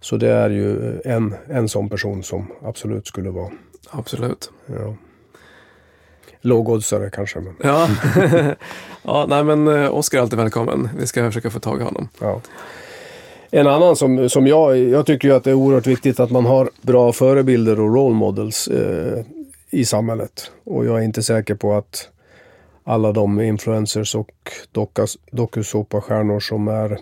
Så 0.00 0.16
det 0.16 0.30
är 0.30 0.50
ju 0.50 1.00
en, 1.04 1.34
en 1.48 1.68
sån 1.68 1.88
person 1.88 2.22
som 2.22 2.52
absolut 2.62 3.06
skulle 3.06 3.30
vara. 3.30 3.50
Absolut. 3.90 4.50
Ja. 4.66 4.96
Lågoddsare 6.40 7.10
kanske. 7.10 7.40
Men. 7.40 7.54
Ja. 7.62 7.88
ja, 9.02 9.26
nej 9.28 9.44
men 9.44 9.68
eh, 9.68 9.94
Oskar 9.94 10.18
är 10.18 10.22
alltid 10.22 10.38
välkommen. 10.38 10.88
Vi 10.98 11.06
ska 11.06 11.24
försöka 11.24 11.50
få 11.50 11.60
tag 11.60 11.80
i 11.80 11.84
honom. 11.84 12.08
Ja. 12.20 12.40
En 13.50 13.66
annan 13.66 13.96
som, 13.96 14.28
som 14.28 14.46
jag, 14.46 14.78
jag 14.78 15.06
tycker 15.06 15.28
ju 15.28 15.34
att 15.34 15.44
det 15.44 15.50
är 15.50 15.54
oerhört 15.54 15.86
viktigt 15.86 16.20
att 16.20 16.30
man 16.30 16.46
har 16.46 16.70
bra 16.82 17.12
förebilder 17.12 17.80
och 17.80 17.94
role 17.94 18.14
models 18.14 18.68
eh, 18.68 19.24
i 19.70 19.84
samhället. 19.84 20.50
Och 20.64 20.86
jag 20.86 20.98
är 20.98 21.02
inte 21.02 21.22
säker 21.22 21.54
på 21.54 21.74
att 21.74 22.08
alla 22.84 23.12
de 23.12 23.40
influencers 23.40 24.14
och 24.14 24.52
dokusåpastjärnor 25.30 26.40
som 26.40 26.68
är, 26.68 26.98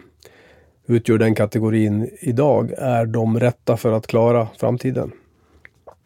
utgör 0.86 1.18
den 1.18 1.34
kategorin 1.34 2.10
idag 2.20 2.72
är 2.78 3.06
de 3.06 3.40
rätta 3.40 3.76
för 3.76 3.92
att 3.92 4.06
klara 4.06 4.48
framtiden. 4.58 5.12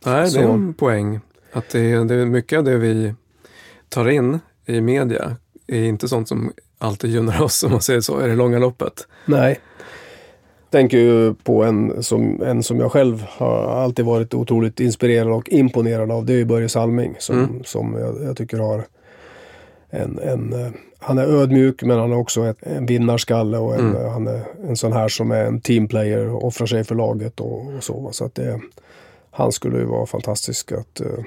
Nej, 0.05 0.31
det 0.31 0.41
är 0.41 0.49
en 0.49 0.75
poäng. 0.75 1.21
Att 1.53 1.69
det, 1.69 2.05
det 2.05 2.15
är 2.15 2.27
mycket 2.27 2.59
av 2.59 2.65
det 2.65 2.77
vi 2.77 3.15
tar 3.91 4.09
in 4.09 4.39
i 4.67 4.81
media 4.81 5.37
är 5.67 5.83
inte 5.83 6.09
sånt 6.09 6.29
som 6.29 6.53
alltid 6.79 7.11
gynnar 7.11 7.43
oss 7.43 7.63
om 7.63 7.71
man 7.71 7.81
säger 7.81 8.01
så, 8.01 8.25
i 8.25 8.29
det 8.29 8.35
långa 8.35 8.59
loppet. 8.59 9.07
Nej. 9.27 9.61
Tänker 10.71 10.99
ju 10.99 11.35
på 11.35 11.65
en 11.65 12.03
som, 12.03 12.43
en 12.43 12.63
som 12.63 12.81
jag 12.81 12.93
själv 12.93 13.27
har 13.29 13.83
alltid 13.83 14.05
varit 14.05 14.35
otroligt 14.35 14.81
inspirerad 14.81 15.33
och 15.33 15.49
imponerad 15.49 16.11
av. 16.11 16.27
Det 16.27 16.33
är 16.33 16.37
ju 16.37 16.45
Börje 16.45 16.69
Salming 16.69 17.17
som, 17.19 17.39
mm. 17.39 17.65
som 17.65 17.95
jag, 17.99 18.23
jag, 18.23 18.37
tycker 18.37 18.59
har 18.59 18.85
en, 19.91 20.19
en, 20.19 20.53
eh, 20.53 20.71
han 20.99 21.19
är 21.19 21.27
ödmjuk 21.27 21.83
men 21.83 21.99
han 21.99 22.11
har 22.11 22.19
också 22.19 22.47
ett, 22.47 22.63
en 22.63 22.87
vinnarskalle 22.87 23.59
och 23.59 23.75
en, 23.75 23.97
mm. 23.97 24.11
han 24.11 24.27
är 24.27 24.43
en 24.69 24.77
sån 24.77 24.93
här 24.93 25.09
som 25.09 25.31
är 25.31 25.45
en 25.45 25.61
teamplayer 25.61 26.29
och 26.29 26.45
offrar 26.45 26.67
sig 26.67 26.85
för 26.85 26.95
laget 26.95 27.41
och, 27.41 27.75
och 27.75 27.85
så. 27.85 28.09
Så 28.13 28.25
att 28.25 28.35
det, 28.35 28.61
han 29.31 29.53
skulle 29.53 29.79
ju 29.79 29.85
vara 29.85 30.07
fantastisk 30.07 30.73
att 30.73 31.01
uh, 31.01 31.25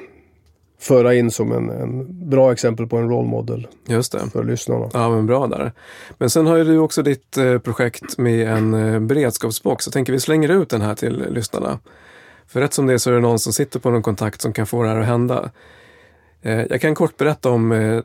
föra 0.84 1.14
in 1.14 1.32
som 1.32 1.52
en, 1.52 1.70
en 1.70 2.30
bra 2.30 2.52
exempel 2.52 2.88
på 2.88 2.98
en 2.98 3.10
role 3.10 3.28
model 3.28 3.68
Just 3.86 4.12
det. 4.12 4.30
för 4.32 4.44
lyssnarna. 4.44 4.90
Ja, 4.94 5.10
men 5.10 5.26
bra 5.26 5.48
där. 5.48 5.72
Men 6.18 6.30
sen 6.30 6.48
har 6.48 6.58
ju 6.58 6.64
du 6.64 6.78
också 6.78 7.04
ditt 7.04 7.38
eh, 7.38 7.58
projekt 7.58 8.18
med 8.18 8.48
en 8.48 8.74
eh, 8.74 9.00
beredskapsbox. 9.00 9.88
Jag 9.88 9.94
tänker 9.94 10.14
vi 10.14 10.20
slänger 10.20 10.50
ut 10.50 10.70
den 10.70 10.82
här 10.82 10.96
till 10.96 11.26
lyssnarna. 11.30 11.80
För 12.48 12.60
rätt 12.60 12.74
som 12.74 12.88
det 12.88 12.94
är 12.94 12.98
så 12.98 13.10
är 13.10 13.14
det 13.14 13.20
någon 13.20 13.40
som 13.40 13.54
sitter 13.54 13.80
på 13.80 13.90
någon 13.90 14.02
kontakt 14.02 14.42
som 14.42 14.54
kan 14.54 14.68
få 14.68 14.84
det 14.84 14.90
här 14.90 15.00
att 15.00 15.06
hända. 15.06 15.52
Eh, 16.42 16.62
jag 16.70 16.82
kan 16.82 16.96
kort 16.96 17.18
berätta 17.18 17.50
om 17.50 17.72
eh, 17.72 18.02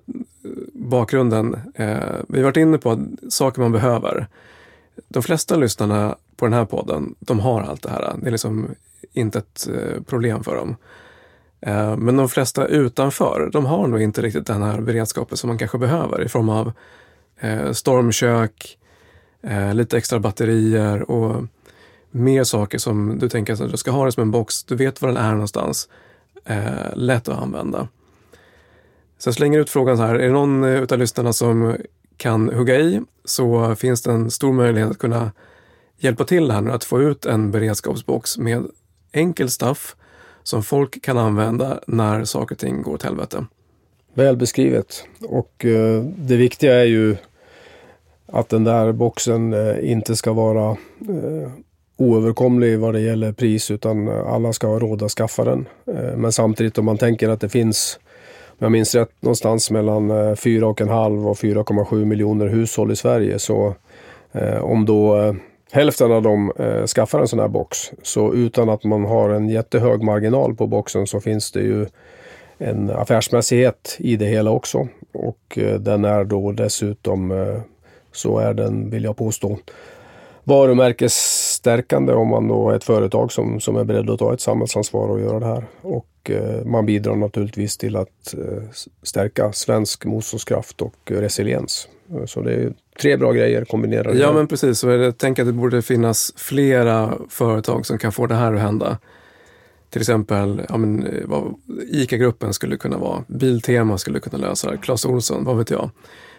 bakgrunden. 0.73 1.55
Eh, 1.75 1.99
vi 2.29 2.39
har 2.39 2.45
varit 2.45 2.57
inne 2.57 2.79
på 2.79 2.99
saker 3.29 3.61
man 3.63 3.73
behöver. 3.73 4.27
De 5.09 5.23
flesta 5.23 5.57
lyssnarna 5.57 6.17
på 6.37 6.47
den 6.47 6.53
här 6.53 6.65
podden, 6.65 7.15
de 7.19 7.41
har 7.41 7.63
allt 7.63 7.83
det 7.83 7.91
här. 7.91 8.15
Det 8.21 8.27
är 8.27 8.31
liksom 8.31 8.69
inte 9.13 9.39
ett 9.39 9.69
eh, 9.69 10.03
problem 10.03 10.45
för 10.45 10.57
dem. 10.57 10.77
Eh, 11.61 11.97
men 11.97 12.17
de 12.17 12.29
flesta 12.29 12.67
utanför, 12.67 13.51
de 13.53 13.67
har 13.67 13.87
nog 13.87 14.03
inte 14.03 14.23
riktigt 14.23 14.47
den 14.47 14.63
här 14.63 14.81
beredskapen 14.81 15.37
som 15.37 15.49
man 15.49 15.59
kanske 15.59 15.79
behöver 15.79 16.23
i 16.23 16.29
form 16.29 16.49
av 16.49 16.73
eh, 17.41 17.73
stormkök, 17.73 18.79
eh, 19.43 19.75
lite 19.75 19.97
extra 19.97 20.19
batterier 20.19 21.11
och 21.11 21.45
mer 22.11 22.45
saker 22.45 22.79
som 22.79 23.19
du 23.19 23.29
tänker 23.29 23.53
att 23.53 23.71
du 23.71 23.77
ska 23.77 23.91
ha 23.91 24.05
det 24.05 24.13
som 24.13 24.23
en 24.23 24.31
box. 24.31 24.65
Du 24.65 24.77
vet 24.77 25.03
var 25.03 25.09
den 25.09 25.17
är 25.17 25.33
någonstans. 25.33 25.89
lätt 26.93 27.29
att 27.29 27.39
använda. 27.43 27.89
Så 29.19 29.29
jag 29.29 29.35
slänger 29.35 29.59
ut 29.59 29.71
frågan 29.71 29.97
så 29.97 30.03
här, 30.03 30.15
är 30.15 30.27
det 30.27 30.33
någon 30.33 30.65
utav 30.65 30.99
lyssnarna 30.99 31.33
som 31.33 31.77
kan 32.17 32.49
hugga 32.49 32.77
i 32.77 33.01
så 33.25 33.75
finns 33.75 34.03
det 34.03 34.13
en 34.13 34.31
stor 34.31 34.53
möjlighet 34.53 34.91
att 34.91 34.99
kunna 34.99 35.33
hjälpa 35.99 36.25
till 36.25 36.51
här 36.51 36.61
nu 36.61 36.73
att 36.73 36.85
få 36.85 37.03
ut 37.03 37.27
en 37.27 37.51
beredskapsbox 37.51 38.39
med 38.39 38.67
enkel 39.13 39.51
stuff 39.51 39.97
som 40.43 40.63
folk 40.63 41.03
kan 41.03 41.19
använda 41.19 41.81
när 41.87 42.25
saker 42.25 42.55
och 42.55 42.59
ting 42.59 42.83
går 42.83 42.95
åt 42.95 43.03
helvete. 43.03 43.45
Väl 44.15 44.37
beskrivet. 44.37 45.05
Och 45.23 45.65
eh, 45.65 46.03
det 46.03 46.37
viktiga 46.37 46.75
är 46.75 46.85
ju 46.85 47.17
att 48.27 48.49
den 48.49 48.65
där 48.65 48.93
boxen 48.93 49.53
eh, 49.53 49.91
inte 49.93 50.17
ska 50.17 50.33
vara 50.33 50.71
eh, 51.01 51.51
oöverkomlig 51.97 52.79
vad 52.79 52.95
det 52.95 53.01
gäller 53.01 53.33
pris 53.33 53.71
utan 53.71 54.09
eh, 54.09 54.33
alla 54.33 54.53
ska 54.53 54.67
ha 54.67 54.79
råd 54.79 55.03
att 55.03 55.11
skaffa 55.11 55.45
den. 55.45 55.67
Eh, 55.87 56.17
men 56.17 56.33
samtidigt 56.33 56.79
om 56.79 56.85
man 56.85 56.99
tänker 56.99 57.29
att 57.29 57.41
det 57.41 57.49
finns, 57.49 57.99
om 58.49 58.57
jag 58.59 58.73
minns 58.73 58.95
rätt, 58.95 59.13
någonstans 59.21 59.71
mellan 59.71 60.11
eh, 60.11 60.15
4,5 60.15 61.27
och 61.27 61.37
4,7 61.37 62.05
miljoner 62.05 62.47
hushåll 62.47 62.93
i 62.93 62.97
Sverige 62.97 63.39
så 63.39 63.75
eh, 64.33 64.65
om 64.65 64.87
då 64.87 65.21
eh, 65.21 65.35
Hälften 65.71 66.13
av 66.13 66.23
dem 66.23 66.53
eh, 66.59 66.87
skaffar 66.87 67.21
en 67.21 67.29
sån 67.29 67.39
här 67.39 67.49
box. 67.49 67.93
Så 68.03 68.35
utan 68.35 68.69
att 68.69 68.85
man 68.85 69.05
har 69.05 69.31
en 69.31 69.49
jättehög 69.49 70.03
marginal 70.03 70.55
på 70.55 70.67
boxen 70.67 71.07
så 71.07 71.21
finns 71.21 71.53
det 71.53 71.61
ju 71.61 71.87
en 72.59 72.91
affärsmässighet 72.91 73.97
i 73.99 74.17
det 74.17 74.27
hela 74.27 74.51
också. 74.51 74.89
Och 75.13 75.59
eh, 75.59 75.81
den 75.81 76.05
är 76.05 76.25
då 76.25 76.53
dessutom, 76.53 77.31
eh, 77.31 77.61
så 78.13 78.39
är 78.39 78.55
den, 78.55 78.91
vill 78.91 79.05
jag 79.05 79.17
påstå, 79.17 79.59
varumärkesstärkande 80.45 82.13
om 82.13 82.29
man 82.29 82.49
då 82.49 82.71
är 82.71 82.77
ett 82.77 82.85
företag 82.85 83.33
som, 83.33 83.61
som 83.61 83.77
är 83.77 83.85
beredd 83.85 84.11
att 84.11 84.19
ta 84.19 84.35
ett 84.35 84.41
samhällsansvar 84.41 85.09
och 85.09 85.21
göra 85.21 85.41
det 85.41 85.47
här. 85.47 85.65
Och 85.83 86.31
eh, 86.31 86.65
man 86.65 86.87
bidrar 86.87 87.17
naturligtvis 87.17 87.79
till 87.79 87.97
att 87.97 88.35
eh, 88.35 88.63
stärka 89.03 89.53
svensk 89.53 90.05
motståndskraft 90.05 90.83
och 90.83 90.97
resiliens. 91.07 91.89
Så 92.27 92.41
det 92.41 92.55
är 92.55 92.73
tre 93.01 93.17
bra 93.17 93.33
grejer 93.33 93.65
kombinerade. 93.65 94.19
Ja 94.19 94.33
men 94.33 94.47
precis, 94.47 94.79
så 94.79 94.89
jag 94.89 95.19
tänker 95.19 95.43
att 95.43 95.49
det 95.49 95.53
borde 95.53 95.83
finnas 95.83 96.33
flera 96.37 97.19
företag 97.29 97.87
som 97.87 97.99
kan 97.99 98.13
få 98.13 98.27
det 98.27 98.35
här 98.35 98.53
att 98.53 98.61
hända. 98.61 98.99
Till 99.91 100.01
exempel, 100.01 100.63
ja, 100.69 100.77
men, 100.77 101.07
eh, 101.07 101.27
vad 101.27 101.55
ICA-gruppen 101.91 102.55
skulle 102.55 102.77
kunna 102.77 102.99
vara, 102.99 103.25
Biltema 103.27 103.99
skulle 103.99 104.21
kunna 104.21 104.39
lösa 104.39 104.71
det, 104.71 104.77
Clas 104.77 105.05
Ohlson, 105.05 105.45
vad 105.45 105.57
vet 105.57 105.71
jag. 105.71 105.91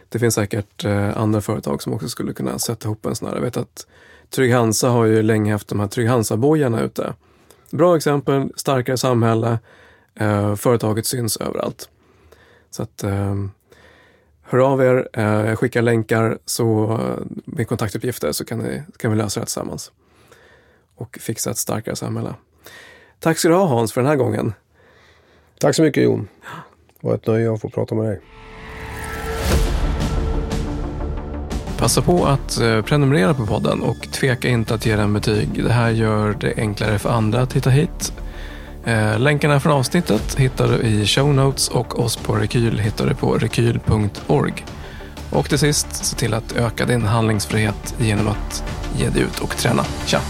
Det 0.09 0.19
finns 0.19 0.35
säkert 0.35 0.85
eh, 0.85 1.17
andra 1.17 1.41
företag 1.41 1.81
som 1.81 1.93
också 1.93 2.09
skulle 2.09 2.33
kunna 2.33 2.59
sätta 2.59 2.87
ihop 2.87 3.05
en 3.05 3.15
sån 3.15 3.27
här. 3.27 3.35
Jag 3.35 3.41
vet 3.41 3.57
att 3.57 3.87
Trygg-Hansa 4.29 4.89
har 4.89 5.05
ju 5.05 5.21
länge 5.21 5.51
haft 5.51 5.67
de 5.67 5.79
här 5.79 5.87
Trygg-Hansa-bojarna 5.87 6.81
ute. 6.81 7.13
Bra 7.71 7.97
exempel, 7.97 8.49
starkare 8.55 8.97
samhälle, 8.97 9.59
eh, 10.15 10.55
företaget 10.55 11.05
syns 11.05 11.37
överallt. 11.37 11.89
Så 12.71 12.83
att 12.83 13.03
eh, 13.03 13.35
hör 14.49 14.59
av 14.59 14.81
er, 14.81 15.07
eh, 15.13 15.55
skicka 15.55 15.81
länkar 15.81 16.37
så, 16.45 16.93
eh, 16.93 17.25
med 17.45 17.67
kontaktuppgifter 17.67 18.31
så 18.31 18.45
kan, 18.45 18.59
ni, 18.59 18.83
kan 18.97 19.11
vi 19.11 19.17
lösa 19.17 19.39
det 19.39 19.45
tillsammans. 19.45 19.91
Och 20.95 21.17
fixa 21.21 21.51
ett 21.51 21.57
starkare 21.57 21.95
samhälle. 21.95 22.33
Tack 23.19 23.37
ska 23.37 23.49
du 23.49 23.55
ha 23.55 23.65
Hans 23.65 23.93
för 23.93 24.01
den 24.01 24.07
här 24.09 24.15
gången. 24.15 24.53
Tack 25.59 25.75
så 25.75 25.81
mycket 25.81 26.03
Jon. 26.03 26.27
Det 27.01 27.07
var 27.07 27.15
ett 27.15 27.27
nöje 27.27 27.53
att 27.53 27.61
få 27.61 27.69
prata 27.69 27.95
med 27.95 28.05
dig. 28.05 28.21
Passa 31.77 32.01
på 32.01 32.25
att 32.25 32.59
eh, 32.59 32.81
prenumerera 32.81 33.33
på 33.33 33.45
podden 33.45 33.81
och 33.81 34.11
tveka 34.11 34.47
inte 34.47 34.73
att 34.73 34.85
ge 34.85 34.95
den 34.95 35.13
betyg. 35.13 35.63
Det 35.63 35.71
här 35.71 35.89
gör 35.89 36.33
det 36.39 36.53
enklare 36.57 36.99
för 36.99 37.09
andra 37.09 37.41
att 37.41 37.53
hitta 37.53 37.69
hit. 37.69 38.13
Eh, 38.85 39.19
länkarna 39.19 39.59
från 39.59 39.73
avsnittet 39.73 40.35
hittar 40.35 40.67
du 40.67 40.77
i 40.77 41.05
show 41.05 41.33
notes 41.33 41.69
och 41.69 41.99
oss 41.99 42.15
på 42.15 42.35
Rekyl 42.35 42.79
hittar 42.79 43.07
du 43.07 43.15
på 43.15 43.37
rekyl.org. 43.37 44.65
Och 45.29 45.49
till 45.49 45.59
sist, 45.59 46.05
se 46.05 46.15
till 46.15 46.33
att 46.33 46.51
öka 46.51 46.85
din 46.85 47.01
handlingsfrihet 47.01 47.95
genom 47.97 48.27
att 48.27 48.63
ge 48.97 49.09
dig 49.09 49.21
ut 49.21 49.39
och 49.39 49.57
träna. 49.57 49.85
Tja! 50.05 50.21